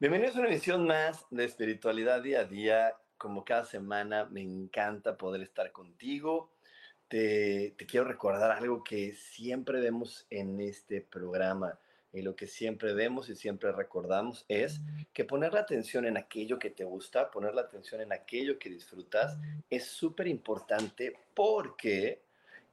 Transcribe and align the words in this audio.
Bienvenidos 0.00 0.34
a 0.36 0.38
una 0.38 0.48
emisión 0.48 0.86
más 0.86 1.26
de 1.28 1.44
espiritualidad 1.44 2.22
día 2.22 2.40
a 2.40 2.44
día. 2.44 2.96
Como 3.18 3.44
cada 3.44 3.66
semana, 3.66 4.24
me 4.24 4.40
encanta 4.40 5.18
poder 5.18 5.42
estar 5.42 5.72
contigo. 5.72 6.50
Te, 7.06 7.74
quiero 7.86 8.06
recordar 8.06 8.50
algo 8.50 8.82
que 8.82 9.12
siempre 9.12 9.78
vemos 9.78 10.26
en 10.30 10.58
este 10.58 11.02
programa 11.02 11.78
y 12.14 12.22
lo 12.22 12.34
que 12.34 12.46
siempre 12.46 12.94
vemos 12.94 13.28
y 13.28 13.36
siempre 13.36 13.72
recordamos 13.72 14.46
es 14.48 14.80
que 15.12 15.26
poner 15.26 15.52
la 15.52 15.60
atención 15.60 16.06
en 16.06 16.16
aquello 16.16 16.58
que 16.58 16.70
te 16.70 16.84
gusta, 16.84 17.30
poner 17.30 17.54
la 17.54 17.60
atención 17.60 18.00
en 18.00 18.14
aquello 18.14 18.58
que 18.58 18.70
disfrutas 18.70 19.36
es 19.68 19.84
súper 19.84 20.28
importante 20.28 21.14
porque 21.34 22.22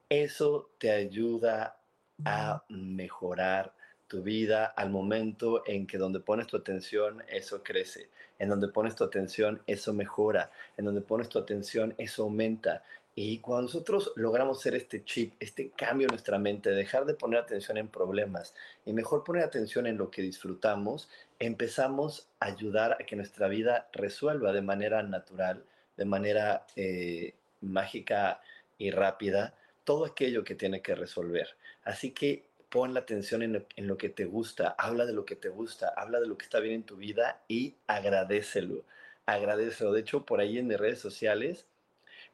eso 0.08 0.70
te 0.78 0.90
ayuda 0.92 1.78
a 2.24 2.64
mejorar 2.70 3.74
tu 4.08 4.22
vida 4.22 4.64
al 4.64 4.90
momento 4.90 5.62
en 5.66 5.86
que 5.86 5.98
donde 5.98 6.20
pones 6.20 6.46
tu 6.46 6.56
atención, 6.56 7.22
eso 7.28 7.62
crece. 7.62 8.08
En 8.38 8.48
donde 8.48 8.68
pones 8.68 8.94
tu 8.96 9.04
atención, 9.04 9.62
eso 9.66 9.92
mejora. 9.92 10.50
En 10.76 10.86
donde 10.86 11.02
pones 11.02 11.28
tu 11.28 11.38
atención, 11.38 11.94
eso 11.98 12.24
aumenta. 12.24 12.82
Y 13.14 13.40
cuando 13.40 13.62
nosotros 13.62 14.12
logramos 14.14 14.58
hacer 14.58 14.76
este 14.76 15.04
chip, 15.04 15.34
este 15.40 15.70
cambio 15.70 16.06
en 16.06 16.12
nuestra 16.12 16.38
mente, 16.38 16.70
dejar 16.70 17.04
de 17.04 17.14
poner 17.14 17.40
atención 17.40 17.76
en 17.76 17.88
problemas 17.88 18.54
y 18.86 18.92
mejor 18.92 19.24
poner 19.24 19.42
atención 19.42 19.86
en 19.88 19.98
lo 19.98 20.08
que 20.10 20.22
disfrutamos, 20.22 21.08
empezamos 21.38 22.28
a 22.38 22.46
ayudar 22.46 22.92
a 22.92 23.04
que 23.04 23.16
nuestra 23.16 23.48
vida 23.48 23.88
resuelva 23.92 24.52
de 24.52 24.62
manera 24.62 25.02
natural, 25.02 25.64
de 25.96 26.04
manera 26.04 26.64
eh, 26.76 27.34
mágica 27.60 28.40
y 28.78 28.92
rápida 28.92 29.52
todo 29.82 30.04
aquello 30.04 30.44
que 30.44 30.54
tiene 30.54 30.80
que 30.80 30.94
resolver. 30.94 31.56
Así 31.82 32.12
que 32.12 32.44
pon 32.68 32.94
la 32.94 33.00
atención 33.00 33.42
en, 33.42 33.86
lo 33.86 33.98
que 33.98 34.08
te 34.08 34.24
gusta, 34.24 34.74
habla 34.78 35.06
de 35.06 35.12
lo 35.12 35.24
que 35.24 35.36
te 35.36 35.48
gusta, 35.48 35.88
habla 35.96 36.20
de 36.20 36.26
lo 36.26 36.36
que 36.36 36.44
está 36.44 36.60
bien 36.60 36.74
en 36.74 36.82
tu 36.84 36.96
vida 36.96 37.42
y 37.48 37.76
agradecelo, 37.86 38.84
agradecelo. 39.26 39.92
De 39.92 40.00
hecho, 40.00 40.24
por 40.24 40.40
ahí 40.40 40.58
en 40.58 40.66
mis 40.66 40.78
redes 40.78 41.00
sociales 41.00 41.66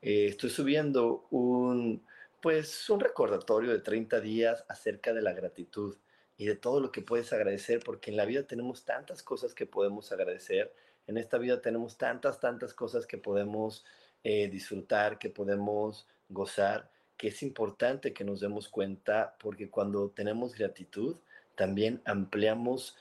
eh, 0.02 0.26
estoy 0.28 0.50
subiendo 0.50 1.26
un, 1.30 2.04
pues, 2.40 2.90
un 2.90 3.00
recordatorio 3.00 3.70
de 3.72 3.80
30 3.80 4.20
días 4.20 4.64
acerca 4.68 5.12
de 5.12 5.22
la 5.22 5.32
gratitud 5.32 5.96
y 6.36 6.46
de 6.46 6.56
todo 6.56 6.80
lo 6.80 6.90
que 6.90 7.02
puedes 7.02 7.32
agradecer, 7.32 7.80
porque 7.84 8.10
en 8.10 8.16
la 8.16 8.24
vida 8.24 8.42
tenemos 8.44 8.84
tantas 8.84 9.22
cosas 9.22 9.54
que 9.54 9.66
podemos 9.66 10.10
agradecer, 10.10 10.74
en 11.06 11.18
esta 11.18 11.38
vida 11.38 11.60
tenemos 11.60 11.96
tantas, 11.96 12.40
tantas 12.40 12.74
cosas 12.74 13.06
que 13.06 13.18
podemos 13.18 13.84
eh, 14.24 14.48
disfrutar, 14.48 15.18
que 15.18 15.30
podemos 15.30 16.08
gozar 16.28 16.90
que 17.24 17.28
es 17.28 17.42
importante 17.42 18.12
que 18.12 18.22
nos 18.22 18.40
demos 18.40 18.68
cuenta 18.68 19.34
porque 19.40 19.70
cuando 19.70 20.10
tenemos 20.10 20.54
gratitud, 20.54 21.16
también 21.54 22.02
ampliamos 22.04 22.98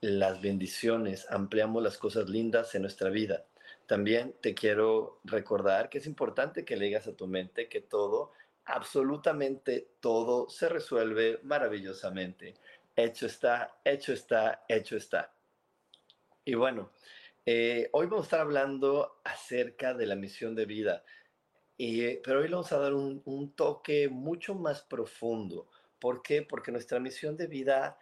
las 0.00 0.40
bendiciones, 0.40 1.26
ampliamos 1.28 1.82
las 1.82 1.98
cosas 1.98 2.30
lindas 2.30 2.74
en 2.74 2.80
nuestra 2.80 3.10
vida. 3.10 3.44
También 3.86 4.34
te 4.40 4.54
quiero 4.54 5.20
recordar 5.24 5.90
que 5.90 5.98
es 5.98 6.06
importante 6.06 6.64
que 6.64 6.74
le 6.74 6.86
digas 6.86 7.06
a 7.06 7.16
tu 7.16 7.26
mente 7.26 7.68
que 7.68 7.82
todo, 7.82 8.32
absolutamente 8.64 9.90
todo, 10.00 10.48
se 10.48 10.70
resuelve 10.70 11.40
maravillosamente. 11.42 12.54
Hecho 12.96 13.26
está, 13.26 13.76
hecho 13.84 14.14
está, 14.14 14.64
hecho 14.68 14.96
está. 14.96 15.34
Y 16.46 16.54
bueno, 16.54 16.92
eh, 17.44 17.90
hoy 17.92 18.06
vamos 18.06 18.24
a 18.24 18.28
estar 18.28 18.40
hablando 18.40 19.20
acerca 19.22 19.92
de 19.92 20.06
la 20.06 20.16
misión 20.16 20.54
de 20.54 20.64
vida. 20.64 21.04
Eh, 21.78 22.22
pero 22.24 22.40
hoy 22.40 22.48
le 22.48 22.54
vamos 22.54 22.72
a 22.72 22.78
dar 22.78 22.94
un, 22.94 23.52
toque 23.54 24.08
mucho 24.08 24.54
más 24.54 24.82
profundo. 24.82 25.66
¿Por 25.98 26.22
qué? 26.22 26.42
Porque 26.42 26.72
nuestra 26.72 26.98
misión 27.00 27.36
de 27.36 27.46
vida 27.46 27.98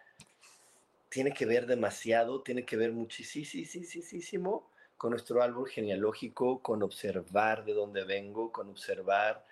tiene 1.09 1.33
que 1.33 1.45
ver 1.45 1.65
demasiado, 1.65 2.41
tiene 2.41 2.65
que 2.65 2.77
ver 2.77 2.91
muchísimo 2.91 4.69
con 4.97 5.11
nuestro 5.11 5.41
árbol 5.41 5.67
genealógico, 5.67 6.61
con 6.61 6.83
observar 6.83 7.65
de 7.65 7.73
dónde 7.73 8.05
vengo, 8.05 8.51
con 8.51 8.69
observar 8.69 9.45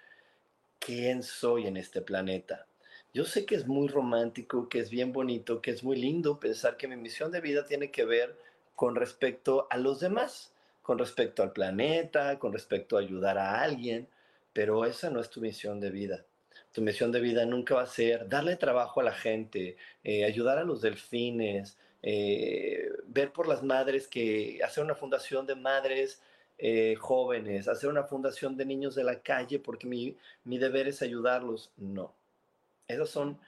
quién 0.80 1.22
soy 1.24 1.68
en 1.68 1.78
este 1.78 2.02
planeta. 2.02 2.66
Yo 3.14 3.26
sé 3.26 3.46
que 3.46 3.56
es 3.56 3.68
muy 3.68 3.88
romántico, 3.88 4.70
que 4.70 4.80
es 4.80 4.90
bien 4.90 5.14
bonito, 5.14 5.62
que 5.62 5.72
es 5.72 5.84
muy 5.84 5.98
lindo 5.98 6.40
pensar 6.40 6.78
que 6.78 6.88
mi 6.88 6.96
misión 6.96 7.32
de 7.32 7.42
vida 7.42 7.66
tiene 7.66 7.92
que 7.92 8.06
ver 8.06 8.38
con 8.76 8.96
respecto 8.96 9.68
a 9.70 9.78
los 9.78 10.00
demás 10.00 10.53
con 10.84 11.00
respecto 11.00 11.42
al 11.42 11.54
planeta, 11.54 12.38
con 12.38 12.54
respecto 12.54 12.98
a 12.98 13.00
ayudar 13.00 13.38
a 13.40 13.62
alguien, 13.62 14.08
pero 14.52 14.86
esa 14.86 15.10
no 15.10 15.20
es 15.20 15.30
tu 15.30 15.42
misión 15.42 15.80
de 15.80 15.90
vida. 15.90 16.26
Tu 16.72 16.82
misión 16.82 17.12
de 17.12 17.22
vida 17.22 17.46
nunca 17.46 17.76
va 17.76 17.84
a 17.84 17.88
ser 17.88 18.30
darle 18.30 18.58
trabajo 18.58 19.00
a 19.00 19.04
la 19.04 19.14
gente, 19.14 19.78
eh, 20.04 20.26
ayudar 20.26 20.58
a 20.58 20.64
los 20.64 20.82
delfines, 20.82 21.78
eh, 22.04 22.92
ver 23.08 23.32
por 23.32 23.48
las 23.48 23.64
madres 23.64 24.08
que 24.08 24.60
hacer 24.64 24.84
una 24.84 24.96
fundación 24.96 25.48
de 25.48 25.56
madres 25.56 26.22
eh, 26.58 26.96
jóvenes, 27.00 27.68
hacer 27.68 27.90
una 27.90 28.04
fundación 28.04 28.58
de 28.58 28.66
niños 28.66 28.94
de 28.94 29.06
la 29.06 29.22
calle 29.22 29.60
porque 29.60 29.88
mi, 29.88 30.18
mi 30.44 30.58
deber 30.58 30.88
es 30.90 31.02
ayudarlos. 31.02 31.72
No. 31.78 32.14
Esos 32.88 33.10
son 33.10 33.40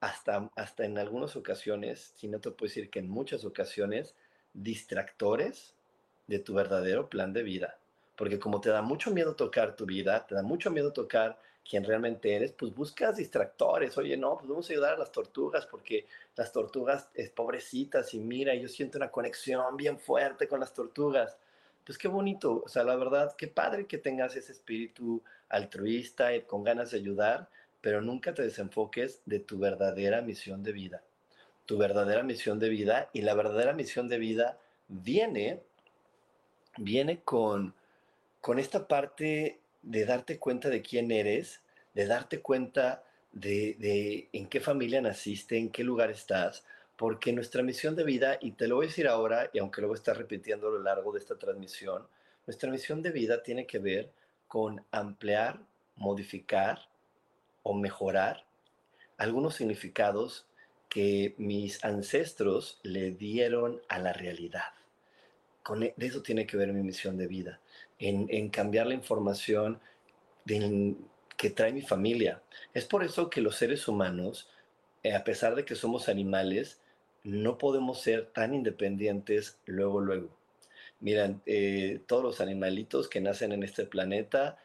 hasta, 0.00 0.50
hasta 0.54 0.84
en 0.84 0.98
algunas 0.98 1.34
ocasiones, 1.34 2.12
si 2.16 2.28
no 2.28 2.40
te 2.40 2.50
puedo 2.50 2.68
decir 2.68 2.90
que 2.90 2.98
en 2.98 3.08
muchas 3.08 3.44
ocasiones, 3.46 4.14
distractores 4.52 5.74
de 6.26 6.38
tu 6.38 6.54
verdadero 6.54 7.08
plan 7.08 7.32
de 7.32 7.42
vida. 7.42 7.78
Porque 8.16 8.38
como 8.38 8.60
te 8.60 8.70
da 8.70 8.82
mucho 8.82 9.10
miedo 9.10 9.34
tocar 9.34 9.74
tu 9.76 9.86
vida, 9.86 10.26
te 10.26 10.34
da 10.34 10.42
mucho 10.42 10.70
miedo 10.70 10.92
tocar 10.92 11.38
quién 11.68 11.84
realmente 11.84 12.34
eres, 12.34 12.52
pues 12.52 12.74
buscas 12.74 13.16
distractores. 13.16 13.96
Oye, 13.98 14.16
no, 14.16 14.36
pues 14.36 14.48
vamos 14.48 14.68
a 14.68 14.72
ayudar 14.72 14.94
a 14.94 14.98
las 14.98 15.10
tortugas 15.10 15.66
porque 15.66 16.06
las 16.36 16.52
tortugas 16.52 17.08
es 17.14 17.30
pobrecitas 17.30 18.12
y 18.14 18.20
mira, 18.20 18.54
yo 18.54 18.68
siento 18.68 18.98
una 18.98 19.10
conexión 19.10 19.76
bien 19.76 19.98
fuerte 19.98 20.46
con 20.46 20.60
las 20.60 20.74
tortugas. 20.74 21.36
Pues 21.84 21.98
qué 21.98 22.08
bonito, 22.08 22.62
o 22.64 22.68
sea, 22.68 22.84
la 22.84 22.96
verdad, 22.96 23.34
qué 23.36 23.48
padre 23.48 23.86
que 23.86 23.98
tengas 23.98 24.36
ese 24.36 24.52
espíritu 24.52 25.22
altruista 25.48 26.34
y 26.34 26.42
con 26.42 26.64
ganas 26.64 26.90
de 26.90 26.98
ayudar, 26.98 27.48
pero 27.80 28.00
nunca 28.00 28.32
te 28.32 28.42
desenfoques 28.42 29.20
de 29.26 29.40
tu 29.40 29.58
verdadera 29.58 30.22
misión 30.22 30.62
de 30.62 30.72
vida. 30.72 31.02
Tu 31.66 31.76
verdadera 31.78 32.22
misión 32.22 32.58
de 32.58 32.68
vida 32.68 33.10
y 33.12 33.22
la 33.22 33.34
verdadera 33.34 33.72
misión 33.72 34.08
de 34.08 34.18
vida 34.18 34.58
viene 34.88 35.62
viene 36.78 37.20
con, 37.20 37.74
con 38.40 38.58
esta 38.58 38.86
parte 38.86 39.60
de 39.82 40.04
darte 40.04 40.38
cuenta 40.38 40.68
de 40.68 40.82
quién 40.82 41.10
eres, 41.10 41.60
de 41.94 42.06
darte 42.06 42.40
cuenta 42.40 43.04
de, 43.32 43.76
de, 43.78 44.28
en 44.32 44.48
qué 44.48 44.60
familia 44.60 45.00
naciste, 45.00 45.58
en 45.58 45.70
qué 45.70 45.84
lugar 45.84 46.10
estás, 46.10 46.64
porque 46.96 47.32
nuestra 47.32 47.62
misión 47.62 47.96
de 47.96 48.04
vida, 48.04 48.38
y 48.40 48.52
te 48.52 48.68
lo 48.68 48.76
voy 48.76 48.86
a 48.86 48.88
decir 48.88 49.08
ahora, 49.08 49.50
y 49.52 49.58
aunque 49.58 49.80
lo 49.80 49.88
voy 49.88 49.96
a 49.96 49.98
estar 49.98 50.16
repitiendo 50.16 50.68
a 50.68 50.72
lo 50.72 50.82
largo 50.82 51.12
de 51.12 51.18
esta 51.18 51.36
transmisión, 51.36 52.06
nuestra 52.46 52.70
misión 52.70 53.02
de 53.02 53.10
vida 53.10 53.42
tiene 53.42 53.66
que 53.66 53.78
ver 53.78 54.10
con 54.46 54.84
ampliar, 54.90 55.60
modificar 55.96 56.88
o 57.62 57.74
mejorar 57.74 58.44
algunos 59.16 59.56
significados 59.56 60.46
que 60.88 61.34
mis 61.38 61.84
ancestros 61.84 62.78
le 62.82 63.10
dieron 63.10 63.80
a 63.88 63.98
la 63.98 64.12
realidad. 64.12 64.72
E, 65.80 65.94
de 65.96 66.06
eso 66.06 66.22
tiene 66.22 66.46
que 66.46 66.56
ver 66.56 66.72
mi 66.72 66.82
misión 66.82 67.16
de 67.16 67.26
vida, 67.26 67.60
en, 67.98 68.48
cambiar 68.50 68.86
la 68.86 68.94
información 68.94 69.80
que 70.44 71.50
trae 71.50 71.72
mi 71.72 71.82
familia. 71.82 72.42
Es 72.74 72.84
por 72.84 73.02
eso 73.02 73.30
que 73.30 73.40
los 73.40 73.56
seres 73.56 73.88
humanos, 73.88 74.48
eh, 75.02 75.14
a 75.14 75.24
pesar 75.24 75.54
de 75.54 75.64
que 75.64 75.74
somos 75.74 76.08
animales, 76.08 76.80
no 77.22 77.56
podemos 77.56 78.02
ser 78.02 78.26
tan 78.26 78.54
independientes 78.54 79.58
luego, 79.64 80.00
luego. 80.00 80.28
Miran, 81.00 81.42
eh, 81.46 82.00
todos 82.06 82.22
los 82.22 82.40
animalitos 82.40 83.08
que 83.08 83.20
nacen 83.20 83.52
en 83.52 83.62
este 83.62 83.86
planeta 83.86 84.58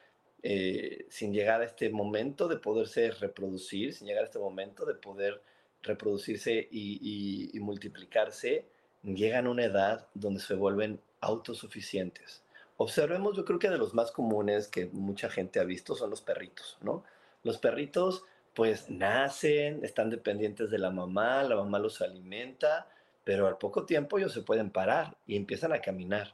eh, 0.43 1.05
sin 1.09 1.33
llegar 1.33 1.61
a 1.61 1.65
este 1.65 1.89
momento 1.89 2.47
de 2.47 2.57
poderse 2.57 3.11
reproducir, 3.11 3.93
sin 3.93 4.07
llegar 4.07 4.23
a 4.23 4.27
este 4.27 4.39
momento 4.39 4.85
de 4.85 4.95
poder 4.95 5.41
reproducirse 5.81 6.67
y 6.71 7.57
multiplicarse, 7.59 8.65
llegan 9.03 9.47
a 9.47 9.51
una 9.51 9.65
edad 9.65 10.07
donde 10.13 10.39
se 10.39 10.55
vuelven 10.55 11.01
autosuficientes. 11.21 12.43
Observemos, 12.77 13.35
yo 13.35 13.45
creo 13.45 13.59
que 13.59 13.69
de 13.69 13.77
los 13.77 13.93
más 13.93 14.11
comunes 14.11 14.67
que 14.67 14.85
mucha 14.87 15.29
gente 15.29 15.59
ha 15.59 15.65
visto 15.65 15.95
son 15.95 16.09
los 16.09 16.21
perritos, 16.21 16.77
¿no? 16.81 17.03
Los 17.43 17.57
perritos 17.57 18.23
pues 18.53 18.89
nacen, 18.89 19.83
están 19.83 20.09
dependientes 20.09 20.69
de 20.69 20.79
la 20.79 20.89
mamá, 20.89 21.43
la 21.43 21.55
mamá 21.55 21.79
los 21.79 22.01
alimenta, 22.01 22.87
pero 23.23 23.47
al 23.47 23.57
poco 23.57 23.85
tiempo 23.85 24.17
ellos 24.17 24.33
se 24.33 24.41
pueden 24.41 24.71
parar 24.71 25.17
y 25.27 25.35
empiezan 25.35 25.73
a 25.73 25.81
caminar. 25.81 26.33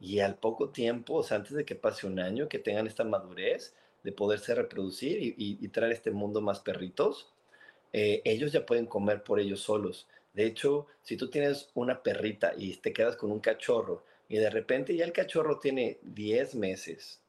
Y 0.00 0.20
al 0.20 0.36
poco 0.36 0.70
tiempo, 0.70 1.14
o 1.14 1.22
sea, 1.22 1.38
antes 1.38 1.54
de 1.54 1.64
que 1.64 1.74
pase 1.74 2.06
un 2.06 2.20
año, 2.20 2.48
que 2.48 2.58
tengan 2.58 2.86
esta 2.86 3.04
madurez 3.04 3.74
de 4.04 4.12
poderse 4.12 4.54
reproducir 4.54 5.34
y, 5.36 5.68
traer 5.68 5.92
este 5.92 6.10
mundo 6.10 6.40
más 6.40 6.60
perritos, 6.60 7.32
eh, 7.92 8.22
ellos 8.24 8.52
ya 8.52 8.64
pueden 8.64 8.86
comer 8.86 9.24
por 9.24 9.40
ellos 9.40 9.60
solos. 9.60 10.06
De 10.38 10.46
hecho, 10.46 10.86
si 11.02 11.16
tú 11.16 11.28
tienes 11.28 11.68
una 11.74 12.00
perrita 12.00 12.52
y 12.56 12.76
te 12.76 12.92
quedas 12.92 13.16
con 13.16 13.32
un 13.32 13.40
cachorro 13.40 14.04
y 14.28 14.36
de 14.36 14.48
repente 14.48 14.94
ya 14.94 15.04
el 15.04 15.12
cachorro 15.12 15.58
tiene 15.58 15.98
10 16.02 16.54
meses, 16.54 17.20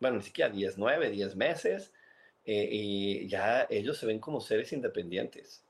bueno, 0.00 0.16
ni 0.16 0.22
siquiera 0.22 0.48
10, 0.48 0.78
9, 0.78 1.10
10 1.10 1.36
meses, 1.36 1.92
eh, 2.46 2.66
y 2.72 3.28
ya 3.28 3.66
ellos 3.68 3.98
se 3.98 4.06
ven 4.06 4.20
como 4.20 4.40
seres 4.40 4.72
independientes. 4.72 5.62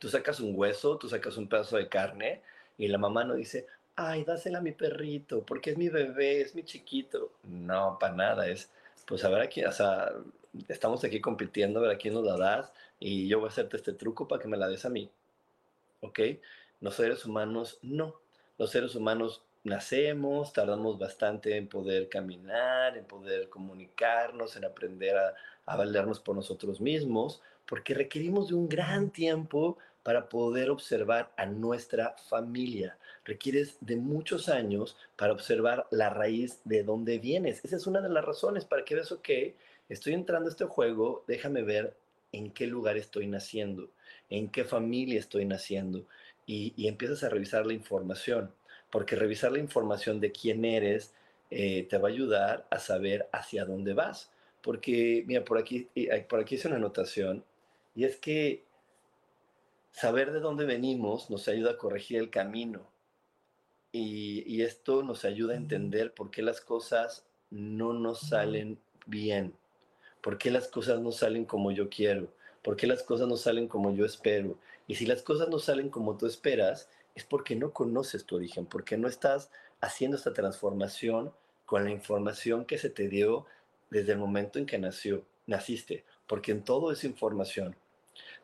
Tú 0.00 0.08
sacas 0.08 0.40
un 0.40 0.52
hueso, 0.58 0.98
tú 0.98 1.08
sacas 1.08 1.36
un 1.36 1.48
pedazo 1.48 1.76
de 1.76 1.88
carne 1.88 2.42
y 2.76 2.88
la 2.88 2.98
mamá 2.98 3.22
no 3.22 3.34
dice, 3.34 3.68
ay, 3.94 4.24
dásela 4.24 4.58
a 4.58 4.62
mi 4.62 4.72
perrito, 4.72 5.46
porque 5.46 5.70
es 5.70 5.78
mi 5.78 5.90
bebé, 5.90 6.40
es 6.40 6.56
mi 6.56 6.64
chiquito. 6.64 7.34
No, 7.44 7.98
para 8.00 8.14
nada, 8.14 8.48
es, 8.48 8.68
pues 9.06 9.22
a 9.22 9.28
ver 9.28 9.42
aquí, 9.42 9.64
o 9.64 9.70
sea, 9.70 10.12
estamos 10.66 11.04
aquí 11.04 11.20
compitiendo, 11.20 11.78
a 11.78 11.82
ver 11.82 11.92
a 11.92 11.98
quién 11.98 12.14
nos 12.14 12.24
la 12.24 12.36
das 12.36 12.72
y 12.98 13.28
yo 13.28 13.38
voy 13.38 13.46
a 13.46 13.50
hacerte 13.50 13.76
este 13.76 13.92
truco 13.92 14.26
para 14.26 14.42
que 14.42 14.48
me 14.48 14.56
la 14.56 14.66
des 14.66 14.84
a 14.84 14.90
mí. 14.90 15.08
¿Ok? 16.00 16.20
Los 16.80 16.96
seres 16.96 17.24
humanos 17.24 17.78
no. 17.82 18.20
Los 18.58 18.70
seres 18.70 18.94
humanos 18.94 19.42
nacemos, 19.64 20.52
tardamos 20.52 20.98
bastante 20.98 21.56
en 21.56 21.68
poder 21.68 22.08
caminar, 22.08 22.96
en 22.96 23.04
poder 23.04 23.48
comunicarnos, 23.48 24.56
en 24.56 24.64
aprender 24.64 25.16
a, 25.16 25.34
valernos 25.76 26.18
por 26.18 26.34
nosotros 26.34 26.80
mismos, 26.80 27.42
porque 27.64 27.94
requerimos 27.94 28.48
de 28.48 28.54
un 28.54 28.68
gran 28.68 29.10
tiempo 29.10 29.78
para 30.02 30.28
poder 30.28 30.68
observar 30.70 31.30
a 31.36 31.46
nuestra 31.46 32.16
familia. 32.28 32.98
Requieres 33.24 33.76
de 33.80 33.94
muchos 33.94 34.48
años 34.48 34.96
para 35.16 35.32
observar 35.32 35.86
la 35.90 36.10
raíz 36.10 36.60
de 36.64 36.82
dónde 36.82 37.18
vienes. 37.18 37.64
Esa 37.64 37.76
es 37.76 37.86
una 37.86 38.00
de 38.00 38.08
las 38.08 38.24
razones 38.24 38.64
para 38.64 38.84
que 38.84 38.96
veas, 38.96 39.12
ok, 39.12 39.28
estoy 39.88 40.14
entrando 40.14 40.48
a 40.48 40.50
este 40.50 40.64
juego, 40.64 41.22
déjame 41.28 41.62
ver 41.62 41.94
en 42.32 42.50
qué 42.50 42.66
lugar 42.66 42.96
estoy 42.96 43.26
naciendo, 43.26 43.90
en 44.30 44.48
qué 44.48 44.64
familia 44.64 45.18
estoy 45.18 45.44
naciendo, 45.44 46.04
y, 46.46 46.72
y 46.76 46.88
empiezas 46.88 47.22
a 47.22 47.28
revisar 47.28 47.66
la 47.66 47.74
información 47.74 48.50
porque 48.90 49.16
revisar 49.16 49.52
la 49.52 49.58
información 49.58 50.20
de 50.20 50.32
quién 50.32 50.64
eres 50.64 51.14
eh, 51.50 51.86
te 51.88 51.98
va 51.98 52.08
a 52.08 52.12
ayudar 52.12 52.66
a 52.70 52.78
saber 52.78 53.28
hacia 53.32 53.64
dónde 53.64 53.94
vas. 53.94 54.30
Porque, 54.62 55.24
mira, 55.26 55.44
por 55.44 55.58
aquí, 55.58 55.88
por 56.28 56.40
aquí 56.40 56.56
hice 56.56 56.68
una 56.68 56.76
anotación, 56.76 57.44
y 57.94 58.04
es 58.04 58.16
que 58.16 58.62
saber 59.92 60.32
de 60.32 60.40
dónde 60.40 60.66
venimos 60.66 61.30
nos 61.30 61.48
ayuda 61.48 61.72
a 61.72 61.78
corregir 61.78 62.18
el 62.18 62.30
camino. 62.30 62.86
Y, 63.92 64.44
y 64.46 64.62
esto 64.62 65.02
nos 65.02 65.24
ayuda 65.24 65.54
a 65.54 65.56
entender 65.56 66.12
por 66.12 66.30
qué 66.30 66.42
las 66.42 66.60
cosas 66.60 67.26
no 67.50 67.92
nos 67.92 68.20
salen 68.20 68.78
bien, 69.06 69.54
por 70.20 70.38
qué 70.38 70.50
las 70.50 70.68
cosas 70.68 71.00
no 71.00 71.10
salen 71.10 71.44
como 71.44 71.72
yo 71.72 71.88
quiero, 71.88 72.28
por 72.62 72.76
qué 72.76 72.86
las 72.86 73.02
cosas 73.02 73.28
no 73.28 73.36
salen 73.36 73.68
como 73.68 73.94
yo 73.94 74.04
espero. 74.04 74.58
Y 74.86 74.96
si 74.96 75.06
las 75.06 75.22
cosas 75.22 75.48
no 75.48 75.58
salen 75.58 75.88
como 75.88 76.16
tú 76.16 76.26
esperas, 76.26 76.88
es 77.14 77.24
porque 77.24 77.56
no 77.56 77.72
conoces 77.72 78.24
tu 78.24 78.36
origen, 78.36 78.66
porque 78.66 78.96
no 78.96 79.08
estás 79.08 79.50
haciendo 79.80 80.16
esta 80.16 80.32
transformación 80.32 81.32
con 81.66 81.84
la 81.84 81.90
información 81.90 82.64
que 82.64 82.78
se 82.78 82.90
te 82.90 83.08
dio 83.08 83.46
desde 83.90 84.12
el 84.12 84.18
momento 84.18 84.58
en 84.58 84.66
que 84.66 84.78
nació, 84.78 85.24
naciste, 85.46 86.04
porque 86.26 86.52
en 86.52 86.62
todo 86.62 86.92
es 86.92 87.04
información. 87.04 87.76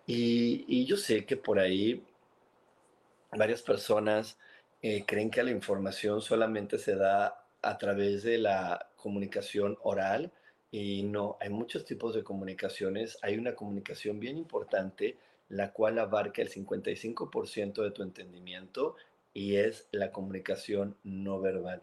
Y, 0.07 0.85
yo 0.87 0.97
sé 0.97 1.25
que 1.25 1.37
por 1.37 1.59
ahí 1.59 2.05
varias 3.33 3.63
personas 3.63 4.39
eh, 4.83 5.05
creen 5.05 5.31
que 5.31 5.43
la 5.43 5.51
información 5.51 6.23
solamente 6.23 6.79
se 6.79 6.95
da 6.95 7.45
a 7.63 7.79
través 7.79 8.23
de 8.23 8.39
la 8.39 8.89
comunicación 8.97 9.77
oral 9.83 10.31
y 10.71 11.03
no, 11.05 11.37
hay 11.41 11.51
muchos 11.51 11.85
tipos 11.85 12.15
de 12.15 12.25
comunicaciones. 12.25 13.19
Hay 13.23 13.37
una 13.39 13.55
comunicación 13.55 14.21
bien 14.21 14.37
importante 14.37 15.17
la 15.49 15.73
cual 15.73 15.99
abarca 15.99 16.43
el 16.43 16.51
55% 16.51 17.83
de 17.83 17.91
tu 17.91 18.03
entendimiento 18.03 18.97
y 19.33 19.57
es 19.57 19.87
la 19.93 20.11
comunicación 20.11 20.97
no 21.05 21.41
verbal. 21.41 21.83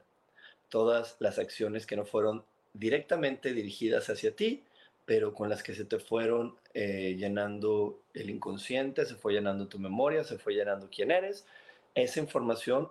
Todas 0.70 1.16
las 1.20 1.40
acciones 1.40 1.86
que 1.86 1.96
no 1.96 2.06
fueron 2.06 2.44
directamente 2.74 3.54
dirigidas 3.54 4.10
hacia 4.10 4.36
ti, 4.36 4.64
pero 5.06 5.34
con 5.34 5.50
las 5.50 5.64
que 5.64 5.76
se 5.76 5.86
te 5.86 6.00
fueron 6.00 6.56
eh, 6.74 7.16
llenando 7.18 8.02
el 8.14 8.30
inconsciente, 8.30 9.06
se 9.06 9.16
fue 9.16 9.34
llenando 9.34 9.68
tu 9.68 9.80
memoria, 9.80 10.24
se 10.24 10.38
fue 10.38 10.56
llenando 10.56 10.90
quién 10.90 11.12
eres, 11.12 11.46
esa 11.94 12.20
información 12.20 12.90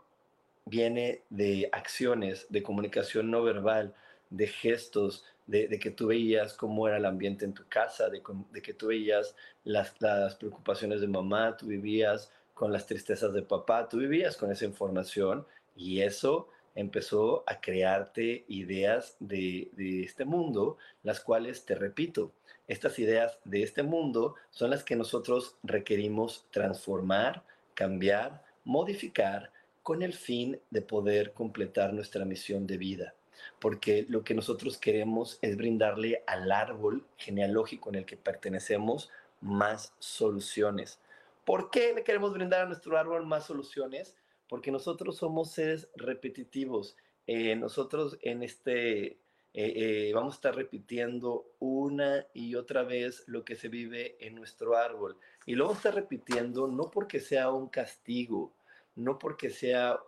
viene 0.65 1.23
de 1.29 1.69
acciones, 1.73 2.47
de 2.49 2.63
comunicación 2.63 3.31
no 3.31 3.43
verbal, 3.43 3.95
de 4.31 4.47
gestos, 4.47 5.25
de, 5.53 5.79
que 5.79 5.91
tú 5.91 6.07
veías 6.07 6.55
cómo 6.55 6.89
era 6.89 6.97
el 6.97 7.05
ambiente 7.05 7.45
en 7.45 7.53
tu 7.53 7.69
casa, 7.69 8.09
de, 8.09 8.23
que 8.63 8.73
tú 8.73 8.87
veías 8.87 9.37
las, 9.65 9.91
preocupaciones 10.37 11.03
de 11.03 11.07
mamá, 11.07 11.57
tú 11.59 11.67
vivías 11.67 12.33
con 12.55 12.73
las 12.73 12.87
tristezas 12.87 13.35
de 13.35 13.43
papá, 13.43 13.87
tú 13.87 13.99
vivías 13.99 14.37
con 14.37 14.51
esa 14.51 14.65
información 14.65 15.47
y 15.77 16.01
eso 16.01 16.49
empezó 16.75 17.45
a 17.47 17.61
crearte 17.61 18.47
ideas 18.49 19.17
de, 19.21 19.71
de 19.73 20.05
este 20.05 20.25
mundo, 20.25 20.79
las 21.03 21.21
cuales, 21.21 21.67
te 21.67 21.75
repito, 21.75 22.33
estas 22.67 22.99
ideas 22.99 23.39
de 23.45 23.63
este 23.63 23.83
mundo 23.83 24.37
son 24.51 24.71
las 24.71 24.83
que 24.83 24.97
nosotros 24.97 25.57
requerimos 25.63 26.47
transformar, 26.51 27.45
cambiar, 27.75 28.43
modificar 28.65 29.53
con 29.83 30.03
el 30.03 30.15
fin 30.15 30.59
de 30.71 30.81
poder 30.81 31.35
completar 31.35 31.93
nuestra 31.93 32.25
misión 32.25 32.67
de 32.67 32.79
vida 32.79 33.15
porque 33.61 34.07
lo 34.09 34.25
que 34.25 34.35
nosotros 34.35 34.79
queremos 34.79 35.39
es 35.43 35.57
brindarle 35.57 36.23
al 36.27 36.51
árbol 36.51 37.05
genealógico 37.17 37.91
en 37.91 37.97
el 37.97 38.05
que 38.05 38.17
pertenecemos 38.17 39.11
más 39.41 39.93
soluciones. 39.99 41.01
¿Por 41.45 41.71
qué 41.71 41.93
le 41.93 42.05
queremos 42.05 42.33
brindar 42.33 42.63
a 42.63 42.67
nuestro 42.67 42.97
árbol 42.97 43.27
más 43.27 43.47
soluciones? 43.47 44.17
Porque 44.49 44.71
nosotros 44.71 45.17
somos 45.17 45.51
seres 45.51 45.89
repetitivos. 45.97 46.97
Eh, 47.27 47.57
nosotros 47.57 48.17
en 48.23 48.43
este 48.43 49.07
eh, 49.07 49.19
eh, 49.55 50.13
vamos 50.15 50.35
a 50.35 50.37
estar 50.37 50.55
repitiendo 50.55 51.53
una 51.59 52.27
y 52.33 52.55
otra 52.55 52.85
vez 52.85 53.25
lo 53.27 53.45
que 53.45 53.57
se 53.57 53.69
vive 53.69 54.17
en 54.25 54.37
nuestro 54.37 54.77
árbol. 54.77 55.17
Y 55.45 55.57
lo 55.57 55.65
vamos 55.65 55.79
a 55.79 55.89
estar 55.89 55.95
repitiendo 55.97 56.69
no 56.69 56.91
porque 56.91 57.19
sea 57.19 57.51
un 57.51 57.69
castigo, 57.69 58.53
no 58.95 59.19
porque 59.19 59.51
sea 59.51 59.99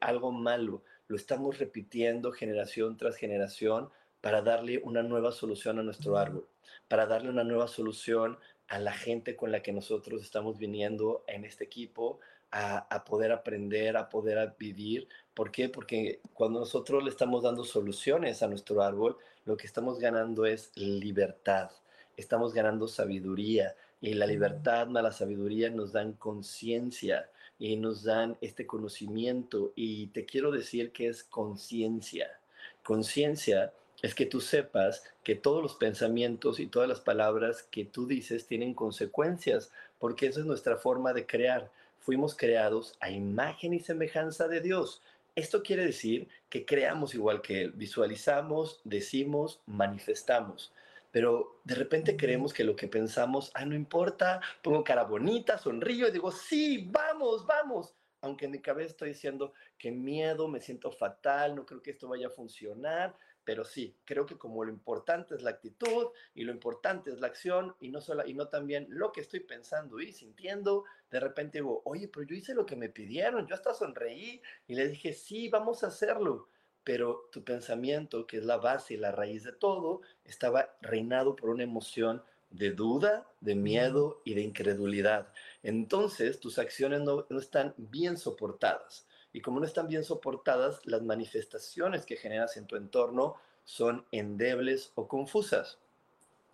algo 0.00 0.32
malo, 0.32 0.82
lo 1.08 1.16
estamos 1.16 1.58
repitiendo 1.58 2.32
generación 2.32 2.96
tras 2.96 3.16
generación 3.16 3.90
para 4.20 4.42
darle 4.42 4.80
una 4.84 5.02
nueva 5.02 5.32
solución 5.32 5.78
a 5.78 5.82
nuestro 5.82 6.16
árbol, 6.16 6.46
para 6.86 7.06
darle 7.06 7.30
una 7.30 7.44
nueva 7.44 7.66
solución 7.66 8.38
a 8.68 8.78
la 8.78 8.92
gente 8.92 9.34
con 9.34 9.50
la 9.50 9.62
que 9.62 9.72
nosotros 9.72 10.22
estamos 10.22 10.58
viniendo 10.58 11.24
en 11.26 11.44
este 11.44 11.64
equipo, 11.64 12.20
a, 12.50 13.04
poder 13.04 13.32
aprender, 13.32 13.96
a 13.96 14.08
poder 14.08 14.54
vivir. 14.58 15.08
¿Por 15.34 15.50
qué? 15.50 15.68
Porque 15.68 16.20
cuando 16.32 16.60
nosotros 16.60 17.02
le 17.04 17.10
estamos 17.10 17.42
dando 17.42 17.64
soluciones 17.64 18.42
a 18.42 18.48
nuestro 18.48 18.82
árbol, 18.82 19.16
lo 19.44 19.56
que 19.56 19.66
estamos 19.66 19.98
ganando 19.98 20.46
es 20.46 20.70
libertad, 20.74 21.70
estamos 22.16 22.54
ganando 22.54 22.88
sabiduría 22.88 23.74
y 24.00 24.14
la 24.14 24.26
libertad 24.26 24.86
más 24.86 25.02
la 25.02 25.12
sabiduría 25.12 25.70
nos 25.70 25.92
dan 25.92 26.14
conciencia 26.14 27.30
y 27.58 27.76
nos 27.76 28.04
dan 28.04 28.36
este 28.40 28.66
conocimiento 28.66 29.72
y 29.74 30.08
te 30.08 30.24
quiero 30.24 30.50
decir 30.50 30.92
que 30.92 31.08
es 31.08 31.24
conciencia. 31.24 32.40
Conciencia 32.82 33.72
es 34.02 34.14
que 34.14 34.26
tú 34.26 34.40
sepas 34.40 35.02
que 35.24 35.34
todos 35.34 35.62
los 35.62 35.74
pensamientos 35.74 36.60
y 36.60 36.66
todas 36.66 36.88
las 36.88 37.00
palabras 37.00 37.64
que 37.64 37.84
tú 37.84 38.06
dices 38.06 38.46
tienen 38.46 38.74
consecuencias, 38.74 39.72
porque 39.98 40.26
esa 40.26 40.40
es 40.40 40.46
nuestra 40.46 40.76
forma 40.76 41.12
de 41.12 41.26
crear. 41.26 41.70
Fuimos 41.98 42.36
creados 42.36 42.94
a 43.00 43.10
imagen 43.10 43.74
y 43.74 43.80
semejanza 43.80 44.46
de 44.46 44.60
Dios. 44.60 45.02
Esto 45.34 45.62
quiere 45.62 45.84
decir 45.84 46.28
que 46.48 46.64
creamos 46.64 47.14
igual 47.14 47.42
que 47.42 47.62
Él, 47.62 47.72
visualizamos, 47.72 48.80
decimos, 48.84 49.60
manifestamos 49.66 50.72
pero 51.10 51.60
de 51.64 51.74
repente 51.74 52.16
creemos 52.16 52.52
que 52.52 52.64
lo 52.64 52.76
que 52.76 52.88
pensamos, 52.88 53.50
ah, 53.54 53.64
no 53.64 53.74
importa, 53.74 54.40
pongo 54.62 54.84
cara 54.84 55.04
bonita, 55.04 55.58
sonrío 55.58 56.08
y 56.08 56.12
digo, 56.12 56.30
sí, 56.30 56.88
vamos, 56.90 57.46
vamos. 57.46 57.94
Aunque 58.20 58.46
en 58.46 58.52
mi 58.52 58.60
cabeza 58.60 58.90
estoy 58.90 59.10
diciendo 59.10 59.52
que 59.78 59.92
miedo, 59.92 60.48
me 60.48 60.60
siento 60.60 60.90
fatal, 60.90 61.54
no 61.54 61.64
creo 61.64 61.82
que 61.82 61.92
esto 61.92 62.08
vaya 62.08 62.26
a 62.26 62.30
funcionar, 62.30 63.16
pero 63.48 63.64
sí, 63.64 63.96
creo 64.04 64.26
que 64.26 64.36
como 64.36 64.62
lo 64.62 64.70
importante 64.70 65.34
es 65.34 65.42
la 65.42 65.48
actitud 65.50 66.08
y 66.34 66.44
lo 66.44 66.52
importante 66.52 67.10
es 67.10 67.20
la 67.20 67.28
acción 67.28 67.74
y 67.80 67.88
no, 67.88 68.00
solo, 68.02 68.26
y 68.26 68.34
no 68.34 68.48
también 68.48 68.86
lo 68.90 69.10
que 69.10 69.22
estoy 69.22 69.40
pensando 69.40 70.00
y 70.00 70.12
sintiendo, 70.12 70.84
de 71.10 71.18
repente 71.18 71.56
digo, 71.56 71.80
oye, 71.86 72.08
pero 72.08 72.26
yo 72.26 72.34
hice 72.36 72.52
lo 72.52 72.66
que 72.66 72.76
me 72.76 72.90
pidieron, 72.90 73.46
yo 73.46 73.54
hasta 73.54 73.72
sonreí 73.72 74.42
y 74.66 74.74
le 74.74 74.88
dije, 74.88 75.14
sí, 75.14 75.48
vamos 75.48 75.82
a 75.82 75.86
hacerlo. 75.86 76.50
Pero 76.88 77.28
tu 77.30 77.44
pensamiento, 77.44 78.26
que 78.26 78.38
es 78.38 78.46
la 78.46 78.56
base 78.56 78.94
y 78.94 78.96
la 78.96 79.12
raíz 79.12 79.44
de 79.44 79.52
todo, 79.52 80.00
estaba 80.24 80.74
reinado 80.80 81.36
por 81.36 81.50
una 81.50 81.62
emoción 81.62 82.22
de 82.48 82.70
duda, 82.70 83.26
de 83.42 83.54
miedo 83.54 84.22
y 84.24 84.32
de 84.32 84.40
incredulidad. 84.40 85.28
Entonces, 85.62 86.40
tus 86.40 86.58
acciones 86.58 87.02
no, 87.02 87.26
no 87.28 87.38
están 87.40 87.74
bien 87.76 88.16
soportadas. 88.16 89.06
Y 89.34 89.42
como 89.42 89.60
no 89.60 89.66
están 89.66 89.86
bien 89.86 90.02
soportadas, 90.02 90.80
las 90.86 91.02
manifestaciones 91.02 92.06
que 92.06 92.16
generas 92.16 92.56
en 92.56 92.66
tu 92.66 92.76
entorno 92.76 93.34
son 93.66 94.06
endebles 94.10 94.92
o 94.94 95.08
confusas. 95.08 95.76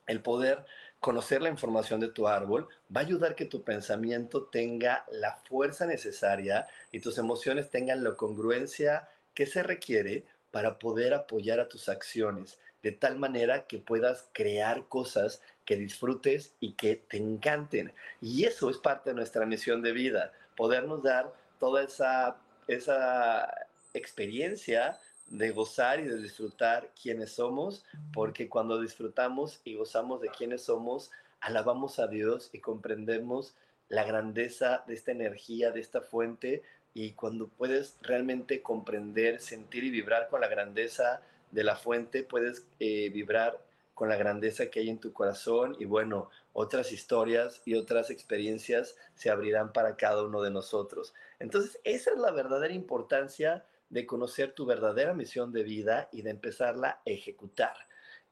El 0.08 0.20
poder 0.20 0.66
conocer 0.98 1.42
la 1.42 1.48
información 1.48 2.00
de 2.00 2.08
tu 2.08 2.26
árbol 2.26 2.66
va 2.94 3.02
a 3.02 3.04
ayudar 3.04 3.36
que 3.36 3.44
tu 3.44 3.62
pensamiento 3.62 4.46
tenga 4.46 5.04
la 5.12 5.36
fuerza 5.36 5.86
necesaria 5.86 6.66
y 6.90 6.98
tus 6.98 7.18
emociones 7.18 7.70
tengan 7.70 8.02
la 8.02 8.16
congruencia 8.16 9.08
que 9.34 9.46
se 9.46 9.62
requiere 9.62 10.24
para 10.50 10.78
poder 10.78 11.14
apoyar 11.14 11.60
a 11.60 11.68
tus 11.68 11.88
acciones, 11.88 12.58
de 12.82 12.92
tal 12.92 13.18
manera 13.18 13.66
que 13.66 13.78
puedas 13.78 14.28
crear 14.32 14.86
cosas 14.88 15.42
que 15.64 15.76
disfrutes 15.76 16.54
y 16.60 16.74
que 16.74 16.96
te 16.96 17.16
encanten. 17.16 17.92
Y 18.20 18.44
eso 18.44 18.70
es 18.70 18.78
parte 18.78 19.10
de 19.10 19.16
nuestra 19.16 19.46
misión 19.46 19.82
de 19.82 19.92
vida, 19.92 20.32
podernos 20.56 21.02
dar 21.02 21.32
toda 21.58 21.82
esa 21.82 22.38
esa 22.68 23.68
experiencia 23.92 24.98
de 25.28 25.50
gozar 25.50 26.00
y 26.00 26.04
de 26.04 26.18
disfrutar 26.18 26.92
quienes 27.00 27.32
somos, 27.32 27.84
porque 28.12 28.48
cuando 28.48 28.80
disfrutamos 28.80 29.60
y 29.64 29.74
gozamos 29.74 30.20
de 30.20 30.28
quienes 30.28 30.64
somos, 30.64 31.10
alabamos 31.40 31.98
a 31.98 32.06
Dios 32.06 32.50
y 32.52 32.60
comprendemos 32.60 33.54
la 33.88 34.04
grandeza 34.04 34.84
de 34.86 34.94
esta 34.94 35.12
energía, 35.12 35.70
de 35.70 35.80
esta 35.80 36.00
fuente, 36.00 36.62
y 36.94 37.10
cuando 37.12 37.48
puedes 37.48 37.96
realmente 38.02 38.62
comprender, 38.62 39.40
sentir 39.40 39.82
y 39.82 39.90
vibrar 39.90 40.28
con 40.28 40.40
la 40.40 40.48
grandeza 40.48 41.20
de 41.50 41.64
la 41.64 41.74
fuente, 41.74 42.22
puedes 42.22 42.64
eh, 42.78 43.10
vibrar 43.10 43.60
con 43.94 44.08
la 44.08 44.16
grandeza 44.16 44.70
que 44.70 44.80
hay 44.80 44.90
en 44.90 44.98
tu 44.98 45.12
corazón 45.12 45.76
y 45.78 45.84
bueno, 45.84 46.30
otras 46.52 46.92
historias 46.92 47.60
y 47.64 47.74
otras 47.74 48.10
experiencias 48.10 48.96
se 49.14 49.28
abrirán 49.28 49.72
para 49.72 49.96
cada 49.96 50.22
uno 50.22 50.40
de 50.40 50.50
nosotros. 50.50 51.14
Entonces, 51.40 51.80
esa 51.84 52.12
es 52.12 52.18
la 52.18 52.30
verdadera 52.30 52.72
importancia 52.72 53.64
de 53.90 54.06
conocer 54.06 54.52
tu 54.52 54.64
verdadera 54.64 55.14
misión 55.14 55.52
de 55.52 55.64
vida 55.64 56.08
y 56.12 56.22
de 56.22 56.30
empezarla 56.30 56.88
a 56.88 57.10
ejecutar. 57.10 57.76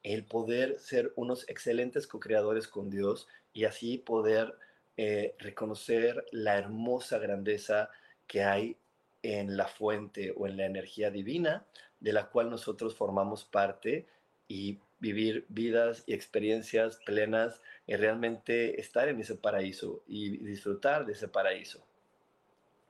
El 0.03 0.25
poder 0.25 0.79
ser 0.79 1.13
unos 1.15 1.47
excelentes 1.49 2.07
co-creadores 2.07 2.67
con 2.67 2.89
Dios 2.89 3.27
y 3.53 3.65
así 3.65 3.97
poder 3.97 4.57
eh, 4.97 5.35
reconocer 5.39 6.25
la 6.31 6.57
hermosa 6.57 7.19
grandeza 7.19 7.89
que 8.27 8.43
hay 8.43 8.77
en 9.21 9.55
la 9.57 9.67
fuente 9.67 10.33
o 10.35 10.47
en 10.47 10.57
la 10.57 10.65
energía 10.65 11.09
divina 11.09 11.65
de 11.99 12.13
la 12.13 12.29
cual 12.29 12.49
nosotros 12.49 12.95
formamos 12.95 13.45
parte 13.45 14.05
y 14.47 14.79
vivir 14.99 15.45
vidas 15.49 16.03
y 16.05 16.13
experiencias 16.13 16.97
plenas 17.05 17.61
y 17.87 17.95
realmente 17.95 18.79
estar 18.79 19.07
en 19.07 19.19
ese 19.19 19.35
paraíso 19.35 20.03
y 20.07 20.37
disfrutar 20.37 21.05
de 21.05 21.13
ese 21.13 21.27
paraíso. 21.27 21.85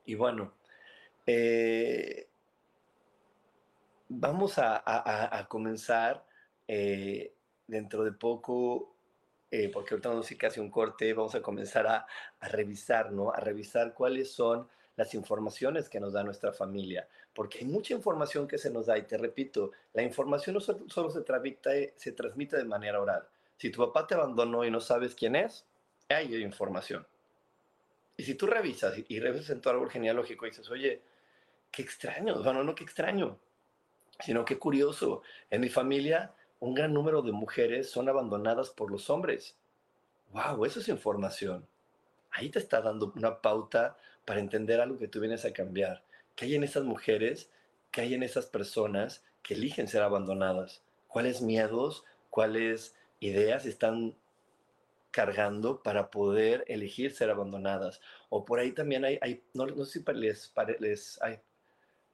Y 0.04 0.14
bueno, 0.14 0.52
eh, 1.26 2.28
vamos 4.08 4.58
a, 4.58 5.46
comenzar 5.48 6.24
eh, 6.68 7.32
dentro 7.66 8.04
de 8.04 8.12
poco, 8.12 8.94
eh, 9.50 9.70
porque 9.72 9.94
ahorita 9.94 10.08
vamos 10.08 10.30
a 10.30 10.36
casi 10.36 10.60
un 10.60 10.70
corte, 10.70 11.12
vamos 11.14 11.34
a 11.34 11.42
comenzar 11.42 11.86
a, 11.86 12.06
a 12.40 12.48
revisar, 12.48 13.12
¿no? 13.12 13.32
A 13.32 13.40
revisar 13.40 13.94
cuáles 13.94 14.32
son 14.32 14.68
las 14.96 15.14
informaciones 15.14 15.88
que 15.88 16.00
nos 16.00 16.12
da 16.12 16.22
nuestra 16.22 16.52
familia, 16.52 17.08
porque 17.34 17.58
hay 17.58 17.64
mucha 17.64 17.94
información 17.94 18.46
que 18.46 18.58
se 18.58 18.70
nos 18.70 18.86
da 18.86 18.96
y 18.96 19.02
te 19.02 19.18
repito, 19.18 19.72
la 19.92 20.02
información 20.02 20.54
no 20.54 20.60
solo 20.60 21.10
se 21.10 21.92
se 21.96 22.12
transmite 22.12 22.56
de 22.56 22.64
manera 22.64 23.00
oral. 23.00 23.26
Si 23.56 23.70
tu 23.70 23.84
papá 23.84 24.06
te 24.06 24.14
abandonó 24.14 24.64
y 24.64 24.70
no 24.70 24.80
sabes 24.80 25.14
quién 25.14 25.36
es, 25.36 25.66
hay 26.08 26.34
información. 26.36 27.06
Y 28.16 28.22
si 28.22 28.34
tú 28.34 28.46
revisas 28.46 28.94
y, 29.08 29.20
revisas 29.20 29.50
en 29.50 29.60
tu 29.60 29.68
árbol 29.68 29.90
genealógico 29.90 30.46
y 30.46 30.50
dices, 30.50 30.70
oye, 30.70 31.02
qué 31.70 31.82
extraño, 31.82 32.42
bueno, 32.42 32.62
no 32.62 32.74
qué 32.74 32.84
extraño, 32.84 33.38
sino 34.20 34.44
qué 34.44 34.58
curioso, 34.58 35.22
en 35.50 35.60
mi 35.60 35.68
familia 35.68 36.32
un 36.60 36.74
gran 36.74 36.92
número 36.94 37.20
de 37.22 37.32
mujeres 37.32 37.90
son 37.90 38.08
abandonadas 38.08 38.70
por 38.70 38.90
los 38.90 39.10
hombres. 39.10 39.58
¡Wow! 40.30 40.64
Eso 40.64 40.80
es 40.80 40.88
información. 40.88 41.66
Ahí 42.30 42.48
te 42.48 42.58
está 42.58 42.80
dando 42.80 43.12
una 43.16 43.40
pauta 43.40 43.96
para 44.24 44.40
entender 44.40 44.80
algo 44.80 44.98
que 44.98 45.08
tú 45.08 45.20
vienes 45.20 45.44
a 45.44 45.52
cambiar. 45.52 46.02
¿Qué 46.34 46.46
hay 46.46 46.54
en 46.54 46.64
esas 46.64 46.84
mujeres? 46.84 47.50
¿Qué 47.90 48.02
hay 48.02 48.14
en 48.14 48.22
esas 48.22 48.46
personas 48.46 49.24
que 49.42 49.54
eligen 49.54 49.88
ser 49.88 50.02
abandonadas? 50.02 50.82
¿Cuáles 51.08 51.42
miedos, 51.42 52.04
cuáles 52.30 52.96
ideas 53.20 53.66
están 53.66 54.16
cargando 55.10 55.82
para 55.82 56.10
poder 56.10 56.64
elegir 56.66 57.12
ser 57.12 57.30
abandonadas? 57.30 58.00
O 58.30 58.44
por 58.44 58.58
ahí 58.58 58.72
también 58.72 59.04
hay, 59.04 59.44
no, 59.52 59.68
sé 59.84 60.00
si 60.00 60.12
les, 60.14 60.52
les 60.80 61.22
ay, 61.22 61.38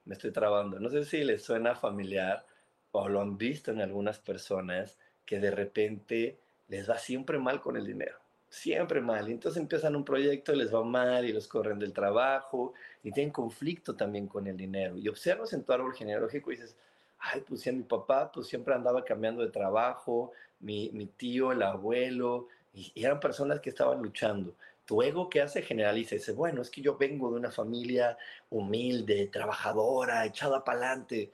me 0.05 0.15
estoy 0.15 0.33
trabando, 0.33 0.79
no 0.79 0.91
sé 0.91 1.05
si 1.05 1.25
les 1.25 1.43
suena 1.43 1.75
familiar 1.75 2.45
o 2.93 3.09
lo 3.09 3.21
han 3.21 3.39
visto 3.39 3.71
en 3.71 3.81
algunas 3.81 4.19
personas 4.19 4.99
que 5.25 5.39
de 5.39 5.51
repente 5.51 6.39
les 6.69 6.91
va 6.91 6.99
siempre 6.99 7.39
mal 7.39 7.61
con 7.61 7.77
el 7.77 7.87
dinero 7.87 8.20
siempre 8.51 9.01
mal. 9.01 9.29
Entonces 9.31 9.63
empiezan 9.63 9.97
un 9.97 10.05
proyecto 10.05 10.53
les 10.53 10.75
va 10.75 10.83
mal 10.83 11.25
y 11.25 11.33
los 11.33 11.49
corren 11.49 11.79
del 11.79 11.93
trabajo 11.95 12.75
y 13.03 13.13
tienen 13.13 13.33
conflicto 13.33 13.97
también 13.97 14.27
con 14.27 14.47
el 14.47 14.57
dinero. 14.57 14.99
Y 14.99 15.09
observas 15.09 15.53
en 15.55 15.65
tu 15.65 15.73
árbol 15.73 15.95
genealógico 15.95 16.53
y 16.53 16.57
dices, 16.57 16.77
ay, 17.21 17.43
pues 17.47 17.63
sí, 17.63 17.73
mi 17.73 17.85
papá 17.85 18.31
pues 18.33 18.49
siempre 18.49 18.75
andaba 18.75 19.05
cambiando 19.05 19.43
de 19.43 19.51
trabajo, 19.51 20.33
mi, 20.59 20.91
mi 20.93 21.07
tío, 21.07 21.53
el 21.53 21.63
abuelo, 21.63 22.49
y, 22.75 22.93
eran 22.95 23.21
personas 23.21 23.61
que 23.61 23.71
estaban 23.71 24.03
luchando. 24.03 24.55
Tu 24.85 25.01
ego 25.03 25.31
que 25.31 25.41
hace 25.41 25.63
generaliza 25.63 26.17
dice, 26.17 26.33
bueno, 26.33 26.61
es 26.61 26.71
que 26.71 26.83
yo 26.83 26.97
vengo 26.97 27.31
de 27.31 27.37
una 27.37 27.53
familia 27.53 28.19
humilde, 28.51 29.29
trabajadora, 29.29 30.27
echada 30.27 30.65
para 30.65 30.79
adelante. 30.79 31.33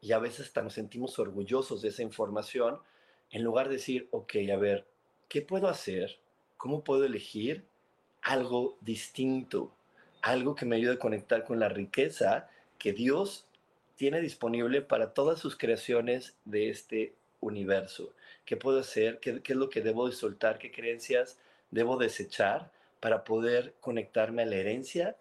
Y 0.00 0.12
a 0.12 0.18
veces 0.18 0.46
hasta 0.46 0.62
nos 0.62 0.74
sentimos 0.74 1.18
orgullosos 1.18 1.82
de 1.82 1.88
esa 1.88 2.02
información, 2.02 2.78
en 3.30 3.42
lugar 3.42 3.68
de 3.68 3.74
decir, 3.74 4.08
ok, 4.12 4.34
a 4.52 4.56
ver, 4.56 4.86
¿qué 5.28 5.42
puedo 5.42 5.68
hacer 5.68 6.18
¿Cómo 6.56 6.84
puedo 6.84 7.04
elegir 7.04 7.64
algo 8.22 8.78
distinto? 8.80 9.74
Algo 10.22 10.54
que 10.54 10.64
me 10.64 10.76
ayude 10.76 10.94
a 10.94 10.98
conectar 10.98 11.44
con 11.44 11.60
la 11.60 11.68
riqueza 11.68 12.48
que 12.78 12.92
Dios 12.92 13.46
tiene 13.96 14.20
disponible 14.20 14.82
para 14.82 15.14
todas 15.14 15.38
sus 15.38 15.56
creaciones 15.56 16.34
de 16.44 16.70
este 16.70 17.14
universo. 17.40 18.12
¿Qué 18.44 18.56
puedo 18.56 18.80
hacer? 18.80 19.20
¿Qué, 19.20 19.40
es 19.44 19.56
lo 19.56 19.70
que 19.70 19.80
debo 19.80 20.08
de 20.08 20.14
soltar? 20.14 20.58
¿Qué 20.58 20.70
creencias 20.70 21.38
debo 21.70 21.96
desechar 21.96 22.70
para 23.00 23.24
poder 23.24 23.74
conectarme 23.80 24.42
a 24.42 24.46
la 24.46 24.56
herencia 24.56 25.16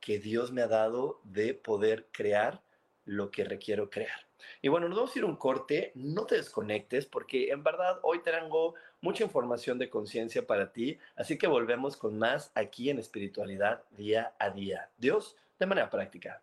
que 0.00 0.18
Dios 0.18 0.52
me 0.52 0.62
ha 0.62 0.68
dado 0.68 1.20
de 1.24 1.54
poder 1.54 2.06
crear 2.12 2.62
lo 3.04 3.30
que 3.30 3.44
requiero 3.44 3.90
crear? 3.90 4.25
Y 4.62 4.68
bueno, 4.68 4.88
nos 4.88 4.96
vamos 4.96 5.14
a 5.14 5.18
ir 5.18 5.24
un 5.24 5.36
corte, 5.36 5.92
no 5.94 6.26
te 6.26 6.36
desconectes 6.36 7.06
porque 7.06 7.50
en 7.50 7.62
verdad 7.62 7.98
hoy 8.02 8.22
tengo 8.22 8.74
mucha 9.00 9.24
información 9.24 9.78
de 9.78 9.90
conciencia 9.90 10.46
para 10.46 10.72
ti, 10.72 10.98
así 11.16 11.38
que 11.38 11.46
volvemos 11.46 11.96
con 11.96 12.18
más 12.18 12.50
aquí 12.54 12.90
en 12.90 12.98
espiritualidad 12.98 13.82
día 13.90 14.34
a 14.38 14.50
día. 14.50 14.90
Dios, 14.98 15.36
de 15.58 15.66
manera 15.66 15.90
práctica. 15.90 16.42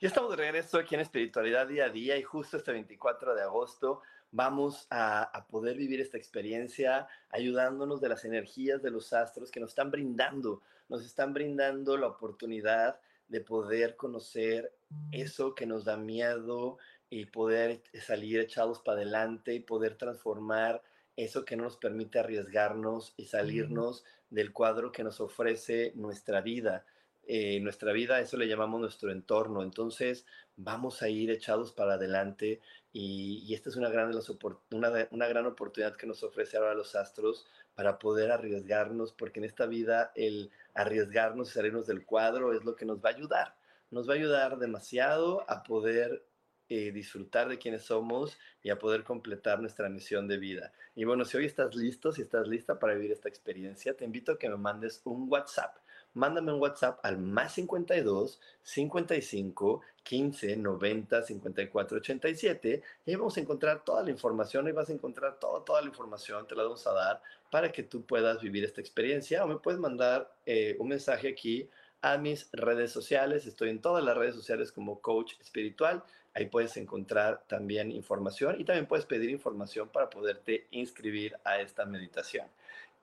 Ya 0.00 0.08
estamos 0.08 0.30
de 0.30 0.36
regreso 0.36 0.76
aquí 0.76 0.96
en 0.96 1.02
Espiritualidad 1.02 1.68
Día 1.68 1.84
a 1.84 1.88
Día 1.88 2.16
y 2.16 2.22
justo 2.22 2.56
este 2.56 2.72
24 2.72 3.32
de 3.36 3.42
agosto 3.42 4.02
vamos 4.32 4.88
a, 4.90 5.22
a, 5.22 5.46
poder 5.46 5.76
vivir 5.76 6.00
esta 6.00 6.18
experiencia 6.18 7.06
ayudándonos 7.30 8.00
de 8.00 8.08
las 8.08 8.24
energías 8.24 8.82
de 8.82 8.90
los 8.90 9.12
astros 9.12 9.52
que 9.52 9.60
nos 9.60 9.70
están 9.70 9.92
brindando, 9.92 10.62
nos 10.88 11.04
están 11.04 11.32
brindando 11.32 11.96
la 11.96 12.08
oportunidad 12.08 12.98
de 13.28 13.40
poder 13.40 13.94
conocer 13.94 14.72
eso 15.12 15.54
que 15.54 15.64
nos 15.64 15.84
da 15.84 15.96
miedo 15.96 16.78
y 17.08 17.26
poder 17.26 17.80
salir 18.04 18.40
echados 18.40 18.80
para 18.80 18.96
adelante 18.96 19.54
y 19.54 19.60
poder 19.60 19.94
transformar 19.96 20.82
eso 21.16 21.44
que 21.44 21.54
no 21.54 21.62
nos 21.62 21.76
permite 21.76 22.18
arriesgarnos 22.18 23.14
y 23.16 23.26
salirnos 23.26 24.04
del 24.28 24.52
cuadro 24.52 24.90
que 24.90 25.04
nos 25.04 25.20
ofrece 25.20 25.92
nuestra 25.94 26.40
vida 26.40 26.84
eh, 27.26 27.60
nuestra 27.60 27.92
vida, 27.92 28.20
eso 28.20 28.36
le 28.36 28.48
llamamos 28.48 28.80
nuestro 28.80 29.10
entorno. 29.10 29.62
Entonces, 29.62 30.26
vamos 30.56 31.02
a 31.02 31.08
ir 31.08 31.30
echados 31.30 31.72
para 31.72 31.94
adelante 31.94 32.60
y, 32.92 33.52
esta 33.54 33.70
es 33.70 33.76
una 33.76 33.88
gran, 33.88 34.12
una 35.10 35.28
gran 35.28 35.46
oportunidad 35.46 35.96
que 35.96 36.06
nos 36.06 36.22
ofrece 36.22 36.56
ahora 36.56 36.74
los 36.74 36.94
astros 36.94 37.46
para 37.74 37.98
poder 37.98 38.30
arriesgarnos, 38.30 39.12
porque 39.12 39.40
en 39.40 39.44
esta 39.44 39.66
vida 39.66 40.12
el 40.14 40.50
arriesgarnos 40.74 41.50
y 41.50 41.52
salirnos 41.54 41.86
del 41.86 42.04
cuadro 42.04 42.52
es 42.52 42.64
lo 42.64 42.76
que 42.76 42.84
nos 42.84 43.04
va 43.04 43.10
a 43.10 43.14
ayudar. 43.14 43.56
Nos 43.90 44.08
va 44.08 44.14
a 44.14 44.16
ayudar 44.16 44.58
demasiado 44.58 45.48
a 45.50 45.62
poder 45.62 46.24
eh, 46.68 46.92
disfrutar 46.92 47.48
de 47.48 47.58
quienes 47.58 47.82
somos 47.82 48.38
y 48.62 48.70
a 48.70 48.78
poder 48.78 49.04
completar 49.04 49.60
nuestra 49.60 49.88
misión 49.88 50.26
de 50.28 50.38
vida. 50.38 50.72
Y 50.94 51.04
bueno, 51.04 51.24
si 51.24 51.36
hoy 51.36 51.46
estás 51.46 51.74
listo, 51.74 52.12
si 52.12 52.22
estás 52.22 52.48
lista 52.48 52.78
para 52.78 52.94
vivir 52.94 53.12
esta 53.12 53.28
experiencia, 53.28 53.96
te 53.96 54.04
invito 54.04 54.32
a 54.32 54.38
que 54.38 54.48
me 54.48 54.56
mandes 54.56 55.02
un 55.04 55.30
WhatsApp 55.30 55.76
mándame 56.14 56.52
un 56.52 56.60
WhatsApp 56.60 56.98
al 57.02 57.18
más 57.18 57.52
52 57.54 58.40
55 58.62 59.82
15 60.02 60.56
90 60.56 61.22
54 61.22 61.98
87 61.98 62.82
y 63.04 63.10
ahí 63.10 63.16
vamos 63.16 63.36
a 63.36 63.40
encontrar 63.40 63.84
toda 63.84 64.02
la 64.02 64.10
información, 64.10 64.66
ahí 64.66 64.72
vas 64.72 64.88
a 64.88 64.92
encontrar 64.92 65.38
toda, 65.38 65.64
toda 65.64 65.80
la 65.82 65.88
información, 65.88 66.46
te 66.46 66.54
la 66.54 66.62
vamos 66.62 66.86
a 66.86 66.92
dar 66.92 67.22
para 67.50 67.70
que 67.72 67.82
tú 67.82 68.04
puedas 68.04 68.40
vivir 68.40 68.64
esta 68.64 68.80
experiencia 68.80 69.44
o 69.44 69.48
me 69.48 69.56
puedes 69.56 69.80
mandar 69.80 70.32
eh, 70.46 70.76
un 70.78 70.88
mensaje 70.88 71.28
aquí 71.28 71.68
a 72.02 72.18
mis 72.18 72.50
redes 72.52 72.92
sociales, 72.92 73.46
estoy 73.46 73.70
en 73.70 73.80
todas 73.80 74.04
las 74.04 74.16
redes 74.16 74.34
sociales 74.34 74.70
como 74.70 75.00
coach 75.00 75.34
espiritual, 75.40 76.02
ahí 76.34 76.46
puedes 76.46 76.76
encontrar 76.76 77.42
también 77.46 77.90
información 77.90 78.60
y 78.60 78.64
también 78.64 78.86
puedes 78.86 79.06
pedir 79.06 79.30
información 79.30 79.88
para 79.88 80.10
poderte 80.10 80.66
inscribir 80.70 81.34
a 81.44 81.60
esta 81.60 81.86
meditación. 81.86 82.46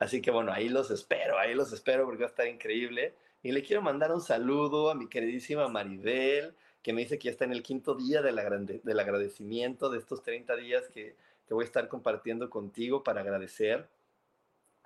Así 0.02 0.20
que 0.20 0.32
bueno, 0.32 0.52
ahí 0.52 0.68
los 0.68 0.90
espero, 0.90 1.38
ahí 1.38 1.54
los 1.54 1.72
espero 1.74 2.06
porque 2.06 2.24
va 2.24 2.26
a 2.26 2.32
estar 2.32 2.48
increíble. 2.48 3.14
Y 3.44 3.52
le 3.52 3.62
quiero 3.62 3.84
mandar 3.84 4.12
un 4.12 4.20
saludo 4.20 4.90
a 4.90 4.96
mi 4.96 5.08
queridísima 5.08 5.68
Maribel, 5.68 6.56
que 6.82 6.92
me 6.92 7.02
dice 7.02 7.20
que 7.20 7.26
ya 7.26 7.32
está 7.32 7.46
en 7.46 7.52
el 7.52 7.62
quinto 7.62 7.94
día 7.94 8.24
del, 8.24 8.40
agradecimiento 8.40 9.92
de 9.92 10.00
estos 10.00 10.24
30 10.24 10.56
días 10.56 10.90
que, 10.90 11.16
voy 11.52 11.64
a 11.64 11.66
estar 11.66 11.88
compartiendo 11.88 12.50
contigo 12.50 13.04
para 13.04 13.22
agradecer. 13.22 13.88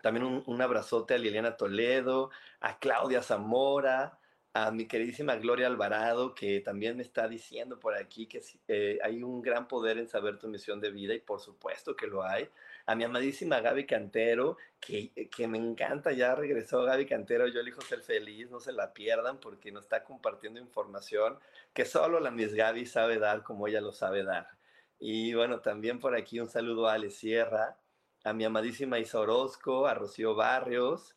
También 0.01 0.25
un, 0.25 0.43
un 0.47 0.61
abrazote 0.61 1.13
a 1.13 1.17
Liliana 1.17 1.55
Toledo, 1.55 2.29
a 2.59 2.77
Claudia 2.77 3.21
Zamora, 3.21 4.19
a 4.51 4.69
mi 4.71 4.85
queridísima 4.85 5.37
Gloria 5.37 5.67
Alvarado, 5.67 6.35
que 6.35 6.59
también 6.59 6.97
me 6.97 7.03
está 7.03 7.29
diciendo 7.29 7.79
por 7.79 7.95
aquí 7.95 8.25
que 8.25 8.41
eh, 8.67 8.99
hay 9.01 9.23
un 9.23 9.41
gran 9.41 9.69
poder 9.69 9.97
en 9.97 10.09
saber 10.09 10.39
tu 10.39 10.49
misión 10.49 10.81
de 10.81 10.91
vida 10.91 11.13
y 11.13 11.19
por 11.19 11.39
supuesto 11.39 11.95
que 11.95 12.07
lo 12.07 12.21
hay 12.21 12.49
a 12.85 12.95
mi 12.95 13.03
amadísima 13.03 13.59
Gaby 13.61 13.85
Cantero, 13.85 14.57
que, 14.79 15.29
que 15.29 15.47
me 15.47 15.57
encanta, 15.57 16.11
ya 16.11 16.35
regresó 16.35 16.83
Gaby 16.83 17.05
Cantero, 17.07 17.47
yo 17.47 17.59
elijo 17.59 17.81
ser 17.81 18.01
feliz, 18.01 18.49
no 18.51 18.59
se 18.59 18.71
la 18.71 18.93
pierdan 18.93 19.39
porque 19.39 19.71
nos 19.71 19.85
está 19.85 20.03
compartiendo 20.03 20.59
información 20.59 21.39
que 21.73 21.85
solo 21.85 22.19
la 22.19 22.31
Miss 22.31 22.53
Gaby 22.53 22.85
sabe 22.85 23.17
dar 23.17 23.43
como 23.43 23.67
ella 23.67 23.81
lo 23.81 23.91
sabe 23.91 24.23
dar. 24.23 24.47
Y 24.99 25.33
bueno, 25.33 25.61
también 25.61 25.99
por 25.99 26.15
aquí 26.15 26.39
un 26.39 26.49
saludo 26.49 26.87
a 26.87 26.93
Ale 26.93 27.09
Sierra, 27.09 27.77
a 28.23 28.33
mi 28.33 28.45
amadísima 28.45 28.99
Isa 28.99 29.19
Orozco, 29.19 29.87
a 29.87 29.93
Rocío 29.93 30.35
Barrios 30.35 31.15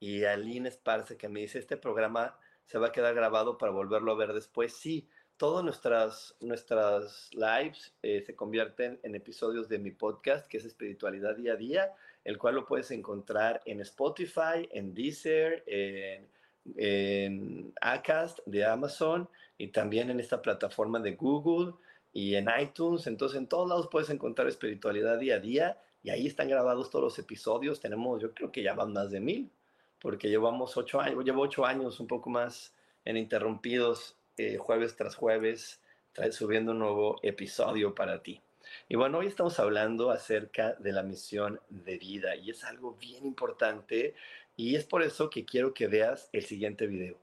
y 0.00 0.24
a 0.24 0.36
Lynn 0.36 0.66
Esparce 0.66 1.16
que 1.16 1.28
me 1.28 1.40
dice, 1.40 1.58
este 1.58 1.76
programa 1.76 2.38
se 2.64 2.78
va 2.78 2.88
a 2.88 2.92
quedar 2.92 3.14
grabado 3.14 3.56
para 3.56 3.72
volverlo 3.72 4.12
a 4.12 4.16
ver 4.16 4.32
después. 4.32 4.74
Sí, 4.74 5.08
todas 5.38 5.64
nuestras, 5.64 6.34
nuestras 6.40 7.30
lives 7.32 7.94
eh, 8.02 8.22
se 8.26 8.34
convierten 8.34 8.98
en 9.04 9.14
episodios 9.14 9.68
de 9.68 9.78
mi 9.78 9.92
podcast, 9.92 10.46
que 10.48 10.58
es 10.58 10.64
Espiritualidad 10.64 11.36
Día 11.36 11.52
a 11.52 11.56
Día, 11.56 11.94
el 12.24 12.36
cual 12.36 12.56
lo 12.56 12.66
puedes 12.66 12.90
encontrar 12.90 13.62
en 13.64 13.80
Spotify, 13.80 14.68
en 14.72 14.92
Deezer, 14.92 15.62
en, 15.66 16.28
en 16.76 17.72
Acast 17.80 18.40
de 18.46 18.64
Amazon 18.64 19.28
y 19.56 19.68
también 19.68 20.10
en 20.10 20.18
esta 20.18 20.42
plataforma 20.42 20.98
de 20.98 21.14
Google 21.14 21.74
y 22.12 22.34
en 22.34 22.48
iTunes. 22.60 23.06
Entonces, 23.06 23.38
en 23.38 23.46
todos 23.46 23.68
lados 23.68 23.88
puedes 23.90 24.10
encontrar 24.10 24.48
Espiritualidad 24.48 25.18
Día 25.18 25.36
a 25.36 25.40
Día 25.40 25.78
y 26.02 26.10
ahí 26.10 26.26
están 26.26 26.48
grabados 26.48 26.90
todos 26.90 27.04
los 27.04 27.18
episodios. 27.20 27.80
Tenemos, 27.80 28.20
yo 28.20 28.34
creo 28.34 28.50
que 28.50 28.62
ya 28.62 28.74
van 28.74 28.92
más 28.92 29.10
de 29.12 29.20
mil, 29.20 29.50
porque 30.00 30.28
llevamos 30.28 30.76
ocho 30.76 31.00
años, 31.00 31.24
llevo 31.24 31.42
ocho 31.42 31.64
años, 31.64 32.00
un 32.00 32.08
poco 32.08 32.28
más 32.28 32.74
en 33.04 33.16
interrumpidos 33.16 34.17
eh, 34.38 34.56
jueves 34.56 34.96
tras 34.96 35.16
jueves, 35.16 35.80
trae, 36.12 36.32
subiendo 36.32 36.72
un 36.72 36.78
nuevo 36.78 37.18
episodio 37.22 37.94
para 37.94 38.22
ti. 38.22 38.40
Y 38.88 38.96
bueno, 38.96 39.18
hoy 39.18 39.26
estamos 39.26 39.58
hablando 39.58 40.10
acerca 40.10 40.74
de 40.74 40.92
la 40.92 41.02
misión 41.02 41.60
de 41.68 41.98
vida 41.98 42.36
y 42.36 42.50
es 42.50 42.64
algo 42.64 42.94
bien 42.94 43.26
importante 43.26 44.14
y 44.56 44.76
es 44.76 44.84
por 44.84 45.02
eso 45.02 45.30
que 45.30 45.44
quiero 45.44 45.74
que 45.74 45.86
veas 45.86 46.28
el 46.32 46.44
siguiente 46.44 46.86
video. 46.86 47.18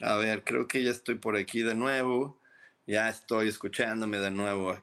A 0.00 0.16
ver, 0.16 0.44
creo 0.44 0.66
que 0.68 0.82
ya 0.82 0.90
estoy 0.90 1.16
por 1.16 1.36
aquí 1.36 1.62
de 1.62 1.74
nuevo. 1.74 2.38
Ya 2.86 3.08
estoy 3.08 3.48
escuchándome 3.48 4.18
de 4.18 4.30
nuevo. 4.30 4.78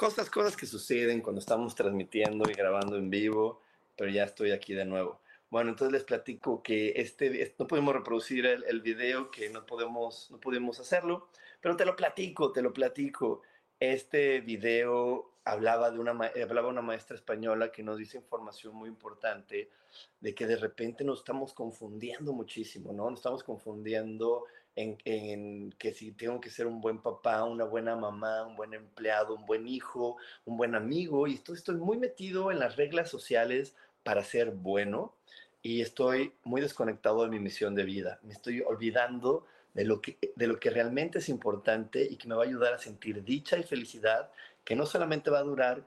Cosas, 0.00 0.30
cosas 0.30 0.56
que 0.56 0.64
suceden 0.64 1.20
cuando 1.20 1.40
estamos 1.40 1.74
transmitiendo 1.74 2.50
y 2.50 2.54
grabando 2.54 2.96
en 2.96 3.10
vivo, 3.10 3.60
pero 3.98 4.10
ya 4.10 4.24
estoy 4.24 4.50
aquí 4.50 4.72
de 4.72 4.86
nuevo. 4.86 5.20
Bueno, 5.50 5.68
entonces 5.68 5.92
les 5.92 6.04
platico 6.04 6.62
que 6.62 6.94
este, 6.96 7.54
no 7.58 7.66
pudimos 7.66 7.94
reproducir 7.94 8.46
el, 8.46 8.64
el 8.64 8.80
video, 8.80 9.30
que 9.30 9.50
no 9.50 9.66
podemos, 9.66 10.30
no 10.30 10.40
pudimos 10.40 10.80
hacerlo, 10.80 11.28
pero 11.60 11.76
te 11.76 11.84
lo 11.84 11.96
platico, 11.96 12.50
te 12.50 12.62
lo 12.62 12.72
platico. 12.72 13.42
Este 13.78 14.40
video 14.40 15.32
hablaba 15.44 15.90
de 15.90 15.98
una, 15.98 16.12
hablaba 16.12 16.68
una 16.68 16.80
maestra 16.80 17.14
española 17.14 17.70
que 17.70 17.82
nos 17.82 17.98
dice 17.98 18.16
información 18.16 18.74
muy 18.74 18.88
importante 18.88 19.68
de 20.18 20.34
que 20.34 20.46
de 20.46 20.56
repente 20.56 21.04
nos 21.04 21.18
estamos 21.18 21.52
confundiendo 21.52 22.32
muchísimo, 22.32 22.94
¿no? 22.94 23.10
Nos 23.10 23.18
estamos 23.18 23.44
confundiendo 23.44 24.46
en, 24.76 25.72
que 25.78 25.92
si 25.92 26.12
tengo 26.12 26.40
que 26.40 26.50
ser 26.50 26.66
un 26.66 26.80
buen 26.80 27.02
papá, 27.02 27.44
una 27.44 27.64
buena 27.64 27.96
mamá, 27.96 28.46
un 28.46 28.56
buen 28.56 28.74
empleado, 28.74 29.34
un 29.34 29.46
buen 29.46 29.66
hijo, 29.66 30.16
un 30.44 30.56
buen 30.56 30.74
amigo, 30.74 31.26
y 31.26 31.34
estoy, 31.34 31.56
estoy 31.56 31.76
muy 31.76 31.98
metido 31.98 32.50
en 32.50 32.58
las 32.58 32.76
reglas 32.76 33.10
sociales 33.10 33.74
para 34.02 34.24
ser 34.24 34.50
bueno 34.50 35.14
y 35.62 35.82
estoy 35.82 36.32
muy 36.44 36.60
desconectado 36.60 37.22
de 37.22 37.30
mi 37.30 37.38
misión 37.38 37.74
de 37.74 37.84
vida. 37.84 38.18
Me 38.22 38.32
estoy 38.32 38.60
olvidando 38.60 39.46
de 39.74 39.84
lo 39.84 40.00
que, 40.00 40.18
de 40.34 40.46
lo 40.46 40.58
que 40.58 40.70
realmente 40.70 41.18
es 41.18 41.28
importante 41.28 42.06
y 42.10 42.16
que 42.16 42.28
me 42.28 42.34
va 42.34 42.44
a 42.44 42.46
ayudar 42.46 42.74
a 42.74 42.78
sentir 42.78 43.22
dicha 43.22 43.58
y 43.58 43.62
felicidad, 43.62 44.30
que 44.64 44.74
no 44.74 44.86
solamente 44.86 45.30
va 45.30 45.40
a 45.40 45.44
durar 45.44 45.84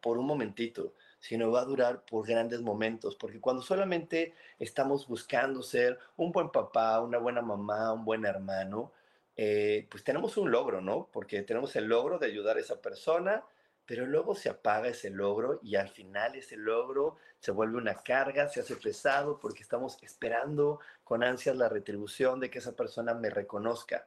por 0.00 0.18
un 0.18 0.26
momentito, 0.26 0.94
sino 1.26 1.50
va 1.50 1.62
a 1.62 1.64
durar 1.64 2.04
por 2.04 2.24
grandes 2.24 2.62
momentos, 2.62 3.16
porque 3.16 3.40
cuando 3.40 3.60
solamente 3.60 4.34
estamos 4.60 5.08
buscando 5.08 5.60
ser 5.62 5.98
un 6.16 6.30
buen 6.30 6.50
papá, 6.50 7.00
una 7.00 7.18
buena 7.18 7.42
mamá, 7.42 7.92
un 7.92 8.04
buen 8.04 8.24
hermano, 8.24 8.92
eh, 9.36 9.88
pues 9.90 10.04
tenemos 10.04 10.36
un 10.36 10.52
logro, 10.52 10.80
¿no? 10.80 11.08
Porque 11.12 11.42
tenemos 11.42 11.74
el 11.74 11.86
logro 11.86 12.18
de 12.20 12.26
ayudar 12.26 12.58
a 12.58 12.60
esa 12.60 12.80
persona, 12.80 13.44
pero 13.86 14.06
luego 14.06 14.36
se 14.36 14.48
apaga 14.50 14.88
ese 14.88 15.10
logro 15.10 15.58
y 15.62 15.74
al 15.74 15.88
final 15.88 16.36
ese 16.36 16.56
logro 16.56 17.16
se 17.40 17.50
vuelve 17.50 17.78
una 17.78 17.96
carga, 17.96 18.48
se 18.48 18.60
hace 18.60 18.76
pesado 18.76 19.40
porque 19.40 19.62
estamos 19.62 20.00
esperando 20.02 20.78
con 21.02 21.24
ansias 21.24 21.56
la 21.56 21.68
retribución 21.68 22.38
de 22.38 22.50
que 22.50 22.58
esa 22.60 22.76
persona 22.76 23.14
me 23.14 23.30
reconozca. 23.30 24.06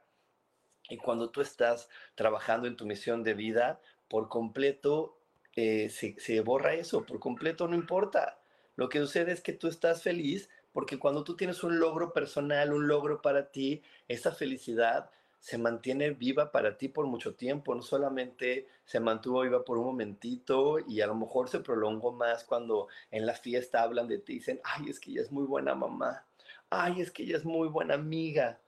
Y 0.90 0.98
cuando 0.98 1.30
tú 1.32 1.42
estás 1.42 1.90
trabajando 2.16 2.68
en 2.68 2.78
tu 2.78 2.86
misión 2.86 3.24
de 3.24 3.34
vida, 3.34 3.82
por 4.08 4.30
completo 4.30 5.19
eh, 5.56 5.90
se, 5.90 6.42
borra 6.42 6.74
eso, 6.74 7.06
por 7.06 7.20
completo 7.20 7.68
no 7.68 7.76
importa. 7.76 8.40
Lo 8.76 8.90
que 8.90 9.00
sucede 9.00 9.32
es 9.32 9.42
que 9.42 9.54
tú 9.54 9.68
estás 9.68 10.04
feliz 10.04 10.50
porque 10.72 11.00
cuando 11.00 11.24
tú 11.24 11.36
tienes 11.36 11.64
un 11.64 11.80
logro 11.80 12.14
personal, 12.14 12.74
un 12.74 12.88
logro 12.88 13.22
para 13.22 13.52
ti, 13.52 13.82
esa 14.08 14.32
felicidad 14.32 15.10
se 15.40 15.58
mantiene 15.58 16.12
viva 16.12 16.52
para 16.52 16.78
ti 16.78 16.90
por 16.90 17.08
mucho 17.08 17.34
tiempo, 17.36 17.74
no 17.74 17.82
solamente 17.82 18.68
se 18.86 19.00
mantuvo 19.00 19.42
viva 19.42 19.64
por 19.64 19.78
un 19.78 19.86
momentito 19.86 20.80
y 20.80 21.02
a 21.02 21.08
lo 21.08 21.16
mejor 21.16 21.50
se 21.50 21.60
prolongó 21.60 22.12
más 22.12 22.44
cuando 22.44 22.88
en 23.10 23.26
la 23.26 23.34
fiesta 23.34 23.82
hablan 23.82 24.08
de 24.08 24.20
ti 24.20 24.34
dicen, 24.34 24.60
ay, 24.64 24.90
es 24.90 25.00
que 25.00 25.12
ella 25.12 25.22
es 25.22 25.32
muy 25.32 25.46
buena 25.46 25.76
mamá, 25.76 26.26
ay, 26.70 27.02
es 27.02 27.12
que 27.12 27.24
ella 27.24 27.38
es 27.38 27.46
muy 27.46 27.70
buena 27.70 27.96
amiga 27.96 28.60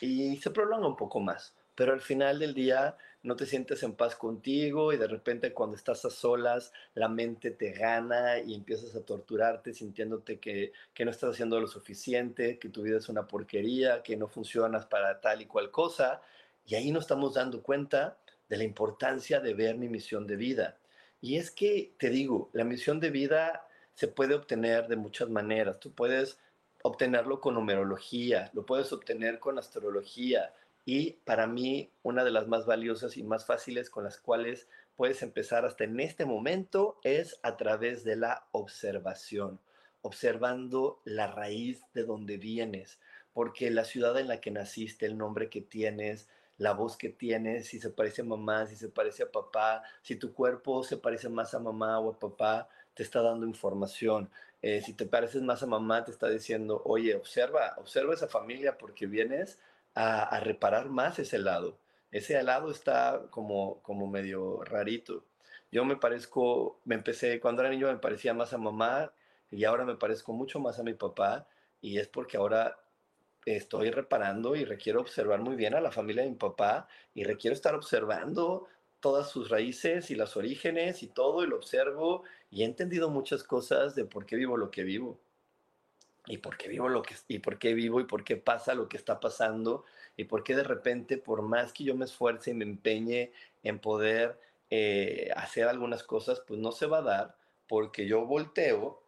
y 0.00 0.36
se 0.36 0.50
prolonga 0.50 0.86
un 0.86 0.96
poco 0.96 1.20
más, 1.20 1.54
pero 1.74 1.92
al 1.92 2.02
final 2.02 2.38
del 2.38 2.54
día 2.54 2.96
no 3.24 3.36
te 3.36 3.46
sientes 3.46 3.82
en 3.82 3.94
paz 3.94 4.14
contigo 4.14 4.92
y 4.92 4.98
de 4.98 5.08
repente 5.08 5.52
cuando 5.52 5.76
estás 5.76 6.04
a 6.04 6.10
solas 6.10 6.72
la 6.94 7.08
mente 7.08 7.50
te 7.50 7.72
gana 7.72 8.38
y 8.38 8.54
empiezas 8.54 8.94
a 8.94 9.00
torturarte 9.00 9.72
sintiéndote 9.72 10.38
que, 10.38 10.72
que 10.92 11.04
no 11.04 11.10
estás 11.10 11.30
haciendo 11.30 11.58
lo 11.58 11.66
suficiente, 11.66 12.58
que 12.58 12.68
tu 12.68 12.82
vida 12.82 12.98
es 12.98 13.08
una 13.08 13.26
porquería, 13.26 14.02
que 14.02 14.16
no 14.16 14.28
funcionas 14.28 14.84
para 14.86 15.20
tal 15.20 15.40
y 15.40 15.46
cual 15.46 15.70
cosa. 15.70 16.20
Y 16.66 16.74
ahí 16.74 16.92
nos 16.92 17.04
estamos 17.04 17.34
dando 17.34 17.62
cuenta 17.62 18.18
de 18.48 18.58
la 18.58 18.64
importancia 18.64 19.40
de 19.40 19.54
ver 19.54 19.76
mi 19.76 19.88
misión 19.88 20.26
de 20.26 20.36
vida. 20.36 20.78
Y 21.22 21.36
es 21.36 21.50
que, 21.50 21.94
te 21.98 22.10
digo, 22.10 22.50
la 22.52 22.64
misión 22.64 23.00
de 23.00 23.08
vida 23.08 23.66
se 23.94 24.08
puede 24.08 24.34
obtener 24.34 24.86
de 24.86 24.96
muchas 24.96 25.30
maneras. 25.30 25.80
Tú 25.80 25.92
puedes 25.94 26.38
obtenerlo 26.82 27.40
con 27.40 27.54
numerología, 27.54 28.50
lo 28.52 28.66
puedes 28.66 28.92
obtener 28.92 29.38
con 29.38 29.58
astrología, 29.58 30.52
y 30.84 31.12
para 31.24 31.46
mí 31.46 31.90
una 32.02 32.24
de 32.24 32.30
las 32.30 32.46
más 32.46 32.66
valiosas 32.66 33.16
y 33.16 33.22
más 33.22 33.46
fáciles 33.46 33.90
con 33.90 34.04
las 34.04 34.18
cuales 34.18 34.68
puedes 34.96 35.22
empezar 35.22 35.64
hasta 35.64 35.84
en 35.84 35.98
este 36.00 36.24
momento 36.24 36.98
es 37.02 37.38
a 37.42 37.56
través 37.56 38.04
de 38.04 38.16
la 38.16 38.46
observación, 38.52 39.60
observando 40.02 41.00
la 41.04 41.26
raíz 41.26 41.82
de 41.94 42.04
donde 42.04 42.36
vienes, 42.36 43.00
porque 43.32 43.70
la 43.70 43.84
ciudad 43.84 44.18
en 44.18 44.28
la 44.28 44.40
que 44.40 44.50
naciste, 44.50 45.06
el 45.06 45.16
nombre 45.16 45.48
que 45.48 45.62
tienes, 45.62 46.28
la 46.58 46.72
voz 46.72 46.96
que 46.96 47.08
tienes, 47.08 47.68
si 47.68 47.80
se 47.80 47.90
parece 47.90 48.22
a 48.22 48.26
mamá, 48.26 48.66
si 48.66 48.76
se 48.76 48.88
parece 48.88 49.24
a 49.24 49.32
papá, 49.32 49.82
si 50.02 50.16
tu 50.16 50.32
cuerpo 50.32 50.84
se 50.84 50.96
parece 50.96 51.28
más 51.28 51.54
a 51.54 51.58
mamá 51.58 51.98
o 51.98 52.12
a 52.12 52.18
papá, 52.18 52.68
te 52.94 53.02
está 53.02 53.22
dando 53.22 53.46
información. 53.46 54.30
Eh, 54.62 54.80
si 54.80 54.92
te 54.94 55.04
pareces 55.04 55.42
más 55.42 55.62
a 55.62 55.66
mamá, 55.66 56.04
te 56.04 56.12
está 56.12 56.28
diciendo, 56.28 56.80
oye, 56.84 57.16
observa, 57.16 57.74
observa 57.78 58.14
esa 58.14 58.28
familia 58.28 58.78
porque 58.78 59.06
vienes 59.06 59.58
a, 59.94 60.40
reparar 60.40 60.88
más 60.88 61.18
ese 61.18 61.38
lado. 61.38 61.78
Ese 62.10 62.40
lado 62.42 62.70
está 62.70 63.26
como, 63.30 63.82
como 63.82 64.06
medio 64.06 64.62
rarito. 64.64 65.24
Yo 65.72 65.84
me 65.84 65.96
parezco, 65.96 66.80
me 66.84 66.94
empecé, 66.94 67.40
cuando 67.40 67.62
era 67.62 67.70
niño 67.70 67.88
me 67.88 67.98
parecía 67.98 68.34
más 68.34 68.52
a 68.52 68.58
mamá 68.58 69.12
y 69.50 69.64
ahora 69.64 69.84
me 69.84 69.96
parezco 69.96 70.32
mucho 70.32 70.60
más 70.60 70.78
a 70.78 70.84
mi 70.84 70.94
papá 70.94 71.48
y 71.80 71.98
es 71.98 72.08
porque 72.08 72.36
ahora 72.36 72.78
estoy 73.44 73.90
reparando 73.90 74.56
y 74.56 74.64
requiero 74.64 75.00
observar 75.00 75.40
muy 75.40 75.56
bien 75.56 75.74
a 75.74 75.80
la 75.80 75.92
familia 75.92 76.22
de 76.22 76.30
mi 76.30 76.36
papá 76.36 76.88
y 77.12 77.24
requiero 77.24 77.54
estar 77.54 77.74
observando 77.74 78.68
todas 79.00 79.28
sus 79.28 79.50
raíces 79.50 80.10
y 80.10 80.14
los 80.14 80.36
orígenes 80.36 81.02
y 81.02 81.08
todo 81.08 81.44
y 81.44 81.46
lo 81.46 81.56
observo 81.56 82.22
y 82.50 82.62
he 82.62 82.64
entendido 82.64 83.10
muchas 83.10 83.42
cosas 83.42 83.94
de 83.94 84.04
por 84.04 84.24
qué 84.24 84.36
vivo 84.36 84.56
lo 84.56 84.70
que 84.70 84.82
vivo 84.82 85.20
y 86.26 86.38
por 86.38 86.56
qué 86.56 86.68
vivo 86.68 86.88
lo 86.88 87.02
que 87.02 87.14
y 87.28 87.38
por 87.38 87.58
qué 87.58 87.74
vivo 87.74 88.00
y 88.00 88.04
por 88.04 88.24
pasa 88.42 88.74
lo 88.74 88.88
que 88.88 88.96
está 88.96 89.20
pasando 89.20 89.84
y 90.16 90.24
por 90.24 90.42
qué 90.42 90.56
de 90.56 90.64
repente 90.64 91.18
por 91.18 91.42
más 91.42 91.72
que 91.72 91.84
yo 91.84 91.94
me 91.94 92.06
esfuerce 92.06 92.50
y 92.50 92.54
me 92.54 92.64
empeñe 92.64 93.32
en 93.62 93.78
poder 93.78 94.40
eh, 94.70 95.30
hacer 95.36 95.68
algunas 95.68 96.02
cosas 96.02 96.40
pues 96.46 96.58
no 96.58 96.72
se 96.72 96.86
va 96.86 96.98
a 96.98 97.02
dar 97.02 97.36
porque 97.68 98.06
yo 98.06 98.24
volteo 98.26 99.04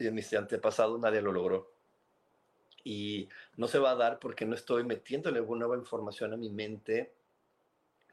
y 0.00 0.06
en 0.06 0.14
mis 0.14 0.32
antepasados 0.32 0.98
nadie 0.98 1.20
lo 1.20 1.32
logró. 1.32 1.70
Y 2.82 3.28
no 3.56 3.68
se 3.68 3.78
va 3.78 3.90
a 3.90 3.96
dar 3.96 4.18
porque 4.18 4.46
no 4.46 4.54
estoy 4.54 4.84
metiéndole 4.84 5.38
alguna 5.38 5.66
nueva 5.66 5.76
información 5.76 6.32
a 6.32 6.38
mi 6.38 6.48
mente 6.48 7.12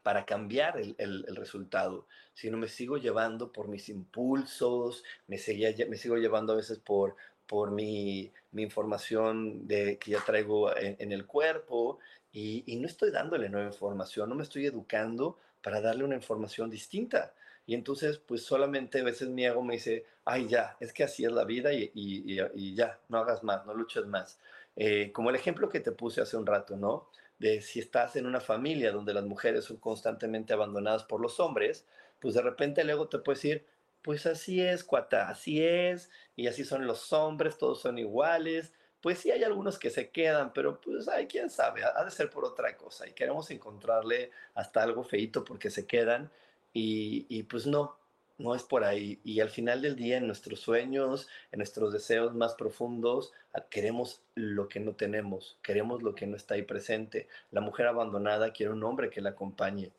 para 0.04 0.26
cambiar 0.26 0.78
el, 0.78 0.96
el, 1.00 1.36
resultado, 1.36 2.08
sino 2.34 2.58
me 2.58 2.68
sigo 2.68 2.98
llevando 2.98 3.52
por 3.52 3.68
mis 3.68 3.90
impulsos, 3.90 5.04
me, 5.28 5.38
seguía, 5.38 5.74
me 5.90 5.98
sigo 5.98 6.18
llevando 6.18 6.54
a 6.54 6.58
veces 6.58 6.80
por, 6.80 7.16
por 7.48 7.72
mi, 7.72 8.32
mi 8.52 8.64
información 8.64 9.68
de, 9.68 9.98
que 9.98 10.12
ya 10.12 10.24
traigo 10.26 10.76
en, 10.76 11.12
el 11.12 11.26
cuerpo 11.26 12.00
y, 12.32 12.64
y, 12.66 12.76
no 12.76 12.88
estoy 12.88 13.12
dándole 13.12 13.50
nueva 13.50 13.68
información, 13.68 14.30
no 14.30 14.36
me 14.36 14.44
estoy 14.44 14.66
educando 14.66 15.38
para 15.62 15.82
darle 15.82 16.04
una 16.04 16.16
información 16.16 16.70
distinta. 16.70 17.34
Y 17.68 17.74
entonces, 17.74 18.18
pues 18.18 18.44
solamente 18.44 19.02
a 19.02 19.04
veces 19.04 19.28
mi 19.28 19.46
ego 19.46 19.62
me 19.62 19.74
dice, 19.74 20.06
ay, 20.24 20.48
ya, 20.48 20.78
es 20.80 20.94
que 20.94 21.04
así 21.04 21.26
es 21.26 21.32
la 21.34 21.44
vida 21.44 21.74
y, 21.74 21.92
y, 21.94 22.76
ya, 22.76 23.00
no 23.10 23.18
hagas 23.18 23.44
más, 23.44 23.66
no 23.66 23.74
luches 23.74 24.06
más. 24.06 24.40
Eh, 24.78 25.12
como 25.12 25.30
el 25.30 25.36
ejemplo 25.36 25.68
que 25.68 25.82
te 25.82 25.92
puse 25.92 26.22
hace 26.22 26.38
un 26.38 26.46
rato, 26.46 26.78
¿no? 26.78 27.10
De 27.40 27.62
si 27.62 27.80
estás 27.80 28.16
en 28.16 28.26
una 28.26 28.40
familia 28.40 28.94
donde 28.94 29.14
las 29.14 29.26
mujeres 29.26 29.66
son 29.66 29.78
constantemente 29.78 30.54
abandonadas 30.54 31.04
por 31.04 31.20
los 31.20 31.42
hombres, 31.42 31.86
pues 32.22 32.36
de 32.36 32.42
repente 32.42 32.82
el 32.82 32.90
ego 32.90 33.10
te 33.10 33.20
puede 33.20 33.36
decir, 33.36 33.66
pues 34.08 34.26
así 34.26 34.62
es, 34.62 34.86
cuata, 34.86 35.28
así 35.28 35.62
es, 35.62 36.10
y 36.38 36.48
así 36.48 36.64
son 36.64 36.88
los 36.88 37.12
hombres, 37.12 37.58
todos 37.58 37.82
son 37.82 37.98
iguales. 38.00 38.72
Pues 39.02 39.20
sí 39.20 39.32
hay 39.32 39.44
algunos 39.44 39.78
que 39.78 39.90
se 39.90 40.12
quedan, 40.12 40.54
pero 40.54 40.80
pues 40.80 41.10
ay, 41.10 41.28
quién 41.28 41.50
sabe, 41.50 41.84
ha 41.84 42.06
de 42.06 42.12
ser 42.12 42.30
por 42.30 42.46
otra 42.46 42.78
cosa 42.78 43.06
y 43.06 43.12
queremos 43.12 43.52
encontrarle 43.52 44.32
hasta 44.54 44.82
algo 44.82 45.04
feito 45.04 45.44
porque 45.44 45.70
se 45.70 45.86
quedan 45.86 46.32
y, 46.72 47.26
y 47.28 47.44
pues 47.44 47.68
no, 47.68 47.97
no 48.38 48.56
es 48.56 48.64
por 48.64 48.84
ahí. 48.84 49.20
Y 49.24 49.40
al 49.40 49.50
final 49.50 49.82
del 49.82 49.96
día, 49.96 50.18
en 50.18 50.28
nuestros 50.28 50.60
sueños, 50.60 51.28
en 51.52 51.58
nuestros 51.60 51.92
deseos 51.92 52.36
más 52.36 52.56
profundos, 52.56 53.34
ah, 53.54 53.66
queremos 53.70 54.22
lo 54.36 54.68
que 54.68 54.80
no 54.80 54.94
tenemos, 54.94 55.58
queremos 55.62 56.04
lo 56.04 56.14
que 56.14 56.28
no 56.28 56.36
está 56.36 56.56
ahí 56.56 56.64
presente. 56.64 57.28
La 57.52 57.62
mujer 57.62 57.88
abandonada 57.88 58.54
quiere 58.54 58.72
un 58.72 58.84
hombre 58.84 59.10
que 59.10 59.22
la 59.22 59.32
acompañe. 59.32 59.92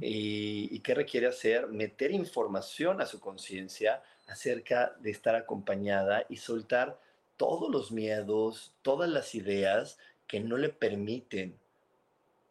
¿Y, 0.00 0.68
y 0.74 0.80
qué 0.80 0.94
requiere 0.94 1.26
hacer? 1.26 1.68
Meter 1.68 2.10
información 2.10 3.00
a 3.00 3.06
su 3.06 3.20
conciencia 3.20 4.02
acerca 4.26 4.96
de 5.00 5.10
estar 5.10 5.34
acompañada 5.36 6.24
y 6.28 6.36
soltar 6.36 6.98
todos 7.36 7.70
los 7.70 7.92
miedos, 7.92 8.74
todas 8.82 9.08
las 9.08 9.34
ideas 9.34 9.98
que 10.26 10.40
no 10.40 10.56
le 10.56 10.70
permiten 10.70 11.58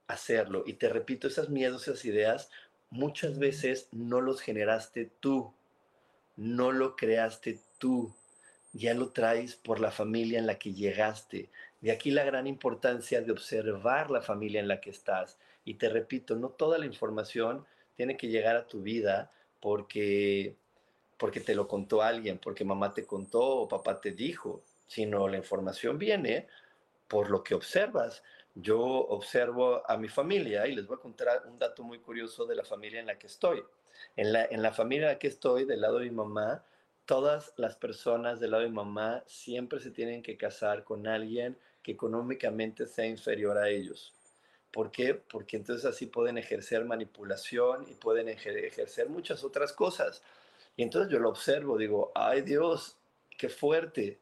hacerlo. 0.08 0.64
Y 0.66 0.74
te 0.74 0.90
repito, 0.90 1.28
esas 1.28 1.50
miedos, 1.50 1.88
esas 1.88 2.06
ideas 2.06 2.50
muchas 2.94 3.40
veces 3.40 3.88
no 3.92 4.22
los 4.22 4.40
generaste 4.40 5.10
tú, 5.20 5.54
no 6.36 6.72
lo 6.72 6.96
creaste 6.96 7.60
tú, 7.80 8.14
ya 8.72 8.94
lo 8.94 9.10
traes 9.10 9.56
por 9.56 9.80
la 9.80 9.92
familia 9.92 10.40
en 10.40 10.48
la 10.48 10.58
que 10.60 10.74
llegaste, 10.74 11.50
De 11.82 11.92
aquí 11.92 12.12
la 12.12 12.24
gran 12.24 12.48
importancia 12.48 13.22
de 13.22 13.32
observar 13.32 14.10
la 14.10 14.22
familia 14.22 14.62
en 14.62 14.70
la 14.70 14.80
que 14.80 14.90
estás. 14.90 15.38
Y 15.66 15.74
te 15.74 15.90
repito, 15.90 16.36
no 16.36 16.50
toda 16.50 16.78
la 16.78 16.86
información 16.86 17.66
tiene 17.98 18.16
que 18.16 18.28
llegar 18.28 18.56
a 18.56 18.68
tu 18.68 18.82
vida 18.82 19.32
porque, 19.60 20.56
porque 21.18 21.42
te 21.42 21.56
lo 21.56 21.68
contó 21.68 22.02
alguien, 22.02 22.38
porque 22.38 22.64
mamá 22.64 22.94
te 22.94 23.06
contó 23.06 23.42
o 23.42 23.68
papá 23.68 24.00
te 24.00 24.12
dijo, 24.12 24.64
sino 24.88 25.28
la 25.28 25.38
información 25.38 25.98
viene 25.98 26.48
por 27.10 27.30
lo 27.30 27.44
que 27.44 27.56
observas. 27.56 28.24
Yo 28.56 28.80
observo 28.80 29.90
a 29.90 29.98
mi 29.98 30.08
familia 30.08 30.68
y 30.68 30.76
les 30.76 30.86
voy 30.86 30.98
a 30.98 31.02
contar 31.02 31.44
un 31.48 31.58
dato 31.58 31.84
muy 31.84 32.00
curioso 32.00 32.46
de 32.46 32.56
la 32.56 32.64
familia 32.64 33.00
en 33.00 33.08
la 33.08 33.18
que 33.18 33.28
estoy. 33.28 33.64
En 34.16 34.32
la, 34.32 34.46
en 34.46 34.62
la 34.62 34.72
familia 34.72 35.08
en 35.08 35.14
la 35.14 35.20
que 35.20 35.28
estoy, 35.28 35.66
del 35.66 35.82
lado 35.82 36.00
de 36.00 36.06
mi 36.06 36.16
mamá, 36.16 36.64
todas 37.06 37.54
las 37.58 37.76
personas 37.76 38.40
del 38.40 38.52
lado 38.52 38.64
de 38.64 38.70
mi 38.70 38.76
mamá 38.76 39.24
siempre 39.26 39.80
se 39.80 39.92
tienen 39.92 40.22
que 40.22 40.38
casar 40.38 40.84
con 40.84 41.08
alguien 41.08 41.58
que 41.82 41.92
económicamente 41.92 42.86
sea 42.86 43.06
inferior 43.06 43.58
a 43.58 43.70
ellos. 43.70 44.14
¿Por 44.72 44.90
qué? 44.90 45.14
Porque 45.14 45.58
entonces 45.58 45.86
así 45.86 46.08
pueden 46.08 46.38
ejercer 46.38 46.86
manipulación 46.86 47.86
y 47.90 47.94
pueden 47.94 48.30
ejercer 48.30 49.10
muchas 49.10 49.44
otras 49.44 49.74
cosas. 49.74 50.24
Y 50.76 50.84
entonces 50.84 51.12
yo 51.12 51.20
lo 51.20 51.30
observo, 51.30 51.78
digo, 51.78 52.12
ay 52.16 52.42
Dios, 52.42 52.98
qué 53.38 53.50
fuerte, 53.50 54.20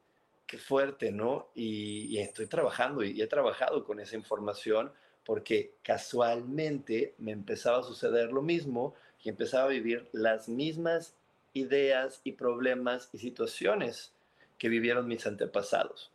qué 0.52 0.58
fuerte, 0.58 1.14
¿no? 1.14 1.48
Y, 1.56 2.18
estoy 2.18 2.46
trabajando 2.46 3.04
y 3.04 3.22
he 3.22 3.28
trabajado 3.28 3.86
con 3.86 4.02
esa 4.02 4.18
información 4.18 4.92
porque 5.24 5.76
casualmente 5.82 7.16
me 7.20 7.32
empezaba 7.32 7.80
a 7.80 7.84
suceder 7.84 8.34
lo 8.34 8.42
mismo 8.42 8.94
y 9.24 9.30
empezaba 9.30 9.64
a 9.64 9.70
vivir 9.70 10.10
las 10.12 10.50
mismas 10.50 11.16
ideas 11.54 12.20
y 12.26 12.34
problemas 12.34 13.10
y 13.14 13.20
situaciones 13.20 14.12
que 14.58 14.68
vivieron 14.68 15.08
mis 15.08 15.26
antepasados. 15.26 16.12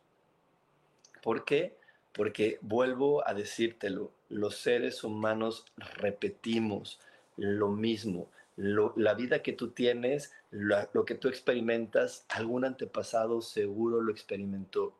¿Por 1.23 1.43
qué? 1.43 1.75
Porque 2.13 2.59
vuelvo 2.61 3.27
a 3.27 3.33
decírtelo, 3.33 4.11
los 4.29 4.57
seres 4.57 5.03
humanos 5.03 5.65
repetimos 5.95 6.99
lo 7.37 7.69
mismo. 7.69 8.29
la 8.55 9.13
vida 9.15 9.41
que 9.41 9.53
tú 9.53 9.69
tienes, 9.69 10.31
lo, 10.51 11.05
que 11.05 11.15
tú 11.15 11.27
experimentas, 11.27 12.25
algún 12.29 12.65
antepasado 12.65 13.41
seguro 13.41 14.01
lo 14.01 14.11
experimentó. 14.11 14.97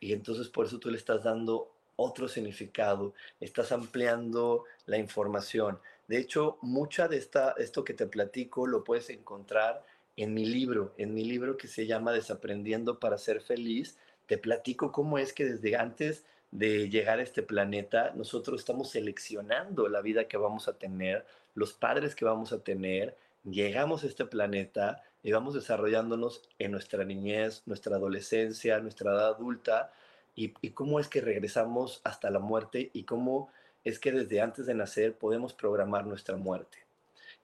Y 0.00 0.12
entonces 0.12 0.48
por 0.48 0.66
eso 0.66 0.78
tú 0.78 0.90
le 0.90 0.98
estás 0.98 1.24
dando 1.24 1.72
otro 1.96 2.28
significado, 2.28 3.14
estás 3.40 3.72
ampliando 3.72 4.64
la 4.84 4.98
información. 4.98 5.78
De 6.08 6.18
hecho, 6.18 6.58
mucha 6.60 7.08
de 7.08 7.16
esta, 7.16 7.54
esto 7.58 7.84
que 7.84 7.94
te 7.94 8.06
platico 8.06 8.66
lo 8.66 8.84
puedes 8.84 9.08
encontrar 9.10 9.84
en 10.16 10.34
mi 10.34 10.44
libro, 10.44 10.94
en 10.98 11.14
mi 11.14 11.24
libro 11.24 11.56
que 11.56 11.68
se 11.68 11.86
llama 11.86 12.12
Desaprendiendo 12.12 12.98
para 12.98 13.18
ser 13.18 13.40
feliz. 13.40 13.98
Te 14.26 14.38
platico 14.38 14.92
cómo 14.92 15.18
es 15.18 15.32
que 15.32 15.44
desde 15.44 15.76
antes 15.76 16.24
de 16.50 16.88
llegar 16.88 17.18
a 17.18 17.22
este 17.22 17.42
planeta, 17.42 18.12
nosotros 18.14 18.60
estamos 18.60 18.90
seleccionando 18.90 19.88
la 19.88 20.00
vida 20.00 20.28
que 20.28 20.36
vamos 20.36 20.68
a 20.68 20.78
tener, 20.78 21.26
los 21.54 21.72
padres 21.72 22.14
que 22.14 22.24
vamos 22.24 22.52
a 22.52 22.60
tener, 22.60 23.16
llegamos 23.50 24.04
a 24.04 24.08
este 24.08 24.26
planeta 24.26 25.02
y 25.22 25.32
vamos 25.32 25.54
desarrollándonos 25.54 26.42
en 26.58 26.72
nuestra 26.72 27.04
niñez, 27.04 27.62
nuestra 27.66 27.96
adolescencia, 27.96 28.78
nuestra 28.80 29.12
edad 29.12 29.28
adulta, 29.28 29.92
y, 30.34 30.50
cómo 30.70 31.00
es 31.00 31.08
que 31.08 31.22
regresamos 31.22 32.02
hasta 32.04 32.30
la 32.30 32.40
muerte 32.40 32.90
y 32.92 33.04
cómo 33.04 33.48
es 33.84 33.98
que 33.98 34.12
desde 34.12 34.42
antes 34.42 34.66
de 34.66 34.74
nacer 34.74 35.16
podemos 35.16 35.54
programar 35.54 36.06
nuestra 36.06 36.36
muerte. 36.36 36.78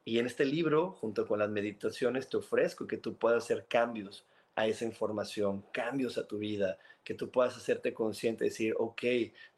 Y 0.05 0.19
en 0.19 0.27
este 0.27 0.45
libro, 0.45 0.93
junto 0.93 1.27
con 1.27 1.39
las 1.39 1.49
meditaciones, 1.49 2.29
te 2.29 2.37
ofrezco 2.37 2.87
que 2.87 2.99
tú 2.99 3.17
puedas 3.17 3.45
hacer 3.45 3.67
cambios 3.67 4.27
a 4.57 4.67
esa 4.67 4.85
información, 4.85 5.65
cambios 5.73 6.19
a 6.19 6.27
tu 6.27 6.39
vida, 6.39 6.79
que 7.03 7.15
tú 7.15 7.31
puedas 7.31 7.57
hacerte 7.57 7.95
consciente, 7.95 8.45
decir, 8.45 8.75
ok, 8.79 9.03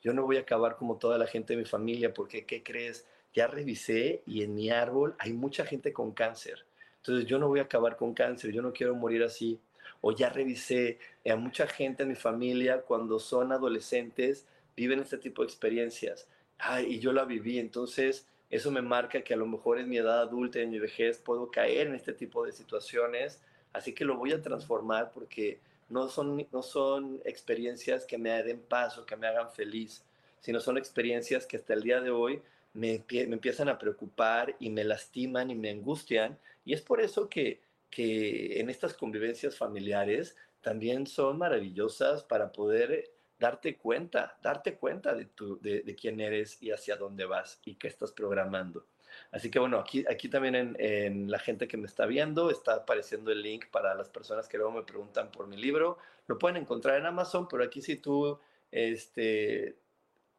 yo 0.00 0.12
no 0.12 0.22
voy 0.22 0.36
a 0.36 0.40
acabar 0.42 0.76
como 0.76 0.98
toda 0.98 1.18
la 1.18 1.26
gente 1.26 1.54
de 1.54 1.58
mi 1.58 1.64
familia, 1.64 2.14
porque 2.14 2.46
¿qué 2.46 2.62
crees? 2.62 3.04
Ya 3.34 3.48
revisé 3.48 4.22
y 4.26 4.42
en 4.42 4.54
mi 4.54 4.70
árbol 4.70 5.14
hay 5.18 5.32
mucha 5.32 5.66
gente 5.66 5.92
con 5.92 6.12
cáncer. 6.12 6.64
Entonces 6.98 7.26
yo 7.26 7.38
no 7.38 7.48
voy 7.48 7.60
a 7.60 7.64
acabar 7.64 7.96
con 7.96 8.14
cáncer, 8.14 8.52
yo 8.52 8.62
no 8.62 8.72
quiero 8.72 8.94
morir 8.94 9.22
así. 9.22 9.60
O 10.00 10.12
ya 10.12 10.30
revisé 10.30 10.98
a 11.28 11.36
mucha 11.36 11.66
gente 11.66 12.04
en 12.04 12.10
mi 12.10 12.14
familia 12.14 12.82
cuando 12.82 13.18
son 13.18 13.52
adolescentes, 13.52 14.46
viven 14.76 15.00
este 15.00 15.18
tipo 15.18 15.42
de 15.42 15.48
experiencias. 15.48 16.28
Ay, 16.58 16.94
y 16.94 16.98
yo 17.00 17.12
la 17.12 17.24
viví, 17.24 17.58
entonces 17.58 18.26
eso 18.50 18.70
me 18.70 18.82
marca 18.82 19.22
que 19.22 19.34
a 19.34 19.36
lo 19.36 19.46
mejor 19.46 19.78
en 19.78 19.88
mi 19.88 19.96
edad 19.96 20.20
adulta, 20.20 20.60
en 20.60 20.70
mi 20.70 20.78
vejez, 20.78 21.18
puedo 21.18 21.50
caer 21.50 21.88
en 21.88 21.94
este 21.94 22.12
tipo 22.12 22.44
de 22.44 22.52
situaciones. 22.52 23.40
Así 23.72 23.92
que 23.92 24.04
lo 24.04 24.16
voy 24.16 24.32
a 24.32 24.42
transformar 24.42 25.10
porque 25.12 25.58
no 25.88 26.08
son, 26.08 26.46
no 26.52 26.62
son 26.62 27.20
experiencias 27.24 28.04
que 28.04 28.16
me 28.16 28.30
den 28.42 28.60
paso, 28.60 29.04
que 29.04 29.16
me 29.16 29.26
hagan 29.26 29.50
feliz, 29.50 30.04
sino 30.40 30.60
son 30.60 30.78
experiencias 30.78 31.46
que 31.46 31.56
hasta 31.56 31.74
el 31.74 31.82
día 31.82 32.00
de 32.00 32.10
hoy 32.10 32.40
me, 32.74 33.04
me, 33.10 33.22
empiezan 33.22 33.68
a 33.68 33.78
preocupar 33.78 34.56
y 34.58 34.68
me 34.68 34.84
lastiman 34.84 35.50
y 35.50 35.54
me 35.54 35.70
angustian. 35.70 36.38
Y 36.64 36.74
es 36.74 36.82
por 36.82 37.00
eso 37.00 37.28
que, 37.28 37.62
que 37.90 38.60
en 38.60 38.68
estas 38.68 38.94
convivencias 38.94 39.56
familiares 39.56 40.36
también 40.60 41.06
son 41.06 41.38
maravillosas 41.38 42.24
para 42.24 42.52
poder 42.52 43.12
darte 43.38 43.76
cuenta, 43.76 44.38
darte 44.42 44.76
cuenta 44.76 45.14
de, 45.14 45.26
tu, 45.26 45.60
de, 45.60 45.94
quién 45.94 46.20
eres 46.20 46.62
y 46.62 46.70
hacia 46.70 46.96
dónde 46.96 47.24
vas 47.26 47.60
y 47.64 47.74
qué 47.76 47.88
estás 47.88 48.12
programando. 48.12 48.86
Así 49.30 49.50
que 49.50 49.58
bueno, 49.58 49.78
aquí, 49.78 50.04
aquí 50.10 50.28
también 50.28 50.74
en, 50.78 51.30
la 51.30 51.38
gente 51.38 51.68
que 51.68 51.76
me 51.76 51.86
está 51.86 52.06
viendo 52.06 52.50
está 52.50 52.74
apareciendo 52.74 53.30
el 53.30 53.42
link 53.42 53.66
para 53.70 53.94
las 53.94 54.08
personas 54.08 54.48
que 54.48 54.56
luego 54.56 54.72
me 54.72 54.82
preguntan 54.82 55.30
por 55.30 55.46
mi 55.46 55.56
libro. 55.56 55.98
Lo 56.26 56.38
pueden 56.38 56.56
encontrar 56.56 56.98
en 56.98 57.06
Amazon, 57.06 57.46
pero 57.46 57.62
aquí 57.62 57.80
si 57.80 57.96
tú 57.96 58.38
este, 58.72 59.76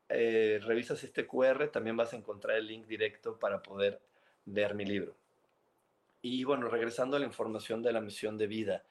eh, 0.10 0.60
revisas 0.64 1.04
este 1.04 1.28
QR, 1.28 1.68
también 1.70 1.98
vas 1.98 2.14
a 2.14 2.18
encontrar 2.18 2.58
el 2.58 2.68
link 2.68 2.86
directo 2.86 3.38
para 3.38 3.62
poder 3.62 4.00
ver 4.46 4.76
mi 4.76 4.86
libro. 4.86 5.16
Y 6.22 6.44
bueno, 6.44 6.70
regresando 6.70 7.18
a 7.18 7.20
la 7.20 7.26
información 7.26 7.82
de 7.82 7.92
la 7.92 8.02
misión 8.02 8.38
de 8.38 8.48
vida, 8.48 8.84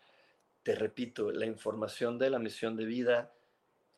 te 0.63 0.75
repito, 0.75 1.31
la 1.31 1.47
información 1.47 2.19
de 2.19 2.31
la 2.31 2.39
misión 2.39 2.77
de 2.77 2.85
vida 2.85 3.33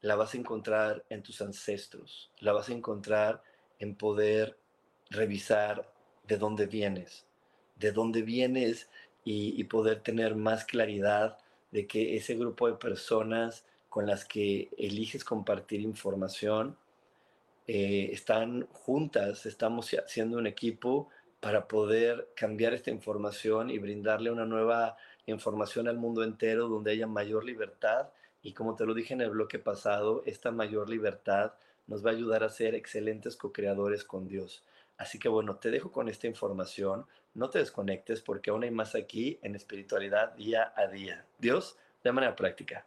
la 0.01 0.17
vas 0.17 0.35
a 0.35 0.39
encontrar 0.39 1.05
en 1.11 1.23
tus 1.23 1.41
ancestros, 1.41 2.31
la 2.41 2.53
vas 2.53 2.69
a 2.69 2.73
encontrar 2.73 3.43
en 3.79 3.95
poder 3.95 4.59
revisar 5.11 5.93
de 6.27 6.39
dónde 6.39 6.67
vienes, 6.67 7.27
de 7.77 7.93
dónde 7.93 8.23
vienes 8.23 8.89
y, 9.25 9.65
poder 9.65 10.03
tener 10.03 10.37
más 10.37 10.65
claridad 10.65 11.39
de 11.73 11.87
que 11.87 12.17
ese 12.17 12.37
grupo 12.37 12.69
de 12.69 12.75
personas 12.75 13.65
con 13.89 14.07
las 14.07 14.25
que 14.25 14.71
eliges 14.79 15.25
compartir 15.25 15.81
información 15.81 16.77
eh, 17.67 18.11
están 18.13 18.67
juntas, 18.73 19.47
estamos 19.47 19.91
haciendo 19.91 20.39
un 20.39 20.47
equipo 20.47 21.09
para 21.41 21.67
poder 21.69 22.29
cambiar 22.37 22.75
esta 22.75 22.91
información 22.91 23.71
y 23.71 23.79
brindarle 23.79 24.31
una 24.31 24.47
nueva 24.47 24.97
información 25.27 25.89
al 25.89 25.99
mundo 25.99 26.23
entero 26.23 26.69
donde 26.69 26.93
haya 26.93 27.07
mayor 27.07 27.45
libertad. 27.45 28.09
Y 28.43 28.53
como 28.53 28.77
te 28.77 28.87
lo 28.87 28.95
dije 28.95 29.15
en 29.15 29.21
el 29.21 29.31
bloque 29.31 29.59
pasado, 29.59 30.23
esta 30.27 30.51
mayor 30.51 30.89
libertad 30.89 31.55
nos 31.87 32.05
va 32.05 32.11
a 32.11 32.15
ayudar 32.15 32.45
a 32.45 32.51
ser 32.51 32.75
excelentes 32.75 33.37
co-creadores 33.37 34.05
con 34.05 34.29
Dios. 34.29 34.65
Así 34.97 35.19
que 35.19 35.29
bueno, 35.29 35.57
te 35.57 35.71
dejo 35.71 35.93
con 35.93 36.09
esta 36.09 36.27
información. 36.27 37.07
No 37.35 37.51
te 37.51 37.59
desconectes 37.59 38.23
porque 38.23 38.51
aún 38.51 38.63
hay 38.63 38.71
más 38.71 38.95
aquí 38.95 39.39
en 39.43 39.55
espiritualidad 39.55 40.35
día 40.35 40.73
a 40.75 40.87
día. 40.87 41.27
Dios, 41.39 41.77
de 42.03 42.13
manera 42.13 42.35
práctica. 42.35 42.87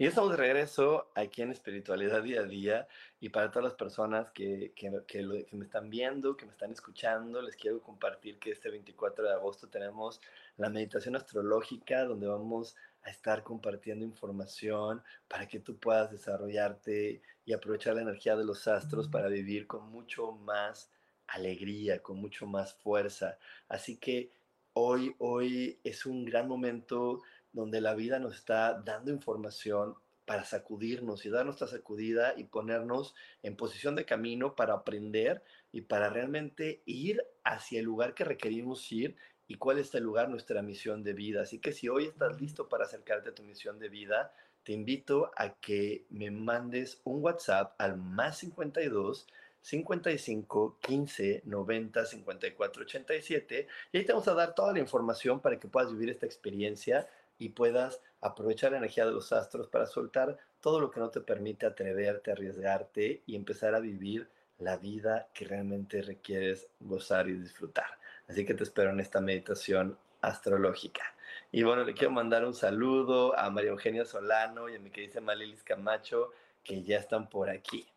Y 0.00 0.06
estamos 0.06 0.30
de 0.30 0.36
regreso 0.36 1.10
aquí 1.16 1.42
en 1.42 1.50
Espiritualidad 1.50 2.22
Día 2.22 2.42
a 2.42 2.44
Día 2.44 2.88
y 3.18 3.30
para 3.30 3.50
todas 3.50 3.64
las 3.64 3.74
personas 3.74 4.30
que, 4.30 4.72
que, 4.76 4.92
que, 5.08 5.24
me 5.50 5.64
están 5.64 5.90
viendo, 5.90 6.36
que 6.36 6.46
me 6.46 6.52
están 6.52 6.70
escuchando, 6.70 7.42
les 7.42 7.56
quiero 7.56 7.82
compartir 7.82 8.38
que 8.38 8.52
este 8.52 8.70
24 8.70 9.24
de 9.24 9.32
agosto 9.32 9.66
tenemos 9.66 10.20
la 10.56 10.70
meditación 10.70 11.16
astrológica 11.16 12.04
donde 12.04 12.28
vamos 12.28 12.76
a 13.02 13.10
estar 13.10 13.42
compartiendo 13.42 14.04
información 14.04 15.02
para 15.26 15.48
que 15.48 15.58
tú 15.58 15.76
puedas 15.78 16.12
desarrollarte 16.12 17.20
y 17.44 17.52
aprovechar 17.52 17.96
la 17.96 18.02
energía 18.02 18.36
de 18.36 18.44
los 18.44 18.68
astros 18.68 19.08
para 19.08 19.26
vivir 19.26 19.66
con 19.66 19.90
mucho 19.90 20.30
más 20.30 20.92
alegría, 21.26 22.00
con 22.04 22.18
mucho 22.18 22.46
más 22.46 22.72
fuerza. 22.72 23.36
Así 23.68 23.96
que 23.96 24.30
hoy, 24.74 25.16
hoy 25.18 25.80
es 25.82 26.06
un 26.06 26.24
gran 26.24 26.46
momento 26.46 27.20
donde 27.58 27.80
la 27.80 27.96
vida 27.96 28.20
nos 28.20 28.36
está 28.36 28.80
dando 28.84 29.10
información 29.10 29.96
para 30.24 30.44
sacudirnos 30.44 31.26
y 31.26 31.28
dar 31.28 31.44
nuestra 31.44 31.66
sacudida 31.66 32.34
y 32.36 32.44
ponernos 32.44 33.16
en 33.42 33.56
posición 33.56 33.96
de 33.96 34.04
camino 34.04 34.54
para 34.54 34.74
aprender 34.74 35.42
y 35.72 35.80
para 35.80 36.08
realmente 36.08 36.82
ir 36.86 37.20
hacia 37.42 37.80
el 37.80 37.86
lugar 37.86 38.14
que 38.14 38.22
requerimos 38.22 38.92
ir 38.92 39.16
y 39.48 39.56
cuál 39.56 39.80
es 39.80 39.92
el 39.96 40.04
lugar, 40.04 40.28
nuestra 40.28 40.62
misión 40.62 41.02
de 41.02 41.14
vida. 41.14 41.42
Así 41.42 41.58
que 41.58 41.72
si 41.72 41.88
hoy 41.88 42.04
estás 42.04 42.40
listo 42.40 42.68
para 42.68 42.84
acercarte 42.84 43.30
a 43.30 43.34
tu 43.34 43.42
misión 43.42 43.80
de 43.80 43.88
vida, 43.88 44.32
te 44.62 44.72
invito 44.72 45.32
a 45.34 45.54
que 45.54 46.06
me 46.10 46.30
mandes 46.30 47.00
un 47.02 47.24
WhatsApp 47.24 47.74
al 47.78 47.96
más 47.96 48.38
52 48.38 49.26
55 49.62 50.78
15 50.80 51.42
90 51.44 52.06
54 52.06 52.82
87 52.82 53.66
y 53.90 53.98
ahí 53.98 54.04
te 54.04 54.12
vamos 54.12 54.28
a 54.28 54.34
dar 54.34 54.54
toda 54.54 54.72
la 54.72 54.78
información 54.78 55.40
para 55.40 55.58
que 55.58 55.66
puedas 55.66 55.90
vivir 55.90 56.10
esta 56.10 56.26
experiencia 56.26 57.08
y 57.38 57.50
puedas 57.50 58.02
aprovechar 58.20 58.72
la 58.72 58.78
energía 58.78 59.06
de 59.06 59.12
los 59.12 59.32
astros 59.32 59.68
para 59.68 59.86
soltar 59.86 60.36
todo 60.60 60.80
lo 60.80 60.90
que 60.90 61.00
no 61.00 61.10
te 61.10 61.20
permite 61.20 61.66
atreverte, 61.66 62.32
arriesgarte 62.32 63.22
y 63.26 63.36
empezar 63.36 63.74
a 63.74 63.80
vivir 63.80 64.28
la 64.58 64.76
vida 64.76 65.28
que 65.32 65.44
realmente 65.44 66.02
requieres 66.02 66.68
gozar 66.80 67.28
y 67.28 67.34
disfrutar. 67.34 67.98
Así 68.28 68.44
que 68.44 68.54
te 68.54 68.64
espero 68.64 68.90
en 68.90 69.00
esta 69.00 69.20
meditación 69.20 69.96
astrológica. 70.20 71.14
Y 71.52 71.62
bueno, 71.62 71.84
le 71.84 71.94
quiero 71.94 72.10
mandar 72.10 72.44
un 72.44 72.54
saludo 72.54 73.38
a 73.38 73.48
María 73.50 73.70
Eugenia 73.70 74.04
Solano 74.04 74.68
y 74.68 74.76
a 74.76 74.80
mi 74.80 74.90
querida 74.90 75.20
Malilis 75.20 75.62
Camacho, 75.62 76.30
que 76.64 76.82
ya 76.82 76.98
están 76.98 77.28
por 77.28 77.48
aquí. 77.48 77.88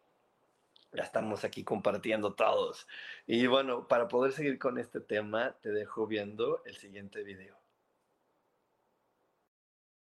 Ya 0.94 1.04
estamos 1.04 1.44
aquí 1.44 1.64
compartiendo 1.64 2.34
todos. 2.34 2.88
Y 3.26 3.48
bueno, 3.48 3.88
para 3.88 4.08
poder 4.08 4.34
seguir 4.34 4.60
con 4.60 4.78
este 4.78 5.00
tema, 5.00 5.56
te 5.62 5.72
dejo 5.72 6.06
viendo 6.06 6.62
el 6.66 6.76
siguiente 6.76 7.24
video. 7.24 7.61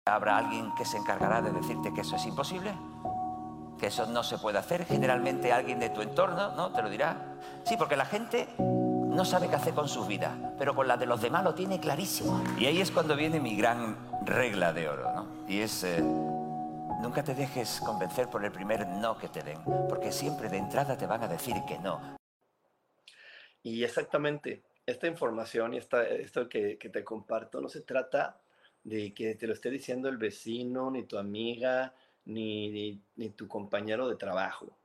Habrá 0.06 0.38
alguien 0.38 0.74
que 0.74 0.84
se 0.84 0.98
encargará 0.98 1.44
de 1.44 1.52
decirte 1.52 1.94
que 1.94 2.02
eso 2.02 2.16
es 2.16 2.26
imposible, 2.26 2.74
que 3.80 3.86
eso 3.86 4.08
no 4.08 4.24
se 4.24 4.40
puede 4.40 4.58
hacer. 4.58 4.84
Generalmente 4.86 5.54
alguien 5.54 5.80
de 5.80 5.92
tu 5.92 6.02
entorno, 6.02 6.56
¿no? 6.56 6.72
Te 6.72 6.82
lo 6.82 6.90
dirá. 6.90 7.38
Sí, 7.66 7.78
porque 7.78 7.96
la 7.96 8.06
gente 8.06 8.48
no 8.58 9.24
sabe 9.26 9.48
qué 9.48 9.58
hacer 9.58 9.76
con 9.76 9.88
su 9.88 10.08
vida, 10.08 10.56
pero 10.58 10.74
con 10.74 10.88
la 10.88 10.98
de 10.98 11.06
los 11.06 11.22
demás 11.22 11.44
lo 11.44 11.54
tiene 11.54 11.80
clarísimo. 11.80 12.44
Y 12.58 12.66
ahí 12.66 12.82
es 12.82 12.90
cuando 12.90 13.16
viene 13.16 13.40
mi 13.40 13.56
gran 13.56 13.96
regla 14.26 14.74
de 14.74 14.90
oro, 14.90 15.14
¿no? 15.14 15.46
Y 15.48 15.60
es, 15.60 15.84
eh, 15.84 16.02
nunca 16.02 17.24
te 17.24 17.36
dejes 17.36 17.80
convencer 17.86 18.28
por 18.28 18.44
el 18.44 18.52
primer 18.52 18.88
no 18.88 19.20
que 19.20 19.28
te 19.28 19.44
den, 19.44 19.64
porque 19.88 20.12
siempre 20.12 20.50
de 20.50 20.58
entrada 20.58 20.98
te 20.98 21.06
van 21.06 21.22
a 21.22 21.28
decir 21.28 21.58
que 21.68 21.78
no. 21.78 22.18
Y 23.62 23.84
exactamente, 23.84 24.64
esta 24.84 25.06
información 25.06 25.76
y 25.76 25.78
esta, 25.78 26.04
esto 26.08 26.50
que, 26.50 26.80
que 26.80 26.90
te 26.90 27.04
comparto 27.04 27.62
no 27.62 27.70
se 27.70 27.82
trata 27.82 28.41
de 28.84 29.14
que 29.14 29.36
te 29.36 29.48
lo 29.48 29.54
esté 29.54 29.70
diciendo 29.70 30.10
el 30.10 30.18
vecino, 30.18 30.90
ni 30.92 31.04
tu 31.04 31.18
amiga, 31.18 31.94
ni, 32.26 33.02
ni, 33.16 33.30
tu 33.30 33.48
compañero 33.48 34.08
de 34.08 34.16
trabajo. 34.16 34.78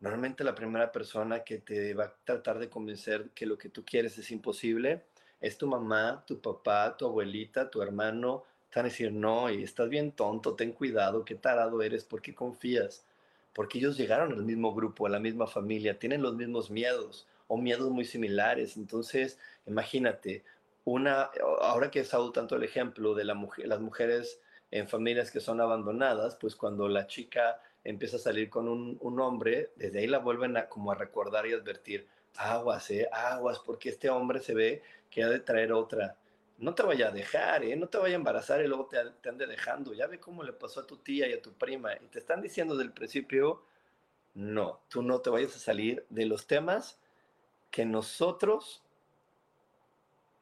Normalmente 0.00 0.44
la 0.44 0.54
primera 0.54 0.90
persona 0.90 1.44
que 1.44 1.58
te 1.58 1.94
va 1.94 2.04
a 2.04 2.14
tratar 2.24 2.58
de 2.58 2.68
convencer 2.68 3.30
que 3.34 3.46
lo 3.46 3.56
que 3.56 3.68
tú 3.68 3.84
quieres 3.84 4.18
es 4.18 4.30
imposible 4.30 5.04
es 5.40 5.58
tu 5.58 5.66
mamá, 5.66 6.24
tu 6.26 6.40
papá, 6.40 6.96
tu 6.96 7.06
abuelita, 7.06 7.70
tu 7.70 7.82
hermano. 7.82 8.44
Te 8.70 8.80
van 8.80 8.86
a 8.86 8.88
decir, 8.88 9.12
no, 9.12 9.50
y 9.50 9.62
estás 9.62 9.88
bien 9.88 10.12
tonto, 10.12 10.54
ten 10.54 10.72
cuidado, 10.72 11.24
qué 11.24 11.34
tarado 11.34 11.82
eres, 11.82 12.04
¿por 12.04 12.22
qué 12.22 12.34
confías? 12.34 13.04
Porque 13.52 13.78
ellos 13.78 13.96
llegaron 13.96 14.32
al 14.32 14.44
mismo 14.44 14.74
grupo, 14.74 15.06
a 15.06 15.10
la 15.10 15.18
misma 15.20 15.46
familia, 15.46 15.98
tienen 15.98 16.22
los 16.22 16.34
mismos 16.34 16.70
miedos 16.70 17.26
o 17.48 17.58
miedos 17.58 17.90
muy 17.90 18.04
similares. 18.04 18.76
Entonces, 18.76 19.38
imagínate, 19.66 20.44
una, 20.84 21.30
ahora 21.60 21.90
que 21.90 22.00
he 22.00 22.02
usado 22.02 22.32
tanto 22.32 22.56
el 22.56 22.64
ejemplo 22.64 23.14
de 23.14 23.24
la 23.24 23.34
mujer, 23.34 23.68
las 23.68 23.80
mujeres 23.80 24.40
en 24.70 24.88
familias 24.88 25.30
que 25.30 25.40
son 25.40 25.60
abandonadas, 25.60 26.36
pues 26.36 26.56
cuando 26.56 26.88
la 26.88 27.06
chica 27.06 27.60
empieza 27.84 28.16
a 28.16 28.20
salir 28.20 28.48
con 28.48 28.68
un, 28.68 28.96
un 29.00 29.20
hombre, 29.20 29.70
desde 29.76 30.00
ahí 30.00 30.06
la 30.06 30.18
vuelven 30.18 30.56
a, 30.56 30.68
como 30.68 30.92
a 30.92 30.94
recordar 30.94 31.46
y 31.46 31.52
advertir, 31.52 32.08
aguas, 32.36 32.90
eh, 32.90 33.08
aguas, 33.12 33.58
porque 33.60 33.90
este 33.90 34.08
hombre 34.10 34.40
se 34.40 34.54
ve 34.54 34.82
que 35.10 35.22
ha 35.22 35.28
de 35.28 35.40
traer 35.40 35.72
otra. 35.72 36.16
No 36.58 36.74
te 36.74 36.82
vaya 36.82 37.08
a 37.08 37.10
dejar, 37.10 37.64
¿eh? 37.64 37.76
no 37.76 37.88
te 37.88 37.98
vaya 37.98 38.14
a 38.14 38.18
embarazar 38.18 38.62
y 38.62 38.68
luego 38.68 38.86
te, 38.86 38.98
te 39.20 39.28
ande 39.28 39.46
dejando. 39.46 39.92
Ya 39.92 40.06
ve 40.06 40.20
cómo 40.20 40.42
le 40.42 40.52
pasó 40.52 40.80
a 40.80 40.86
tu 40.86 40.96
tía 40.98 41.28
y 41.28 41.32
a 41.32 41.42
tu 41.42 41.52
prima. 41.52 41.94
Y 41.94 42.06
te 42.06 42.18
están 42.18 42.40
diciendo 42.40 42.74
desde 42.74 42.86
el 42.86 42.92
principio, 42.92 43.62
no, 44.34 44.80
tú 44.88 45.02
no 45.02 45.20
te 45.20 45.30
vayas 45.30 45.56
a 45.56 45.58
salir 45.58 46.06
de 46.08 46.26
los 46.26 46.46
temas 46.46 47.00
que 47.70 47.84
nosotros 47.84 48.81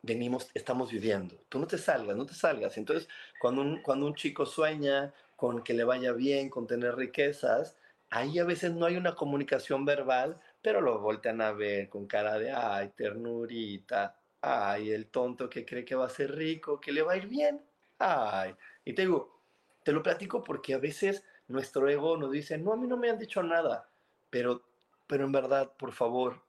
venimos, 0.03 0.51
estamos 0.55 0.91
viviendo. 0.91 1.37
Tú 1.49 1.59
no 1.59 1.67
te 1.67 1.79
salgas, 1.79 2.17
no 2.17 2.27
te 2.27 2.35
salgas. 2.35 2.77
Entonces, 2.79 3.09
cuando 3.41 3.63
un, 3.63 3.83
cuando 3.83 4.07
un 4.07 4.15
chico 4.15 4.47
sueña 4.47 5.13
con 5.37 5.63
que 5.63 5.75
le 5.75 5.85
vaya 5.85 6.13
bien, 6.13 6.51
con 6.51 6.67
tener 6.67 6.97
riquezas, 6.97 7.77
ahí 8.11 8.39
a 8.39 8.45
veces 8.45 8.73
no 8.73 8.87
hay 8.87 8.97
una 8.97 9.15
comunicación 9.15 9.85
verbal, 9.85 10.41
pero 10.63 10.81
lo 10.81 11.01
voltean 11.01 11.41
a 11.41 11.53
ver 11.53 11.89
con 11.89 12.07
cara 12.07 12.39
de, 12.39 12.53
ay, 12.53 12.91
ternurita, 12.97 14.17
ay, 14.43 14.91
el 14.91 15.07
tonto 15.09 15.49
que 15.49 15.65
cree 15.65 15.85
que 15.85 15.95
va 15.95 16.07
a 16.07 16.11
ser 16.11 16.35
rico, 16.37 16.81
que 16.81 16.93
le 16.93 17.03
va 17.03 17.13
a 17.13 17.17
ir 17.17 17.27
bien, 17.29 17.63
ay. 17.99 18.55
Y 18.85 18.93
te 18.95 19.03
digo, 19.03 19.41
te 19.85 19.93
lo 19.93 20.03
platico 20.03 20.45
porque 20.45 20.75
a 20.75 20.79
veces 20.79 21.25
nuestro 21.49 21.89
ego 21.89 22.17
nos 22.17 22.31
dice, 22.33 22.59
no, 22.59 22.73
a 22.73 22.77
mí 22.77 22.87
no 22.87 22.97
me 22.97 23.11
han 23.11 23.19
dicho 23.19 23.43
nada, 23.43 23.89
pero, 24.31 24.63
pero 25.07 25.25
en 25.25 25.33
verdad, 25.33 25.73
por 25.79 25.93
favor, 25.93 26.43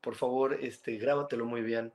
por 0.00 0.14
favor, 0.14 0.54
este, 0.60 0.96
grábatelo 0.96 1.44
muy 1.44 1.62
bien 1.62 1.92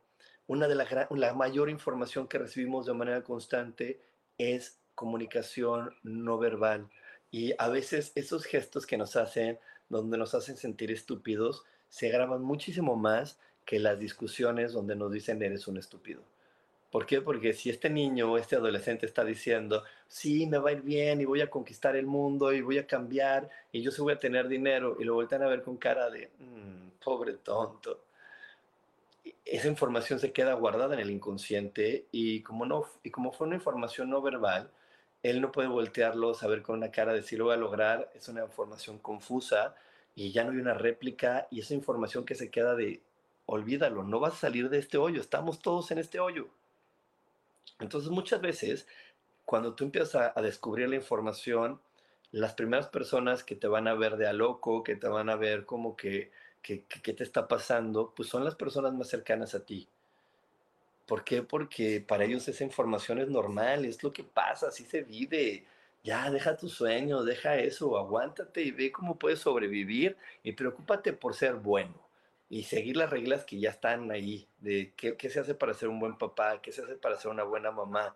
una 0.47 0.67
de 0.67 0.75
la, 0.75 1.07
la 1.11 1.33
mayor 1.33 1.69
información 1.69 2.27
que 2.27 2.37
recibimos 2.37 2.85
de 2.85 2.93
manera 2.93 3.23
constante 3.23 3.99
es 4.37 4.79
comunicación 4.95 5.95
no 6.03 6.37
verbal. 6.37 6.89
Y 7.31 7.53
a 7.57 7.69
veces 7.69 8.11
esos 8.15 8.45
gestos 8.45 8.85
que 8.85 8.97
nos 8.97 9.15
hacen 9.15 9.59
donde 9.89 10.17
nos 10.17 10.33
hacen 10.33 10.57
sentir 10.57 10.91
estúpidos 10.91 11.63
se 11.89 12.09
graban 12.09 12.41
muchísimo 12.41 12.95
más 12.95 13.39
que 13.65 13.79
las 13.79 13.99
discusiones 13.99 14.73
donde 14.73 14.95
nos 14.95 15.11
dicen 15.11 15.41
eres 15.41 15.67
un 15.67 15.77
estúpido. 15.77 16.23
¿Por 16.91 17.07
qué? 17.07 17.21
Porque 17.21 17.53
si 17.53 17.71
este 17.71 17.89
niño 17.89 18.31
o 18.31 18.37
este 18.37 18.55
adolescente 18.55 19.07
está 19.07 19.25
diciendo, 19.25 19.83
sí, 20.07 20.45
me 20.45 20.59
va 20.59 20.69
a 20.69 20.73
ir 20.73 20.81
bien 20.81 21.21
y 21.21 21.25
voy 21.25 21.41
a 21.41 21.49
conquistar 21.49 21.95
el 21.95 22.05
mundo 22.05 22.53
y 22.53 22.61
voy 22.61 22.77
a 22.77 22.85
cambiar 22.85 23.49
y 23.71 23.81
yo 23.81 23.89
sí 23.89 23.99
voy 24.01 24.13
a 24.13 24.19
tener 24.19 24.47
dinero 24.47 24.97
y 24.99 25.03
lo 25.03 25.15
vueltan 25.15 25.41
a 25.41 25.47
ver 25.47 25.63
con 25.63 25.77
cara 25.77 26.11
de, 26.11 26.29
mm, 26.37 26.99
pobre 27.03 27.33
tonto. 27.33 28.05
Esa 29.45 29.67
información 29.67 30.19
se 30.19 30.33
queda 30.33 30.53
guardada 30.53 30.93
en 30.95 30.99
el 30.99 31.11
inconsciente 31.11 32.07
y 32.11 32.41
como, 32.41 32.65
no, 32.65 32.85
y 33.03 33.11
como 33.11 33.31
fue 33.31 33.47
una 33.47 33.55
información 33.55 34.09
no 34.09 34.21
verbal, 34.21 34.71
él 35.23 35.39
no 35.39 35.51
puede 35.51 35.69
voltearlo, 35.69 36.33
saber 36.33 36.61
con 36.61 36.77
una 36.77 36.91
cara 36.91 37.13
de 37.13 37.23
si 37.23 37.37
lo 37.37 37.47
va 37.47 37.53
a 37.53 37.57
lograr, 37.57 38.11
es 38.13 38.27
una 38.27 38.43
información 38.43 38.99
confusa 38.99 39.75
y 40.15 40.31
ya 40.31 40.43
no 40.43 40.51
hay 40.51 40.57
una 40.57 40.73
réplica 40.73 41.47
y 41.49 41.61
esa 41.61 41.73
información 41.73 42.25
que 42.25 42.35
se 42.35 42.51
queda 42.51 42.75
de, 42.75 43.01
olvídalo, 43.45 44.03
no 44.03 44.19
vas 44.19 44.33
a 44.33 44.37
salir 44.37 44.69
de 44.69 44.79
este 44.79 44.97
hoyo, 44.97 45.21
estamos 45.21 45.59
todos 45.59 45.91
en 45.91 45.99
este 45.99 46.19
hoyo. 46.19 46.49
Entonces 47.79 48.11
muchas 48.11 48.41
veces, 48.41 48.87
cuando 49.45 49.73
tú 49.73 49.85
empiezas 49.85 50.33
a, 50.35 50.41
descubrir 50.41 50.89
la 50.89 50.95
información, 50.95 51.79
las 52.31 52.53
primeras 52.53 52.87
personas 52.87 53.43
que 53.43 53.55
te 53.55 53.67
van 53.67 53.87
a 53.87 53.93
ver 53.93 54.17
de 54.17 54.27
a 54.27 54.33
loco, 54.33 54.83
que 54.83 54.95
te 54.95 55.07
van 55.07 55.29
a 55.29 55.35
ver 55.35 55.65
como 55.65 55.95
que, 55.95 56.31
que, 56.63 56.85
que 56.85 57.13
te 57.13 57.23
está 57.23 57.47
pasando, 57.47 58.13
pues 58.15 58.29
son 58.29 58.43
las 58.43 58.55
personas 58.55 58.93
más 58.93 59.09
cercanas 59.09 59.53
a 59.53 59.63
ti. 59.63 59.87
¿Por 61.05 61.23
qué? 61.23 61.43
Porque 61.43 62.01
para 62.01 62.23
ellos 62.23 62.47
esa 62.47 62.63
información 62.63 63.19
es 63.19 63.29
normal, 63.29 63.85
es 63.85 64.01
lo 64.03 64.13
que 64.13 64.23
pasa, 64.23 64.69
así 64.69 64.85
se 64.85 65.01
vive. 65.03 65.65
Ya, 66.03 66.31
deja 66.31 66.57
tus 66.57 66.73
sueños, 66.73 67.25
deja 67.25 67.57
eso, 67.57 67.97
aguántate 67.97 68.61
y 68.61 68.71
ve 68.71 68.91
cómo 68.91 69.17
puedes 69.19 69.39
sobrevivir 69.39 70.17
y 70.43 70.53
preocúpate 70.53 71.13
por 71.13 71.35
ser 71.35 71.55
bueno 71.55 71.93
y 72.49 72.63
seguir 72.63 72.97
las 72.97 73.09
reglas 73.09 73.45
que 73.45 73.59
ya 73.59 73.71
están 73.71 74.11
ahí, 74.11 74.47
de 74.59 74.93
qué, 74.95 75.15
qué, 75.17 75.29
se 75.29 75.39
hace 75.39 75.55
para 75.55 75.73
ser 75.73 75.89
un 75.89 75.99
buen 75.99 76.17
papá, 76.17 76.61
qué 76.61 76.71
se 76.71 76.83
hace 76.83 76.95
para 76.95 77.17
ser 77.17 77.31
una 77.31 77.43
buena 77.43 77.71
mamá. 77.71 78.15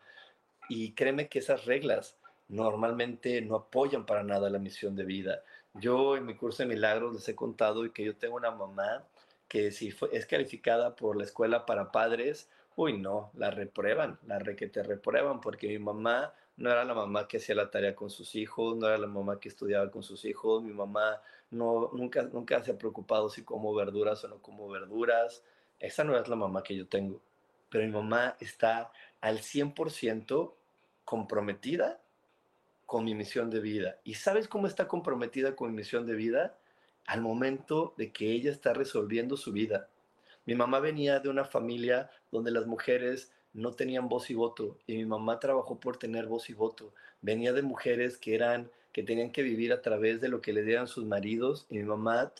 Y 0.69 0.93
créeme 0.93 1.27
que 1.27 1.39
esas 1.39 1.65
reglas 1.65 2.17
normalmente 2.49 3.41
no 3.41 3.55
apoyan 3.55 4.05
para 4.05 4.23
nada 4.23 4.49
la 4.49 4.59
misión 4.59 4.95
de 4.95 5.05
vida. 5.05 5.43
Yo 5.79 6.17
en 6.17 6.25
mi 6.25 6.35
curso 6.35 6.63
de 6.63 6.69
milagros 6.69 7.13
les 7.13 7.27
he 7.29 7.35
contado 7.35 7.85
y 7.85 7.91
que 7.91 8.03
yo 8.03 8.15
tengo 8.15 8.35
una 8.35 8.51
mamá 8.51 9.05
que 9.47 9.71
si 9.71 9.93
es 10.11 10.25
calificada 10.25 10.95
por 10.95 11.17
la 11.17 11.23
escuela 11.23 11.65
para 11.65 11.91
padres, 11.91 12.49
uy 12.75 12.97
no, 12.97 13.31
la 13.35 13.51
reprueban, 13.51 14.19
la 14.25 14.39
re 14.39 14.55
que 14.55 14.67
te 14.67 14.83
reprueban, 14.83 15.39
porque 15.39 15.67
mi 15.67 15.79
mamá 15.79 16.33
no 16.57 16.71
era 16.71 16.83
la 16.83 16.93
mamá 16.93 17.27
que 17.27 17.37
hacía 17.37 17.55
la 17.55 17.69
tarea 17.69 17.95
con 17.95 18.09
sus 18.09 18.35
hijos, 18.35 18.75
no 18.75 18.87
era 18.87 18.97
la 18.97 19.07
mamá 19.07 19.39
que 19.39 19.49
estudiaba 19.49 19.89
con 19.91 20.03
sus 20.03 20.25
hijos, 20.25 20.63
mi 20.63 20.73
mamá 20.73 21.21
no, 21.51 21.91
nunca, 21.93 22.23
nunca 22.23 22.63
se 22.63 22.71
ha 22.71 22.77
preocupado 22.77 23.29
si 23.29 23.43
como 23.43 23.73
verduras 23.73 24.23
o 24.23 24.27
no 24.27 24.41
como 24.41 24.67
verduras. 24.67 25.43
Esa 25.79 26.03
no 26.03 26.17
es 26.17 26.27
la 26.27 26.35
mamá 26.35 26.63
que 26.63 26.75
yo 26.75 26.87
tengo. 26.87 27.21
Pero 27.69 27.85
mi 27.85 27.91
mamá 27.91 28.35
está 28.39 28.91
al 29.21 29.39
100% 29.39 30.53
comprometida 31.05 32.01
con 32.87 33.03
mi 33.03 33.13
misión 33.13 33.51
de 33.51 33.59
vida. 33.59 33.99
¿Y 34.03 34.15
sabes 34.15 34.47
cómo 34.47 34.65
está 34.65 34.87
comprometida 34.87 35.55
con 35.55 35.69
mi 35.69 35.75
misión 35.75 36.07
de 36.07 36.15
vida? 36.15 36.57
Al 37.05 37.21
momento 37.21 37.93
de 37.97 38.11
que 38.11 38.31
ella 38.31 38.49
está 38.49 38.73
resolviendo 38.73 39.37
su 39.37 39.51
vida. 39.51 39.89
Mi 40.45 40.55
mamá 40.55 40.79
venía 40.79 41.19
de 41.19 41.29
una 41.29 41.43
familia 41.45 42.09
donde 42.31 42.49
las 42.49 42.65
mujeres 42.65 43.31
no 43.53 43.73
tenían 43.73 44.07
voz 44.07 44.29
y 44.29 44.35
voto 44.35 44.79
y 44.87 44.95
mi 44.95 45.05
mamá 45.05 45.39
trabajó 45.39 45.79
por 45.79 45.97
tener 45.97 46.27
voz 46.27 46.49
y 46.49 46.53
voto. 46.53 46.93
Venía 47.21 47.51
de 47.53 47.61
mujeres 47.61 48.17
que 48.17 48.33
eran 48.33 48.71
que 48.93 49.03
tenían 49.03 49.31
que 49.31 49.43
vivir 49.43 49.73
a 49.73 49.81
través 49.81 50.21
de 50.21 50.29
lo 50.29 50.41
que 50.41 50.53
le 50.53 50.63
dieran 50.63 50.87
sus 50.87 51.05
maridos 51.05 51.67
y 51.69 51.77
mi 51.77 51.83
mamá 51.83 52.31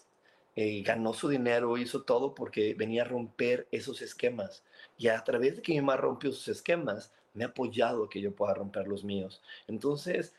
eh, 0.55 0.81
ganó 0.81 1.13
su 1.13 1.27
dinero, 1.27 1.77
hizo 1.77 2.03
todo 2.03 2.33
porque 2.33 2.73
venía 2.73 3.03
a 3.03 3.05
romper 3.05 3.67
esos 3.71 4.01
esquemas. 4.01 4.63
Y 4.97 5.09
a 5.09 5.23
través 5.23 5.57
de 5.57 5.61
que 5.61 5.73
mi 5.73 5.81
mamá 5.81 5.97
rompió 5.97 6.31
sus 6.31 6.47
esquemas, 6.47 7.11
me 7.37 7.43
ha 7.43 7.47
apoyado 7.47 8.09
que 8.09 8.19
yo 8.19 8.33
pueda 8.33 8.55
romper 8.55 8.87
los 8.87 9.03
míos. 9.03 9.41
Entonces, 9.67 10.33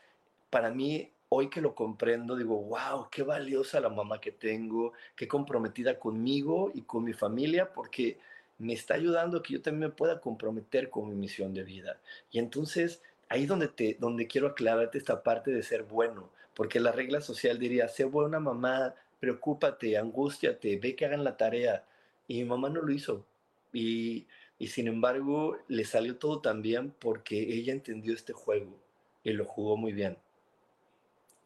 para 0.49 0.69
mí, 0.69 1.09
hoy 1.29 1.49
que 1.49 1.61
lo 1.61 1.73
comprendo, 1.73 2.35
digo, 2.35 2.61
wow, 2.61 3.07
qué 3.09 3.23
valiosa 3.23 3.79
la 3.79 3.89
mamá 3.89 4.19
que 4.19 4.31
tengo, 4.31 4.93
qué 5.15 5.27
comprometida 5.27 5.97
conmigo 5.97 6.71
y 6.73 6.81
con 6.81 7.05
mi 7.05 7.13
familia, 7.13 7.71
porque 7.73 8.19
me 8.57 8.73
está 8.73 8.95
ayudando 8.95 9.37
a 9.37 9.43
que 9.43 9.53
yo 9.53 9.61
también 9.61 9.91
me 9.91 9.95
pueda 9.95 10.19
comprometer 10.19 10.89
con 10.89 11.07
mi 11.07 11.15
misión 11.15 11.53
de 11.53 11.63
vida. 11.63 11.97
Y 12.31 12.39
entonces 12.39 13.01
ahí 13.29 13.45
donde, 13.45 13.69
te, 13.69 13.95
donde 13.99 14.27
quiero 14.27 14.47
aclararte 14.47 14.97
esta 14.97 15.23
parte 15.23 15.51
de 15.51 15.63
ser 15.63 15.83
bueno, 15.83 16.29
porque 16.53 16.81
la 16.81 16.91
regla 16.91 17.21
social 17.21 17.57
diría, 17.57 17.87
sé 17.87 18.03
buena 18.03 18.41
mamá, 18.41 18.93
preocúpate, 19.21 19.97
angústiate, 19.97 20.77
ve 20.77 20.95
que 20.95 21.05
hagan 21.05 21.23
la 21.23 21.37
tarea. 21.37 21.85
Y 22.27 22.39
mi 22.39 22.49
mamá 22.49 22.69
no 22.69 22.81
lo 22.81 22.91
hizo. 22.91 23.23
Y, 23.71 24.27
y 24.59 24.67
sin 24.67 24.87
embargo, 24.87 25.57
le 25.69 25.85
salió 25.85 26.17
todo 26.17 26.41
tan 26.41 26.61
bien 26.61 26.93
porque 26.99 27.39
ella 27.39 27.71
entendió 27.71 28.13
este 28.13 28.33
juego 28.33 28.77
y 29.23 29.31
lo 29.31 29.45
jugó 29.45 29.77
muy 29.77 29.93
bien. 29.93 30.17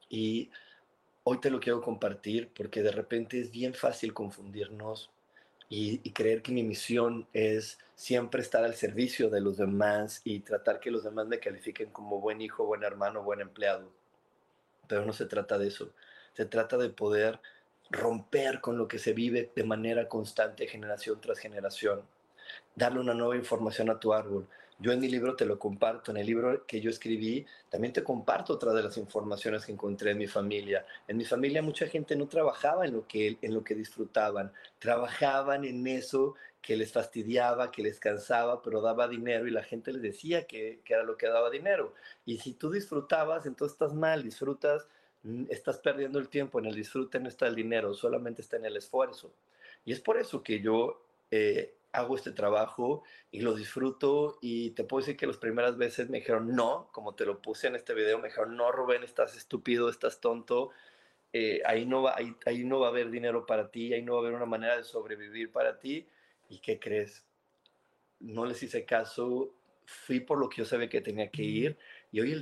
Y 0.09 0.49
hoy 1.24 1.39
te 1.39 1.51
lo 1.51 1.59
quiero 1.59 1.80
compartir 1.80 2.49
porque 2.55 2.82
de 2.82 2.91
repente 2.91 3.39
es 3.39 3.51
bien 3.51 3.76
fácil 3.76 4.14
confundirnos 4.14 5.11
y, 5.70 6.11
creer 6.11 6.41
que 6.41 6.51
mi 6.51 6.64
misión 6.64 7.28
es 7.34 7.80
siempre 7.95 8.41
estar 8.41 8.64
al 8.64 8.76
servicio 8.76 9.30
de 9.30 9.41
los 9.41 9.57
demás 9.57 10.22
y 10.24 10.39
tratar 10.41 10.80
que 10.80 10.91
los 10.91 11.03
demás 11.03 11.28
me 11.28 11.39
califiquen 11.39 11.89
como 11.91 12.20
buen 12.20 12.41
hijo, 12.41 12.66
buen 12.66 12.84
hermano, 12.84 13.24
buen 13.24 13.41
empleado. 13.41 13.91
Pero 14.88 15.05
no 15.05 15.14
se 15.14 15.26
trata 15.26 15.57
de 15.57 15.68
eso. 15.68 15.91
Se 16.34 16.45
trata 16.45 16.78
de 16.78 16.89
poder 16.89 17.39
romper 17.89 18.59
con 18.61 18.78
lo 18.78 18.88
que 18.88 18.99
se 18.99 19.14
vive 19.14 19.51
de 19.55 19.64
manera 19.64 20.07
constante, 20.07 20.68
generación 20.68 21.22
tras 21.22 21.39
generación. 21.39 22.01
Darle 22.76 22.99
una 22.99 23.14
nueva 23.14 23.36
información 23.36 23.89
a 23.89 23.99
tu 23.99 24.14
árbol, 24.14 24.47
yo 24.80 24.91
en 24.91 24.99
mi 24.99 25.08
libro 25.08 25.36
te 25.36 25.45
lo 25.45 25.58
comparto, 25.60 26.12
en 26.12 26.18
el 26.18 26.26
libro 26.26 26.66
que 26.66 26.82
yo 26.82 26.89
escribí, 26.89 27.45
también 27.70 27.93
te 27.93 28.04
comparto 28.04 28.54
otra 28.54 28.74
de 28.74 28.84
las 28.84 28.97
informaciones 28.97 29.66
que 29.66 29.72
encontré 29.72 30.12
en 30.12 30.18
mi 30.18 30.28
familia. 30.28 30.86
En 31.08 31.16
mi 31.16 31.26
familia 31.26 31.62
mucha 31.62 31.88
gente 31.88 32.18
no 32.18 32.28
trabajaba 32.28 32.86
en 32.86 32.93
lo 32.93 33.08
que, 33.08 33.38
en 33.41 33.54
lo 33.54 33.64
que 33.64 33.76
disfrutaban, 33.76 34.51
trabajaban 34.80 35.64
en 35.64 35.88
eso 35.88 36.36
que 36.62 36.76
les 36.76 36.91
fastidiaba, 36.91 37.72
que 37.72 37.84
les 37.84 37.97
cansaba, 37.99 38.62
pero 38.62 38.82
daba 38.82 39.08
dinero 39.08 39.47
y 39.47 39.51
la 39.51 39.64
gente 39.64 39.93
les 39.93 40.01
decía 40.01 40.47
que, 40.47 40.82
que 40.84 40.93
era 40.93 41.04
lo 41.04 41.18
que 41.18 41.28
daba 41.28 41.49
dinero. 41.49 41.93
Y 42.26 42.39
si 42.39 42.54
tú 42.54 42.70
disfrutabas, 42.70 43.45
entonces 43.45 43.76
estás 43.76 43.93
mal, 43.93 44.24
disfrutas, 44.24 44.88
mm, 45.24 45.45
estás 45.49 45.78
perdiendo 45.80 46.20
el 46.20 46.30
tiempo, 46.30 46.60
en 46.60 46.66
el 46.66 46.76
disfrute 46.76 47.22
no 47.22 47.30
está 47.30 47.47
el 47.47 47.56
dinero, 47.56 47.93
solamente 47.93 48.41
está 48.41 48.58
en 48.58 48.66
el 48.66 48.76
esfuerzo. 48.76 49.32
Y 49.86 49.93
es 49.93 50.01
por 50.01 50.18
eso 50.18 50.43
que 50.43 50.60
yo... 50.60 51.01
Eh, 51.32 51.74
hago 51.93 52.15
este 52.15 52.31
trabajo 52.31 53.03
y 53.31 53.41
lo 53.41 53.53
disfruto 53.53 54.37
y 54.41 54.71
te 54.71 54.83
puedo 54.83 55.01
decir 55.01 55.17
que 55.17 55.27
las 55.27 55.37
primeras 55.37 55.77
veces 55.77 56.09
me 56.09 56.19
dijeron 56.19 56.55
no, 56.55 56.89
como 56.91 57.15
te 57.15 57.25
lo 57.25 57.41
puse 57.41 57.67
en 57.67 57.75
este 57.75 57.93
video, 57.93 58.19
me 58.19 58.29
dijeron 58.29 58.57
no, 58.57 58.71
Rubén, 58.71 59.03
estás 59.03 59.37
estúpido, 59.37 59.89
estás 59.89 60.19
tonto, 60.19 60.71
eh, 61.31 61.61
ahí, 61.65 61.85
no 61.85 62.01
va, 62.01 62.15
ahí, 62.17 62.35
ahí 62.45 62.63
no 62.63 62.79
va 62.79 62.87
a 62.87 62.89
haber 62.89 63.09
dinero 63.09 63.45
para 63.45 63.69
ti, 63.71 63.93
ahí 63.93 64.01
no 64.01 64.13
va 64.13 64.19
a 64.19 64.21
haber 64.23 64.33
una 64.33 64.45
manera 64.45 64.77
de 64.77 64.83
sobrevivir 64.83 65.51
para 65.51 65.79
ti. 65.79 66.07
¿Y 66.49 66.59
qué 66.59 66.79
crees? 66.79 67.23
No 68.19 68.45
les 68.45 68.61
hice 68.61 68.85
caso, 68.85 69.53
fui 69.85 70.19
por 70.19 70.37
lo 70.39 70.49
que 70.49 70.57
yo 70.57 70.65
sabía 70.65 70.89
que 70.89 71.01
tenía 71.01 71.29
que 71.29 71.43
ir 71.43 71.77
y 72.11 72.21
hoy 72.21 72.31
el 72.33 72.41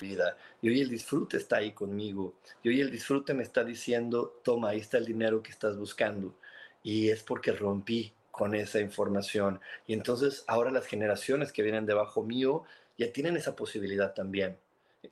vida. 0.00 0.36
Y 0.60 0.68
hoy 0.68 0.80
el 0.80 0.90
disfrute 0.90 1.36
está 1.36 1.58
ahí 1.58 1.72
conmigo. 1.72 2.34
Y 2.62 2.70
hoy 2.70 2.80
el 2.80 2.90
disfrute 2.90 3.34
me 3.34 3.42
está 3.42 3.64
diciendo, 3.64 4.40
toma, 4.42 4.70
ahí 4.70 4.80
está 4.80 4.98
el 4.98 5.06
dinero 5.06 5.42
que 5.42 5.52
estás 5.52 5.78
buscando. 5.78 6.34
Y 6.82 7.10
es 7.10 7.22
porque 7.22 7.52
rompí 7.52 8.12
con 8.32 8.56
esa 8.56 8.80
información. 8.80 9.60
Y 9.86 9.92
entonces 9.92 10.42
ahora 10.48 10.72
las 10.72 10.86
generaciones 10.86 11.52
que 11.52 11.62
vienen 11.62 11.86
debajo 11.86 12.24
mío 12.24 12.64
ya 12.98 13.12
tienen 13.12 13.36
esa 13.36 13.54
posibilidad 13.54 14.14
también. 14.14 14.58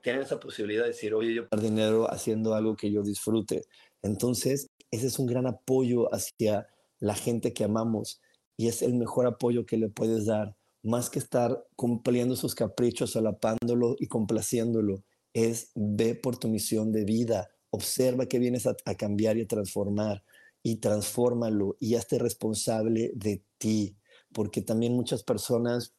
Tienen 0.03 0.23
esa 0.23 0.41
posibilidad 0.41 0.83
de 0.83 0.89
decir, 0.89 1.15
oye, 1.15 1.35
yo 1.35 1.47
dar 1.51 1.61
dinero 1.61 2.11
haciendo 2.11 2.55
algo 2.55 2.77
que 2.77 2.91
yo 2.91 3.03
disfrute. 3.03 3.63
Entonces, 4.03 4.69
ese 4.91 5.07
es 5.07 5.19
un 5.19 5.27
gran 5.27 5.47
apoyo 5.47 6.13
hacia 6.15 6.69
la 6.99 7.15
gente 7.15 7.53
que 7.53 7.65
amamos 7.65 8.21
y 8.57 8.69
es 8.69 8.83
el 8.83 8.95
mejor 8.95 9.27
apoyo 9.27 9.67
que 9.67 9.77
le 9.77 9.89
puedes 9.89 10.27
dar, 10.27 10.57
más 10.83 11.11
que 11.11 11.19
estar 11.19 11.65
cumpliendo 11.77 12.37
sus 12.37 12.55
caprichos, 12.55 13.11
solapándolo 13.11 13.97
y 13.99 14.07
complaciéndolo, 14.07 15.03
es 15.35 15.73
ve 15.75 16.15
por 16.15 16.39
tu 16.39 16.49
misión 16.49 16.93
de 16.93 17.05
vida, 17.05 17.51
observa 17.71 18.27
que 18.27 18.39
vienes 18.39 18.67
a, 18.67 18.77
a 18.85 18.95
cambiar 18.95 19.37
y 19.37 19.43
a 19.43 19.47
transformar 19.47 20.23
y 20.63 20.77
transfórmalo 20.77 21.77
y 21.81 21.95
hazte 21.95 22.19
responsable 22.19 23.13
de 23.15 23.45
ti, 23.59 23.97
porque 24.33 24.63
también 24.63 24.95
muchas 24.95 25.23
personas 25.23 25.95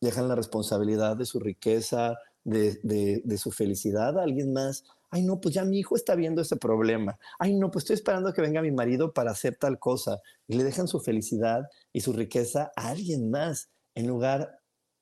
dejan 0.00 0.28
la 0.28 0.34
responsabilidad 0.34 1.16
de 1.16 1.26
su 1.26 1.40
riqueza, 1.40 2.16
de, 2.44 2.78
de, 3.24 3.38
su 3.38 3.50
felicidad 3.50 4.18
a 4.18 4.22
alguien 4.22 4.52
más. 4.52 4.84
Ay, 5.10 5.22
no, 5.22 5.40
pues 5.40 5.54
ya 5.54 5.64
mi 5.64 5.78
hijo 5.78 5.96
está 5.96 6.14
viendo 6.14 6.42
ese 6.42 6.56
problema. 6.56 7.18
Ay, 7.38 7.54
no, 7.54 7.70
pues 7.70 7.84
estoy 7.84 7.94
esperando 7.94 8.32
que 8.32 8.42
venga 8.42 8.62
mi 8.62 8.70
marido 8.70 9.12
para 9.12 9.30
hacer 9.30 9.56
tal 9.56 9.78
cosa. 9.78 10.20
Y 10.46 10.56
le 10.56 10.64
dejan 10.64 10.88
su 10.88 11.00
felicidad 11.00 11.62
y 11.92 12.00
su 12.00 12.12
riqueza 12.12 12.70
a 12.76 12.88
alguien 12.88 13.30
más 13.30 13.70
en 13.94 14.06
lugar 14.06 14.58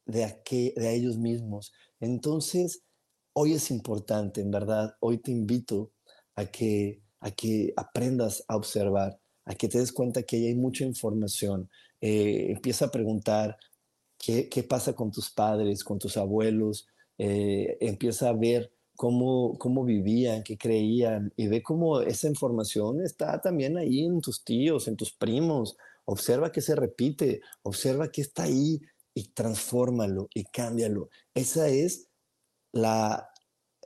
de 0.06 0.24
a, 0.24 0.38
de 0.50 0.88
a 0.88 0.92
ellos 0.92 1.18
mismos. 1.18 1.72
Entonces, 2.00 2.82
hoy 3.32 3.54
es 3.54 3.70
importante, 3.70 4.40
en 4.40 4.50
verdad, 4.50 4.94
hoy 5.00 5.18
te 5.18 5.30
invito 5.30 5.92
a 6.36 6.46
que 6.46 7.02
a 7.22 7.30
que 7.30 7.72
aprendas 7.76 8.44
a 8.48 8.56
observar, 8.56 9.18
a 9.44 9.54
que 9.54 9.68
te 9.68 9.78
des 9.78 9.92
cuenta 9.92 10.24
que 10.24 10.36
hay 10.36 10.54
mucha 10.54 10.84
información. 10.84 11.70
Eh, 12.00 12.48
empieza 12.50 12.86
a 12.86 12.90
preguntar 12.90 13.56
qué, 14.18 14.48
qué, 14.48 14.62
pasa 14.62 14.92
con 14.92 15.10
tus 15.10 15.30
padres, 15.30 15.84
con 15.84 15.98
tus 15.98 16.16
abuelos, 16.16 16.86
eh, 17.18 17.78
empieza 17.80 18.28
a 18.28 18.32
ver 18.32 18.72
cómo, 18.96 19.56
cómo 19.58 19.84
vivían, 19.84 20.42
qué 20.42 20.58
creían, 20.58 21.32
y 21.36 21.46
ve 21.46 21.62
cómo 21.62 22.00
esa 22.00 22.28
información 22.28 23.00
está 23.02 23.40
también 23.40 23.76
ahí 23.76 24.04
en 24.04 24.20
tus 24.20 24.44
tíos, 24.44 24.88
en 24.88 24.96
tus 24.96 25.12
primos. 25.12 25.76
Observa 26.04 26.50
que 26.52 26.60
se 26.60 26.74
repite, 26.74 27.40
observa 27.62 28.10
que 28.10 28.22
está 28.22 28.44
ahí 28.44 28.80
y 29.14 29.28
transfórmalo 29.32 30.28
y 30.34 30.44
cámbialo. 30.44 31.10
Esa 31.34 31.68
es 31.68 32.08
la, 32.72 33.28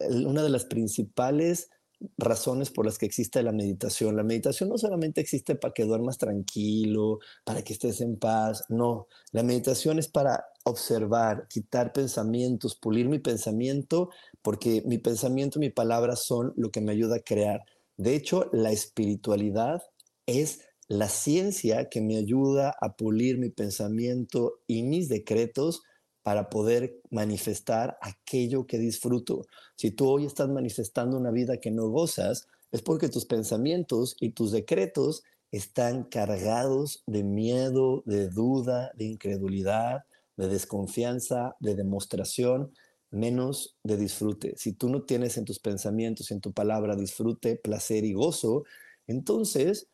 una 0.01 0.43
de 0.43 0.51
las 0.51 0.65
principales 0.65 1.71
razones 2.19 2.71
por 2.71 2.85
las 2.85 2.99
que 2.99 3.07
existe 3.07 3.43
la 3.43 3.53
meditación. 3.53 4.17
La 4.17 4.23
meditación 4.23 4.69
no 4.69 4.79
solamente 4.79 5.21
existe 5.21 5.55
para 5.55 5.73
que 5.73 5.85
duermas 5.85 6.19
tranquilo, 6.19 7.21
para 7.45 7.63
que 7.63 7.73
estés 7.73 8.01
en 8.01 8.17
paz, 8.19 8.65
no, 8.69 9.09
la 9.33 9.43
meditación 9.43 9.99
es 9.99 10.09
para 10.09 10.45
observar, 10.65 11.47
quitar 11.49 11.93
pensamientos, 11.93 12.77
pulir 12.77 13.09
mi 13.09 13.19
pensamiento, 13.19 14.11
porque 14.43 14.83
mi 14.87 14.99
pensamiento 14.99 15.59
y 15.59 15.67
mi 15.67 15.71
palabra 15.71 16.17
son 16.17 16.53
lo 16.57 16.71
que 16.71 16.81
me 16.81 16.93
ayuda 16.93 17.17
a 17.17 17.21
crear. 17.21 17.61
De 17.97 18.15
hecho, 18.15 18.51
la 18.53 18.73
espiritualidad 18.73 19.83
es 20.27 20.61
la 20.89 21.09
ciencia 21.09 21.89
que 21.89 22.01
me 22.01 22.17
ayuda 22.17 22.75
a 22.81 22.97
pulir 22.97 23.39
mi 23.39 23.51
pensamiento 23.51 24.61
y 24.67 24.83
mis 24.83 25.09
decretos 25.09 25.83
para 26.27 26.51
poder 26.51 27.01
manifestar 27.09 27.99
aquello 28.01 28.67
que 28.67 28.79
disfruto. 28.79 29.47
Si 29.77 29.93
tú 29.93 30.09
hoy 30.09 30.27
estás 30.27 30.49
manifestando 30.49 31.17
una 31.17 31.31
vida 31.31 31.59
que 31.59 31.71
no 31.71 31.89
gozas, 31.89 32.49
es 32.73 32.83
porque 32.83 33.09
tus 33.09 33.27
pensamientos 33.27 34.17
y 34.19 34.31
tus 34.31 34.51
decretos 34.51 35.23
están 35.53 36.03
cargados 36.03 37.05
de 37.07 37.23
miedo, 37.23 38.03
de 38.07 38.29
duda, 38.29 38.91
de 38.97 39.05
incredulidad, 39.05 40.03
de 40.37 40.49
desconfianza, 40.49 41.55
de 41.61 41.77
demostración, 41.77 42.73
menos 43.13 43.77
de 43.85 43.97
disfrute. 43.97 44.55
Si 44.57 44.73
tú 44.73 44.89
no 44.89 45.05
tienes 45.05 45.37
en 45.37 45.45
tus 45.45 45.61
pensamientos, 45.61 46.33
en 46.33 46.41
tu 46.41 46.51
palabra 46.51 46.97
disfrute, 46.97 47.55
placer 47.55 48.05
y 48.05 48.15
gozo, 48.15 48.65
entonces 49.07 49.87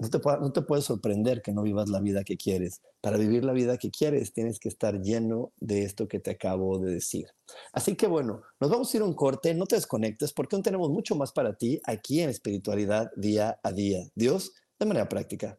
no 0.00 0.52
te, 0.52 0.62
puedes 0.62 0.84
sorprender 0.84 1.42
que 1.42 1.52
no 1.52 1.62
vivas 1.62 1.88
la 1.88 2.00
vida 2.00 2.24
que 2.24 2.36
quieres. 2.36 2.80
Para 3.00 3.18
vivir 3.18 3.44
la 3.44 3.52
vida 3.52 3.76
que 3.76 3.90
quieres 3.90 4.32
tienes 4.32 4.58
que 4.58 4.68
estar 4.68 5.00
lleno 5.00 5.52
de 5.58 5.84
esto 5.84 6.08
que 6.08 6.20
te 6.20 6.30
acabo 6.30 6.78
de 6.78 6.94
decir. 6.94 7.26
Así 7.72 7.96
que 7.96 8.06
bueno, 8.06 8.42
nos 8.60 8.70
vamos 8.70 8.92
a 8.92 8.96
ir 8.96 9.02
a 9.02 9.06
un 9.06 9.14
corte, 9.14 9.54
no 9.54 9.66
te 9.66 9.76
desconectes 9.76 10.32
porque 10.32 10.56
aún 10.56 10.62
tenemos 10.62 10.90
mucho 10.90 11.14
más 11.16 11.32
para 11.32 11.56
ti 11.56 11.80
aquí 11.84 12.20
en 12.20 12.30
espiritualidad 12.30 13.10
día 13.16 13.60
a 13.62 13.72
día. 13.72 14.00
Dios, 14.14 14.52
de 14.78 14.86
manera 14.86 15.08
práctica. 15.08 15.58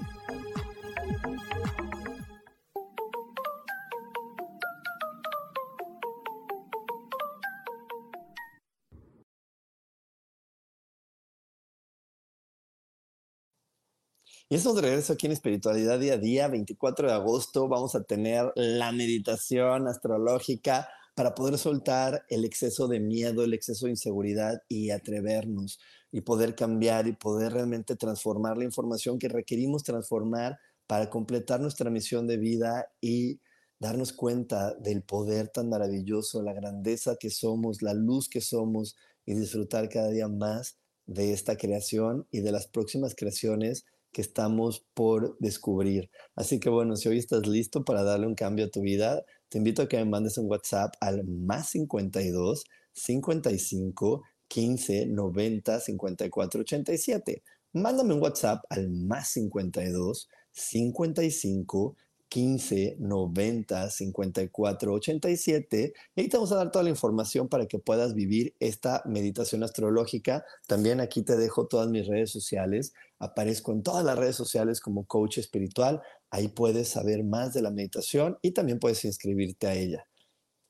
Y 14.51 14.55
estamos 14.55 14.75
de 14.75 14.81
regreso 14.81 15.13
aquí 15.13 15.27
en 15.27 15.31
Espiritualidad 15.31 15.97
Día 15.97 16.15
a 16.15 16.17
Día, 16.17 16.47
24 16.49 17.07
de 17.07 17.13
agosto. 17.13 17.69
Vamos 17.69 17.95
a 17.95 18.03
tener 18.03 18.51
la 18.55 18.91
meditación 18.91 19.87
astrológica 19.87 20.89
para 21.15 21.33
poder 21.33 21.57
soltar 21.57 22.25
el 22.27 22.43
exceso 22.43 22.89
de 22.89 22.99
miedo, 22.99 23.45
el 23.45 23.53
exceso 23.53 23.85
de 23.85 23.91
inseguridad 23.91 24.61
y 24.67 24.89
atrevernos 24.89 25.79
y 26.11 26.19
poder 26.19 26.53
cambiar 26.53 27.07
y 27.07 27.13
poder 27.13 27.53
realmente 27.53 27.95
transformar 27.95 28.57
la 28.57 28.65
información 28.65 29.19
que 29.19 29.29
requerimos 29.29 29.83
transformar 29.83 30.59
para 30.85 31.09
completar 31.09 31.61
nuestra 31.61 31.89
misión 31.89 32.27
de 32.27 32.35
vida 32.35 32.91
y 32.99 33.39
darnos 33.79 34.11
cuenta 34.11 34.73
del 34.73 35.01
poder 35.01 35.47
tan 35.47 35.69
maravilloso, 35.69 36.43
la 36.43 36.51
grandeza 36.51 37.15
que 37.15 37.29
somos, 37.29 37.81
la 37.81 37.93
luz 37.93 38.27
que 38.27 38.41
somos 38.41 38.97
y 39.25 39.33
disfrutar 39.33 39.87
cada 39.87 40.09
día 40.09 40.27
más 40.27 40.75
de 41.05 41.31
esta 41.31 41.55
creación 41.55 42.27
y 42.31 42.41
de 42.41 42.51
las 42.51 42.67
próximas 42.67 43.15
creaciones 43.15 43.85
que 44.11 44.21
estamos 44.21 44.85
por 44.93 45.37
descubrir. 45.39 46.09
Así 46.35 46.59
que 46.59 46.69
bueno, 46.69 46.95
si 46.95 47.09
hoy 47.09 47.17
estás 47.17 47.47
listo 47.47 47.83
para 47.83 48.03
darle 48.03 48.27
un 48.27 48.35
cambio 48.35 48.65
a 48.65 48.69
tu 48.69 48.81
vida, 48.81 49.23
te 49.49 49.57
invito 49.57 49.81
a 49.81 49.87
que 49.87 49.97
me 49.97 50.05
mandes 50.05 50.37
un 50.37 50.49
WhatsApp 50.49 50.93
al 50.99 51.25
más 51.25 51.69
52 51.69 52.63
55 52.93 54.23
15 54.47 55.05
90 55.07 55.79
54 55.79 56.61
87. 56.61 57.43
Mándame 57.73 58.13
un 58.13 58.21
WhatsApp 58.21 58.63
al 58.69 58.89
más 58.89 59.29
52 59.29 60.27
55 60.51 61.95
15 62.31 62.95
90 62.97 63.89
54 63.89 64.93
87 64.93 65.93
y 66.15 66.21
ahí 66.21 66.29
te 66.29 66.37
vamos 66.37 66.53
a 66.53 66.55
dar 66.55 66.71
toda 66.71 66.83
la 66.83 66.89
información 66.89 67.49
para 67.49 67.65
que 67.65 67.77
puedas 67.77 68.13
vivir 68.13 68.55
esta 68.61 69.03
meditación 69.05 69.63
astrológica. 69.63 70.45
También 70.65 71.01
aquí 71.01 71.23
te 71.23 71.35
dejo 71.35 71.67
todas 71.67 71.89
mis 71.89 72.07
redes 72.07 72.31
sociales. 72.31 72.93
Aparezco 73.19 73.73
en 73.73 73.83
todas 73.83 74.05
las 74.05 74.17
redes 74.17 74.37
sociales 74.37 74.79
como 74.79 75.05
coach 75.05 75.39
espiritual. 75.39 76.01
Ahí 76.29 76.47
puedes 76.47 76.87
saber 76.87 77.25
más 77.25 77.53
de 77.53 77.63
la 77.63 77.69
meditación 77.69 78.37
y 78.41 78.51
también 78.51 78.79
puedes 78.79 79.03
inscribirte 79.03 79.67
a 79.67 79.75
ella. 79.75 80.07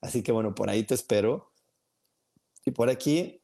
Así 0.02 0.24
que 0.24 0.32
bueno, 0.32 0.56
por 0.56 0.72
ahí 0.72 0.84
te 0.84 0.96
espero. 0.96 1.52
Y 2.66 2.72
por 2.72 2.90
aquí 2.90 3.44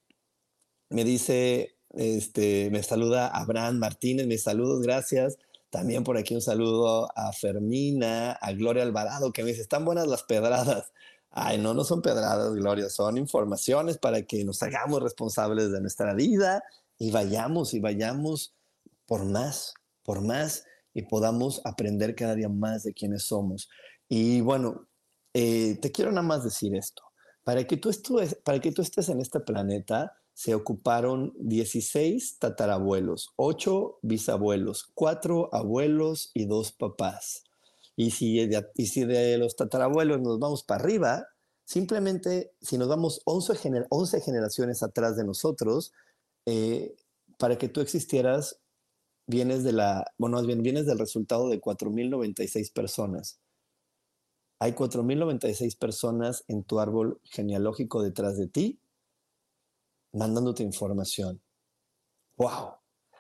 me 0.90 1.04
dice, 1.04 1.78
este, 1.92 2.72
me 2.72 2.82
saluda 2.82 3.28
Abraham 3.28 3.78
Martínez, 3.78 4.26
mis 4.26 4.42
saludos, 4.42 4.82
gracias. 4.82 5.38
También 5.70 6.04
por 6.04 6.18
aquí 6.18 6.34
un 6.34 6.42
saludo 6.42 7.10
a 7.16 7.34
Fermina, 7.34 8.32
a 8.32 8.52
Gloria 8.54 8.84
Alvarado, 8.84 9.32
que 9.34 9.44
me 9.44 9.50
dice, 9.50 9.62
están 9.62 9.86
buenas 9.86 10.08
las 10.08 10.24
pedradas. 10.24 10.92
Ay, 11.30 11.58
no, 11.58 11.74
no 11.74 11.84
son 11.84 12.02
pedradas, 12.02 12.54
Gloria, 12.54 12.90
son 12.90 13.18
informaciones 13.18 13.98
para 13.98 14.24
que 14.24 14.44
nos 14.44 14.64
hagamos 14.64 15.04
responsables 15.04 15.72
de 15.72 15.82
nuestra 15.82 16.14
vida 16.14 16.64
y 16.98 17.12
vayamos 17.12 17.74
y 17.74 17.80
vayamos 17.80 18.56
por 19.06 19.26
más, 19.26 19.74
por 20.04 20.22
más 20.22 20.66
y 20.94 21.04
podamos 21.04 21.62
aprender 21.64 22.16
cada 22.16 22.34
día 22.34 22.50
más 22.50 22.84
de 22.84 22.94
quiénes 22.94 23.24
somos. 23.24 23.70
Y 24.08 24.42
bueno, 24.42 24.88
eh, 25.34 25.78
te 25.82 25.92
quiero 25.92 26.12
nada 26.12 26.26
más 26.26 26.44
decir 26.44 26.76
esto. 26.76 27.04
Para 27.44 27.66
que, 27.66 27.78
tú 27.78 27.92
para 28.44 28.60
que 28.60 28.72
tú 28.72 28.82
estés 28.82 29.08
en 29.10 29.22
este 29.22 29.40
planeta, 29.40 30.18
se 30.38 30.54
ocuparon 30.54 31.34
16 31.40 32.38
tatarabuelos, 32.38 33.34
8 33.38 33.98
bisabuelos, 34.04 34.88
4 34.94 35.50
abuelos 35.52 36.30
y 36.36 36.46
2 36.46 36.74
papás. 36.74 37.44
Y 37.96 38.12
si, 38.12 38.46
de, 38.46 38.70
y 38.76 38.86
si 38.86 39.04
de 39.04 39.40
los 39.40 39.56
tatarabuelos 39.56 40.22
nos 40.22 40.38
vamos 40.38 40.62
para 40.62 40.84
arriba, 40.84 41.28
simplemente 41.66 42.54
si 42.62 42.78
nos 42.78 42.88
vamos 42.88 43.20
11, 43.26 43.88
11 43.90 44.22
generaciones 44.22 44.84
atrás 44.84 45.18
de 45.18 45.24
nosotros, 45.24 45.92
eh, 46.46 46.96
para 47.40 47.58
que 47.58 47.68
tú 47.68 47.82
existieras, 47.82 48.60
vienes 49.26 49.64
de 49.64 49.72
la, 49.72 50.06
bueno, 50.20 50.40
bien 50.44 50.62
vienes 50.62 50.86
del 50.86 51.00
resultado 51.00 51.50
de 51.50 51.60
4.096 51.60 52.72
personas. 52.74 53.40
Hay 54.60 54.74
4.096 54.74 55.80
personas 55.80 56.44
en 56.48 56.64
tu 56.64 56.80
árbol 56.80 57.20
genealógico 57.24 58.04
detrás 58.04 58.38
de 58.38 58.46
ti 58.46 58.80
mandándote 60.14 60.64
información. 60.64 61.42
¡Wow! 62.38 62.74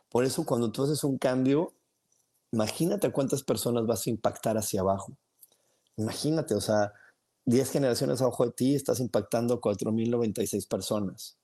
Por 0.09 0.23
eso 0.23 0.45
cuando 0.45 0.71
tú 0.71 0.83
haces 0.83 1.03
un 1.03 1.17
cambio, 1.17 1.73
imagínate 2.51 3.07
a 3.07 3.11
cuántas 3.11 3.43
personas 3.43 3.85
vas 3.85 4.07
a 4.07 4.09
impactar 4.09 4.57
hacia 4.57 4.81
abajo. 4.81 5.17
Imagínate, 5.97 6.53
o 6.55 6.61
sea, 6.61 6.93
10 7.45 7.71
generaciones 7.71 8.21
abajo 8.21 8.45
de 8.45 8.51
ti 8.51 8.75
estás 8.75 8.99
impactando 8.99 9.55
a 9.55 9.61
4.096 9.61 10.67
personas. 10.67 11.37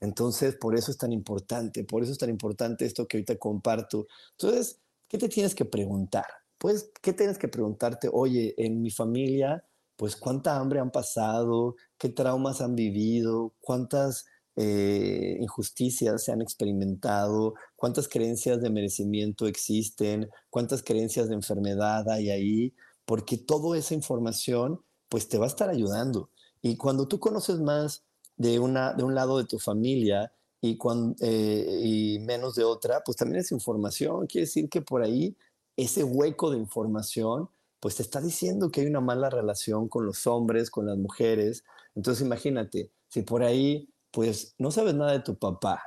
Entonces, 0.00 0.56
por 0.56 0.76
eso 0.76 0.90
es 0.90 0.98
tan 0.98 1.12
importante, 1.12 1.84
por 1.84 2.02
eso 2.02 2.12
es 2.12 2.18
tan 2.18 2.30
importante 2.30 2.84
esto 2.84 3.08
que 3.08 3.16
ahorita 3.16 3.36
comparto. 3.38 4.06
Entonces, 4.32 4.80
¿qué 5.08 5.18
te 5.18 5.28
tienes 5.28 5.54
que 5.54 5.64
preguntar? 5.64 6.26
Pues, 6.58 6.90
¿qué 7.02 7.12
tienes 7.12 7.38
que 7.38 7.48
preguntarte? 7.48 8.10
Oye, 8.12 8.54
en 8.58 8.82
mi 8.82 8.90
familia, 8.90 9.64
pues, 9.96 10.16
¿cuánta 10.16 10.58
hambre 10.58 10.80
han 10.80 10.90
pasado? 10.90 11.76
¿Qué 11.98 12.10
traumas 12.10 12.60
han 12.60 12.74
vivido? 12.74 13.54
¿Cuántas 13.60 14.26
eh, 14.56 15.36
injusticias 15.40 16.24
se 16.24 16.32
han 16.32 16.40
experimentado, 16.40 17.54
cuántas 17.76 18.08
creencias 18.08 18.60
de 18.62 18.70
merecimiento 18.70 19.46
existen, 19.46 20.30
cuántas 20.50 20.82
creencias 20.82 21.28
de 21.28 21.34
enfermedad 21.34 22.08
hay 22.08 22.30
ahí, 22.30 22.74
porque 23.04 23.36
toda 23.36 23.76
esa 23.76 23.94
información 23.94 24.80
pues 25.08 25.28
te 25.28 25.38
va 25.38 25.44
a 25.44 25.48
estar 25.48 25.68
ayudando. 25.68 26.30
Y 26.62 26.76
cuando 26.76 27.06
tú 27.06 27.20
conoces 27.20 27.60
más 27.60 28.04
de, 28.36 28.58
una, 28.58 28.92
de 28.94 29.04
un 29.04 29.14
lado 29.14 29.38
de 29.38 29.44
tu 29.44 29.58
familia 29.58 30.32
y, 30.60 30.78
eh, 31.20 31.80
y 31.82 32.18
menos 32.20 32.54
de 32.54 32.64
otra, 32.64 33.02
pues 33.04 33.16
también 33.16 33.40
es 33.40 33.52
información. 33.52 34.26
Quiere 34.26 34.46
decir 34.46 34.68
que 34.68 34.80
por 34.80 35.02
ahí 35.02 35.36
ese 35.76 36.02
hueco 36.02 36.50
de 36.50 36.58
información 36.58 37.50
pues 37.78 37.96
te 37.96 38.02
está 38.02 38.20
diciendo 38.20 38.70
que 38.70 38.80
hay 38.80 38.86
una 38.86 39.00
mala 39.00 39.30
relación 39.30 39.88
con 39.88 40.06
los 40.06 40.26
hombres, 40.26 40.70
con 40.70 40.86
las 40.86 40.96
mujeres. 40.96 41.62
Entonces 41.94 42.24
imagínate, 42.24 42.90
si 43.08 43.22
por 43.22 43.42
ahí 43.42 43.88
pues 44.16 44.54
no 44.56 44.70
sabes 44.70 44.94
nada 44.94 45.12
de 45.12 45.20
tu 45.20 45.38
papá 45.38 45.82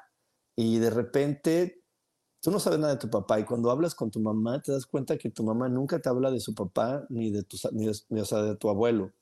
y 0.56 0.78
de 0.78 0.92
repente 0.92 1.82
tú 2.40 2.52
no 2.52 2.60
sabes 2.60 2.78
nada 2.78 2.94
de 2.94 3.00
tu 3.00 3.10
papá 3.10 3.40
y 3.40 3.44
cuando 3.44 3.72
hablas 3.72 3.96
con 3.96 4.12
tu 4.12 4.20
mamá 4.20 4.62
te 4.62 4.72
das 4.72 4.86
cuenta 4.86 5.18
que 5.18 5.32
tu 5.32 5.44
mamá 5.44 5.68
nunca 5.68 5.98
te 6.00 6.10
habla 6.10 6.30
de 6.30 6.40
su 6.40 6.54
papá 6.54 7.08
ni 7.10 7.32
de 7.32 7.42
tu, 7.42 7.58
ni 7.72 7.88
de, 7.88 8.56
tu 8.56 8.70
abuelo. 8.70 9.14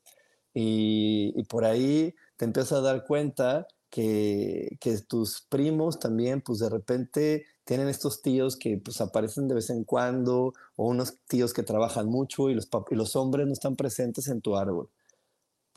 Y, 0.52 1.42
por 1.44 1.64
ahí 1.64 2.14
te 2.36 2.44
empiezas 2.44 2.72
a 2.72 2.80
dar 2.82 3.06
cuenta 3.06 3.66
que, 3.88 4.76
tus 5.08 5.40
primos 5.40 5.98
también, 5.98 6.42
pues 6.42 6.58
de 6.58 6.68
repente 6.68 7.46
tienen 7.64 7.88
estos 7.88 8.20
tíos 8.20 8.58
que 8.58 8.76
pues 8.76 9.00
aparecen 9.00 9.48
de 9.48 9.54
vez 9.54 9.70
en 9.70 9.84
cuando 9.84 10.52
o 10.76 10.86
unos 10.86 11.16
tíos 11.28 11.54
que 11.54 11.62
trabajan 11.62 12.08
mucho 12.10 12.50
y 12.50 12.60
los 12.90 13.16
hombres 13.16 13.46
no 13.46 13.54
están 13.54 13.74
presentes 13.74 14.28
en 14.28 14.42
tu 14.42 14.54
árbol 14.54 14.90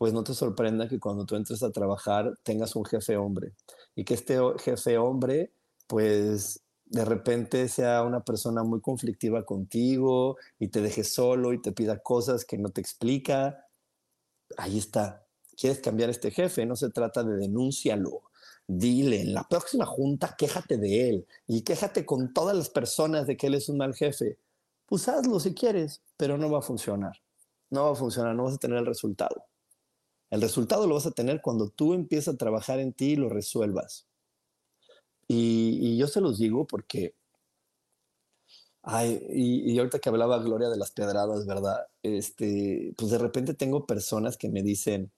pues 0.01 0.13
no 0.13 0.23
te 0.23 0.33
sorprenda 0.33 0.89
que 0.89 0.99
cuando 0.99 1.27
tú 1.27 1.35
entres 1.35 1.61
a 1.61 1.69
trabajar 1.69 2.35
tengas 2.41 2.75
un 2.75 2.85
jefe 2.85 3.17
hombre 3.17 3.53
y 3.93 4.03
que 4.03 4.15
este 4.15 4.39
jefe 4.57 4.97
hombre, 4.97 5.53
pues 5.85 6.59
de 6.85 7.05
repente 7.05 7.67
sea 7.67 8.01
una 8.01 8.21
persona 8.21 8.63
muy 8.63 8.81
conflictiva 8.81 9.45
contigo 9.45 10.37
y 10.57 10.69
te 10.69 10.81
deje 10.81 11.03
solo 11.03 11.53
y 11.53 11.61
te 11.61 11.71
pida 11.71 11.99
cosas 11.99 12.45
que 12.45 12.57
no 12.57 12.69
te 12.69 12.81
explica. 12.81 13.67
Ahí 14.57 14.79
está. 14.79 15.23
¿Quieres 15.55 15.81
cambiar 15.81 16.09
este 16.09 16.31
jefe? 16.31 16.65
No 16.65 16.75
se 16.75 16.89
trata 16.89 17.23
de 17.23 17.35
denúncialo. 17.35 18.23
Dile, 18.65 19.21
en 19.21 19.35
la 19.35 19.47
próxima 19.47 19.85
junta 19.85 20.35
quéjate 20.35 20.77
de 20.77 21.09
él 21.09 21.27
y 21.45 21.61
quéjate 21.61 22.07
con 22.07 22.33
todas 22.33 22.57
las 22.57 22.69
personas 22.69 23.27
de 23.27 23.37
que 23.37 23.45
él 23.45 23.53
es 23.53 23.69
un 23.69 23.77
mal 23.77 23.93
jefe. 23.93 24.39
Pues 24.87 25.07
hazlo 25.07 25.39
si 25.39 25.53
quieres, 25.53 26.01
pero 26.17 26.39
no 26.39 26.49
va 26.49 26.57
a 26.57 26.63
funcionar. 26.63 27.21
No 27.69 27.83
va 27.83 27.91
a 27.91 27.95
funcionar, 27.95 28.33
no 28.33 28.45
vas 28.45 28.55
a 28.55 28.57
tener 28.57 28.79
el 28.79 28.87
resultado. 28.87 29.45
El 30.31 30.41
resultado 30.41 30.87
lo 30.87 30.95
vas 30.95 31.05
a 31.05 31.11
tener 31.11 31.41
cuando 31.41 31.69
tú 31.69 31.93
empiezas 31.93 32.35
a 32.35 32.37
trabajar 32.37 32.79
en 32.79 32.93
ti 32.93 33.11
y 33.11 33.15
lo 33.17 33.29
resuelvas. 33.29 34.07
Y, 35.27 35.97
yo 35.97 36.07
se 36.07 36.21
los 36.21 36.39
digo 36.39 36.65
porque, 36.65 37.15
ay, 38.81 39.21
y, 39.29 39.77
ahorita 39.77 39.99
que 39.99 40.09
hablaba 40.09 40.39
Gloria 40.39 40.69
de 40.69 40.77
las 40.77 40.91
pedradas, 40.91 41.45
¿verdad? 41.45 41.85
Este, 42.01 42.93
pues 42.97 43.11
de 43.11 43.17
repente 43.17 43.53
tengo 43.53 43.85
personas 43.85 44.37
que 44.37 44.49
me 44.49 44.63
dicen, 44.63 45.11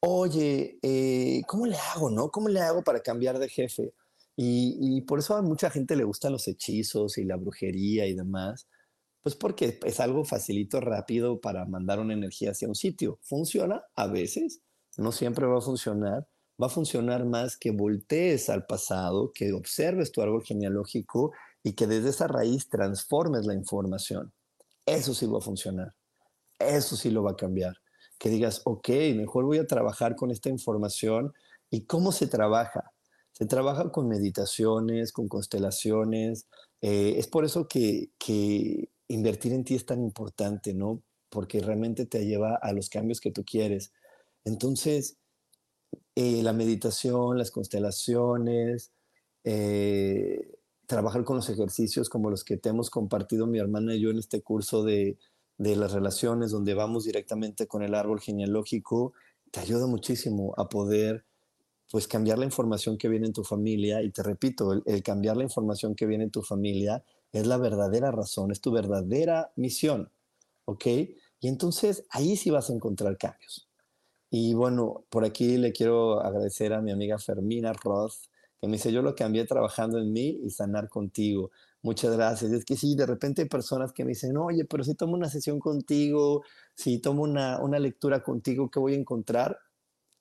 oye, 0.00 0.78
eh, 0.82 1.42
¿cómo 1.48 1.66
le 1.66 1.76
hago, 1.76 2.10
no? 2.10 2.30
¿Cómo 2.30 2.48
le 2.48 2.60
hago 2.60 2.82
para 2.82 3.00
cambiar 3.00 3.38
de 3.38 3.48
jefe? 3.48 3.92
Y, 4.36 4.76
y, 4.80 5.02
por 5.02 5.18
eso 5.18 5.36
a 5.36 5.42
mucha 5.42 5.70
gente 5.70 5.96
le 5.96 6.04
gustan 6.04 6.32
los 6.32 6.48
hechizos 6.48 7.18
y 7.18 7.24
la 7.24 7.36
brujería 7.36 8.06
y 8.06 8.14
demás, 8.14 8.66
pues 9.22 9.36
porque 9.36 9.78
es 9.84 10.00
algo 10.00 10.24
facilito, 10.24 10.80
rápido 10.80 11.40
para 11.40 11.64
mandar 11.64 12.00
una 12.00 12.14
energía 12.14 12.50
hacia 12.50 12.68
un 12.68 12.74
sitio. 12.74 13.18
Funciona 13.22 13.84
a 13.94 14.06
veces, 14.08 14.62
no 14.96 15.12
siempre 15.12 15.46
va 15.46 15.58
a 15.58 15.62
funcionar. 15.62 16.26
Va 16.60 16.66
a 16.66 16.70
funcionar 16.70 17.24
más 17.24 17.56
que 17.56 17.70
voltees 17.70 18.50
al 18.50 18.66
pasado, 18.66 19.32
que 19.32 19.52
observes 19.52 20.12
tu 20.12 20.22
árbol 20.22 20.44
genealógico 20.44 21.32
y 21.62 21.72
que 21.72 21.86
desde 21.86 22.10
esa 22.10 22.28
raíz 22.28 22.68
transformes 22.68 23.46
la 23.46 23.54
información. 23.54 24.32
Eso 24.84 25.14
sí 25.14 25.26
va 25.26 25.38
a 25.38 25.40
funcionar. 25.40 25.94
Eso 26.58 26.96
sí 26.96 27.10
lo 27.10 27.22
va 27.22 27.32
a 27.32 27.36
cambiar. 27.36 27.76
Que 28.18 28.28
digas, 28.28 28.60
ok, 28.64 28.88
mejor 29.16 29.44
voy 29.44 29.58
a 29.58 29.66
trabajar 29.66 30.14
con 30.14 30.30
esta 30.30 30.50
información. 30.50 31.32
¿Y 31.70 31.86
cómo 31.86 32.12
se 32.12 32.26
trabaja? 32.26 32.92
Se 33.32 33.46
trabaja 33.46 33.90
con 33.90 34.08
meditaciones, 34.08 35.10
con 35.10 35.28
constelaciones. 35.28 36.46
Eh, 36.80 37.14
es 37.16 37.26
por 37.28 37.44
eso 37.44 37.66
que, 37.66 38.10
que 38.18 38.91
invertir 39.12 39.52
en 39.52 39.64
ti 39.64 39.74
es 39.74 39.86
tan 39.86 40.02
importante, 40.02 40.74
¿no? 40.74 41.02
Porque 41.28 41.60
realmente 41.60 42.06
te 42.06 42.24
lleva 42.26 42.56
a 42.56 42.72
los 42.72 42.88
cambios 42.88 43.20
que 43.20 43.30
tú 43.30 43.44
quieres. 43.44 43.92
Entonces, 44.44 45.18
eh, 46.14 46.42
la 46.42 46.52
meditación, 46.52 47.38
las 47.38 47.50
constelaciones, 47.50 48.92
eh, 49.44 50.58
trabajar 50.86 51.24
con 51.24 51.36
los 51.36 51.48
ejercicios 51.48 52.08
como 52.08 52.30
los 52.30 52.44
que 52.44 52.56
te 52.56 52.70
hemos 52.70 52.90
compartido 52.90 53.46
mi 53.46 53.58
hermana 53.58 53.94
y 53.94 54.00
yo 54.00 54.10
en 54.10 54.18
este 54.18 54.42
curso 54.42 54.82
de, 54.82 55.18
de 55.58 55.76
las 55.76 55.92
relaciones, 55.92 56.50
donde 56.50 56.74
vamos 56.74 57.04
directamente 57.04 57.66
con 57.66 57.82
el 57.82 57.94
árbol 57.94 58.20
genealógico, 58.20 59.12
te 59.50 59.60
ayuda 59.60 59.86
muchísimo 59.86 60.54
a 60.56 60.68
poder 60.68 61.24
pues 61.90 62.08
cambiar 62.08 62.38
la 62.38 62.46
información 62.46 62.96
que 62.96 63.08
viene 63.08 63.26
en 63.26 63.34
tu 63.34 63.44
familia 63.44 64.02
y 64.02 64.10
te 64.10 64.22
repito, 64.22 64.82
el 64.86 65.02
cambiar 65.02 65.36
la 65.36 65.44
información 65.44 65.94
que 65.94 66.06
viene 66.06 66.24
en 66.24 66.30
tu 66.30 66.42
familia 66.42 67.04
es 67.32 67.46
la 67.46 67.56
verdadera 67.56 68.10
razón, 68.10 68.52
es 68.52 68.60
tu 68.60 68.70
verdadera 68.70 69.52
misión, 69.56 70.10
¿ok? 70.66 70.86
Y 71.40 71.48
entonces 71.48 72.04
ahí 72.10 72.36
sí 72.36 72.50
vas 72.50 72.70
a 72.70 72.74
encontrar 72.74 73.16
cambios. 73.16 73.68
Y 74.30 74.54
bueno, 74.54 75.04
por 75.10 75.24
aquí 75.24 75.56
le 75.58 75.72
quiero 75.72 76.20
agradecer 76.20 76.72
a 76.72 76.80
mi 76.80 76.92
amiga 76.92 77.18
Fermina 77.18 77.72
Roth, 77.72 78.14
que 78.60 78.68
me 78.68 78.74
dice, 78.74 78.92
yo 78.92 79.02
lo 79.02 79.14
cambié 79.14 79.44
trabajando 79.44 79.98
en 79.98 80.12
mí 80.12 80.40
y 80.42 80.50
sanar 80.50 80.88
contigo. 80.88 81.50
Muchas 81.82 82.14
gracias. 82.14 82.52
Es 82.52 82.64
que 82.64 82.76
sí, 82.76 82.94
de 82.94 83.06
repente 83.06 83.42
hay 83.42 83.48
personas 83.48 83.92
que 83.92 84.04
me 84.04 84.10
dicen, 84.10 84.36
oye, 84.36 84.64
pero 84.64 84.84
si 84.84 84.94
tomo 84.94 85.14
una 85.14 85.28
sesión 85.28 85.58
contigo, 85.58 86.44
si 86.74 86.98
tomo 86.98 87.24
una, 87.24 87.60
una 87.60 87.78
lectura 87.78 88.22
contigo, 88.22 88.70
¿qué 88.70 88.78
voy 88.78 88.94
a 88.94 88.98
encontrar? 88.98 89.58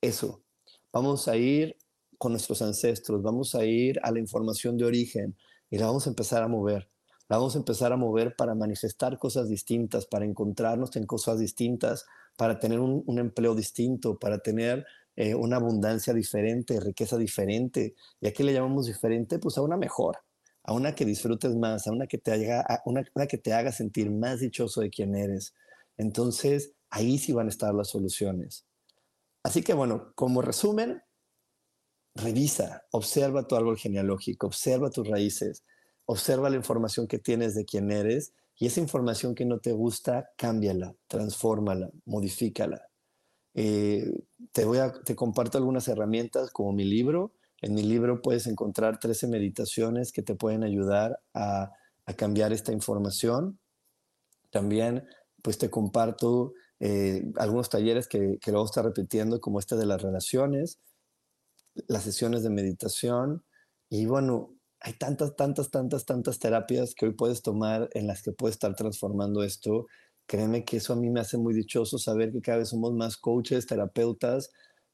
Eso. 0.01 0.43
Vamos 0.91 1.27
a 1.27 1.37
ir 1.37 1.77
con 2.17 2.31
nuestros 2.33 2.61
ancestros, 2.61 3.21
vamos 3.21 3.55
a 3.55 3.63
ir 3.65 3.99
a 4.03 4.11
la 4.11 4.19
información 4.19 4.77
de 4.77 4.85
origen 4.85 5.37
y 5.69 5.77
la 5.77 5.85
vamos 5.85 6.07
a 6.07 6.09
empezar 6.09 6.43
a 6.43 6.47
mover 6.47 6.91
vamos 7.37 7.55
a 7.55 7.59
empezar 7.59 7.93
a 7.93 7.97
mover 7.97 8.35
para 8.35 8.55
manifestar 8.55 9.17
cosas 9.17 9.47
distintas, 9.47 10.05
para 10.05 10.25
encontrarnos 10.25 10.95
en 10.95 11.05
cosas 11.05 11.39
distintas, 11.39 12.05
para 12.35 12.59
tener 12.59 12.79
un, 12.79 13.19
empleo 13.19 13.55
distinto, 13.55 14.19
para 14.19 14.39
tener 14.39 14.85
eh, 15.15 15.33
una 15.35 15.57
abundancia 15.57 16.13
diferente, 16.13 16.79
riqueza 16.79 17.17
diferente. 17.17 17.95
¿Y 18.19 18.27
a 18.27 18.33
qué 18.33 18.43
le 18.43 18.53
llamamos 18.53 18.87
diferente? 18.87 19.39
Pues 19.39 19.57
a 19.57 19.61
una 19.61 19.77
mejor, 19.77 20.17
a 20.63 20.73
una 20.73 20.93
que 20.93 21.05
disfrutes 21.05 21.55
más, 21.55 21.87
a 21.87 21.91
una 21.91 22.07
que 22.07 22.17
te 22.17 22.31
haga, 22.31 22.61
a 22.61 22.81
una, 22.85 23.03
que 23.27 23.37
te 23.37 23.53
haga 23.53 23.71
sentir 23.71 24.11
más 24.11 24.41
dichoso 24.41 24.81
de 24.81 24.89
quién 24.89 25.15
eres. 25.15 25.53
Entonces, 25.97 26.73
ahí 26.89 27.17
sí 27.17 27.31
van 27.31 27.47
a 27.47 27.51
estar 27.51 27.73
las 27.73 27.89
soluciones. 27.89 28.65
Así 29.43 29.61
que 29.63 29.73
bueno, 29.73 30.11
como 30.15 30.41
resumen, 30.41 31.01
revisa, 32.13 32.83
observa 32.91 33.47
tu 33.47 33.55
árbol 33.55 33.77
genealógico, 33.77 34.47
observa 34.47 34.89
tus 34.89 35.07
raíces, 35.07 35.63
observa 36.05 36.49
la 36.49 36.57
información 36.57 37.07
que 37.07 37.19
tienes 37.19 37.55
de 37.55 37.65
quién 37.65 37.91
eres 37.91 38.33
y 38.57 38.67
esa 38.67 38.79
información 38.79 39.33
que 39.33 39.45
no 39.45 39.59
te 39.59 39.71
gusta, 39.71 40.29
cámbiala, 40.37 40.95
transfórmala, 41.07 41.89
modifícala. 42.05 42.87
Eh, 43.53 44.11
te, 44.51 44.65
voy 44.65 44.77
a, 44.77 44.91
te 44.91 45.15
comparto 45.15 45.57
algunas 45.57 45.87
herramientas 45.87 46.51
como 46.51 46.71
mi 46.71 46.83
libro. 46.83 47.33
En 47.61 47.73
mi 47.73 47.83
libro 47.83 48.21
puedes 48.21 48.47
encontrar 48.47 48.99
13 48.99 49.27
meditaciones 49.27 50.11
que 50.11 50.21
te 50.21 50.35
pueden 50.35 50.63
ayudar 50.63 51.19
a, 51.33 51.71
a 52.05 52.13
cambiar 52.13 52.53
esta 52.53 52.71
información. 52.71 53.59
También 54.51 55.05
pues 55.41 55.57
te 55.57 55.69
comparto 55.69 56.53
eh, 56.79 57.31
algunos 57.37 57.69
talleres 57.69 58.07
que, 58.07 58.37
que 58.39 58.51
luego 58.51 58.65
está 58.65 58.81
repitiendo, 58.81 59.39
como 59.39 59.59
este 59.59 59.75
de 59.75 59.85
las 59.85 60.01
relaciones, 60.01 60.79
las 61.87 62.03
sesiones 62.03 62.43
de 62.43 62.49
meditación. 62.49 63.43
Y 63.89 64.05
bueno, 64.05 64.55
hay 64.81 64.93
tantas, 64.93 65.35
tantas, 65.35 65.69
tantas, 65.69 66.05
tantas 66.05 66.39
terapias 66.39 66.95
que 66.95 67.05
hoy 67.05 67.13
puedes 67.13 67.43
tomar 67.43 67.89
en 67.93 68.07
las 68.07 68.23
que 68.23 68.31
puedes 68.31 68.55
estar 68.55 68.75
transformando 68.75 69.43
esto. 69.43 69.85
Créeme 70.25 70.65
que 70.65 70.77
eso 70.77 70.93
a 70.93 70.95
mí 70.95 71.09
me 71.11 71.19
hace 71.19 71.37
muy 71.37 71.53
dichoso 71.53 71.99
saber 71.99 72.31
que 72.31 72.41
cada 72.41 72.57
vez 72.59 72.69
somos 72.69 72.93
más 72.93 73.15
coaches, 73.17 73.67
terapeutas, 73.67 74.51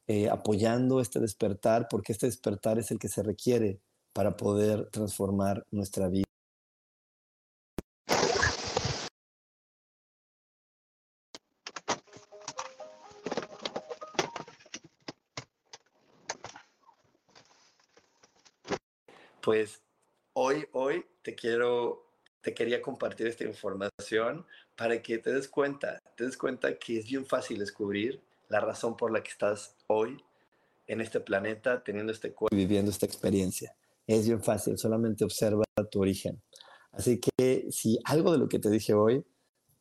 eh, 0.07 0.29
apoyando 0.29 0.99
este 0.99 1.19
despertar, 1.21 1.87
porque 1.89 2.11
este 2.11 2.25
despertar 2.25 2.79
es 2.79 2.91
el 2.91 2.99
que 2.99 3.07
se 3.07 3.23
requiere 3.23 3.79
para 4.13 4.35
poder 4.35 4.89
transformar 4.91 5.65
nuestra 5.71 6.09
vida. 6.09 6.26
Pues 19.47 19.81
hoy, 20.33 20.65
hoy 20.73 21.05
te 21.21 21.33
quiero, 21.33 22.11
te 22.41 22.53
quería 22.53 22.81
compartir 22.81 23.27
esta 23.27 23.45
información 23.45 24.45
para 24.75 25.01
que 25.01 25.19
te 25.19 25.31
des 25.31 25.47
cuenta, 25.47 26.01
te 26.17 26.25
des 26.25 26.35
cuenta 26.35 26.77
que 26.77 26.99
es 26.99 27.05
bien 27.05 27.25
fácil 27.25 27.57
descubrir 27.57 28.21
la 28.49 28.59
razón 28.59 28.97
por 28.97 29.09
la 29.09 29.23
que 29.23 29.29
estás 29.29 29.73
hoy 29.87 30.21
en 30.85 30.99
este 30.99 31.21
planeta, 31.21 31.81
teniendo 31.81 32.11
este 32.11 32.33
cuerpo, 32.33 32.53
viviendo 32.53 32.91
esta 32.91 33.05
experiencia. 33.05 33.73
Es 34.05 34.27
bien 34.27 34.43
fácil, 34.43 34.77
solamente 34.77 35.23
observa 35.23 35.63
tu 35.89 36.01
origen. 36.01 36.41
Así 36.91 37.21
que 37.21 37.67
si 37.71 37.99
algo 38.03 38.33
de 38.33 38.39
lo 38.39 38.49
que 38.49 38.59
te 38.59 38.69
dije 38.69 38.95
hoy 38.95 39.23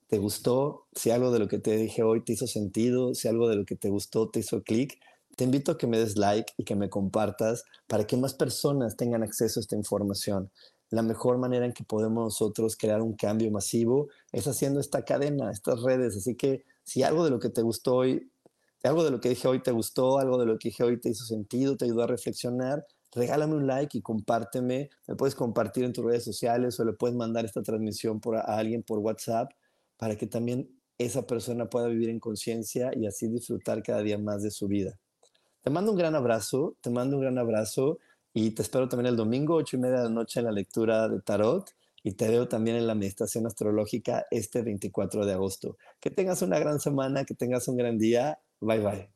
te 0.07 0.19
gustó, 0.19 0.87
si 0.95 1.11
algo 1.11 1.33
de 1.33 1.41
lo 1.41 1.49
que 1.49 1.59
te 1.59 1.77
dije 1.77 2.05
hoy 2.05 2.23
te 2.23 2.35
hizo 2.35 2.47
sentido, 2.47 3.17
si 3.17 3.27
algo 3.27 3.49
de 3.49 3.57
lo 3.57 3.65
que 3.65 3.75
te 3.75 3.89
gustó 3.89 4.31
te 4.31 4.39
hizo 4.39 4.63
clic, 4.63 5.01
te 5.37 5.45
invito 5.45 5.73
a 5.73 5.79
que 5.79 5.87
me 5.87 5.99
des 5.99 6.17
like 6.17 6.55
y 6.57 6.65
que 6.65 6.75
me 6.75 6.89
compartas 6.89 7.65
para 7.87 8.07
que 8.07 8.17
más 8.17 8.35
personas 8.35 8.97
tengan 8.97 9.23
acceso 9.23 9.61
a 9.61 9.63
esta 9.63 9.77
información. 9.77 10.51
La 10.91 11.03
mejor 11.03 11.37
manera 11.39 11.67
en 11.67 11.73
que 11.73 11.85
podemos 11.85 12.25
nosotros 12.25 12.77
crear 12.77 13.03
un 13.03 13.15
cambio 13.15 13.51
masivo 13.51 14.09
es 14.33 14.47
haciendo 14.47 14.81
esta 14.81 15.05
cadena, 15.05 15.51
estas 15.51 15.83
redes. 15.83 16.17
Así 16.17 16.37
que 16.37 16.65
si 16.85 17.03
algo 17.03 17.25
de 17.25 17.31
lo 17.31 17.39
que 17.39 17.51
te 17.51 17.61
gustó 17.61 17.97
hoy, 17.97 18.31
algo 18.83 19.05
de 19.05 19.11
lo 19.11 19.21
que 19.21 19.29
dije 19.29 19.47
hoy 19.47 19.63
te 19.63 19.73
gustó, 19.73 20.19
algo 20.19 20.39
de 20.39 20.47
lo 20.47 20.59
que 20.59 20.69
dije 20.69 20.85
hoy 20.85 20.99
te 21.01 21.11
hizo 21.11 21.25
sentido, 21.25 21.77
te 21.77 21.85
ayudó 21.85 22.05
a 22.05 22.07
reflexionar, 22.07 22.87
regálame 23.13 23.57
un 23.57 23.67
like 23.67 23.99
y 23.99 24.01
compárteme. 24.01 24.89
Me 25.07 25.17
puedes 25.17 25.35
compartir 25.35 25.85
en 25.85 25.93
tus 25.93 26.05
redes 26.05 26.25
sociales 26.25 26.81
o 26.81 26.85
le 26.85 26.95
puedes 26.95 27.17
mandar 27.17 27.45
esta 27.45 27.63
transmisión 27.63 28.21
por 28.21 28.37
a 28.37 28.43
alguien 28.43 28.83
por 28.83 29.01
WhatsApp 29.01 29.51
para 29.99 30.17
que 30.17 30.27
también 30.27 30.71
esa 30.99 31.27
persona 31.27 31.69
pueda 31.69 31.89
vivir 31.89 32.09
en 32.09 32.21
conciencia 32.21 32.91
y 32.97 33.07
así 33.07 33.29
disfrutar 33.29 33.83
cada 33.83 34.01
día 34.01 34.19
más 34.19 34.43
de 34.43 34.51
su 34.51 34.67
vida. 34.67 34.99
Te 35.67 35.73
mando 35.73 35.91
un 35.91 35.99
gran 35.99 36.15
abrazo, 36.15 36.77
te 36.81 36.91
mando 36.91 37.17
un 37.17 37.23
gran 37.23 37.39
abrazo 37.39 37.99
y 38.33 38.53
te 38.53 38.63
espero 38.63 38.89
también 38.89 39.09
el 39.09 39.17
domingo, 39.17 39.57
ocho 39.57 39.77
y 39.77 39.81
media 39.81 39.97
de 39.97 40.05
la 40.05 40.11
noche, 40.11 40.39
en 40.39 40.47
la 40.47 40.53
lectura 40.53 41.09
de 41.09 41.21
Tarot 41.21 41.69
y 42.05 42.13
te 42.13 42.29
veo 42.29 42.47
también 42.47 42.77
en 42.77 42.87
la 42.87 42.95
meditación 42.95 43.49
astrológica 43.49 44.27
este 44.31 44.63
24 44.63 45.27
de 45.27 45.33
agosto. 45.33 45.77
Que 45.99 46.11
tengas 46.11 46.41
una 46.43 46.61
gran 46.61 46.79
semana, 46.79 47.25
que 47.25 47.35
tengas 47.35 47.67
un 47.67 47.79
gran 47.79 47.99
día. 47.99 48.39
Bye 48.61 48.79
bye. 48.79 49.16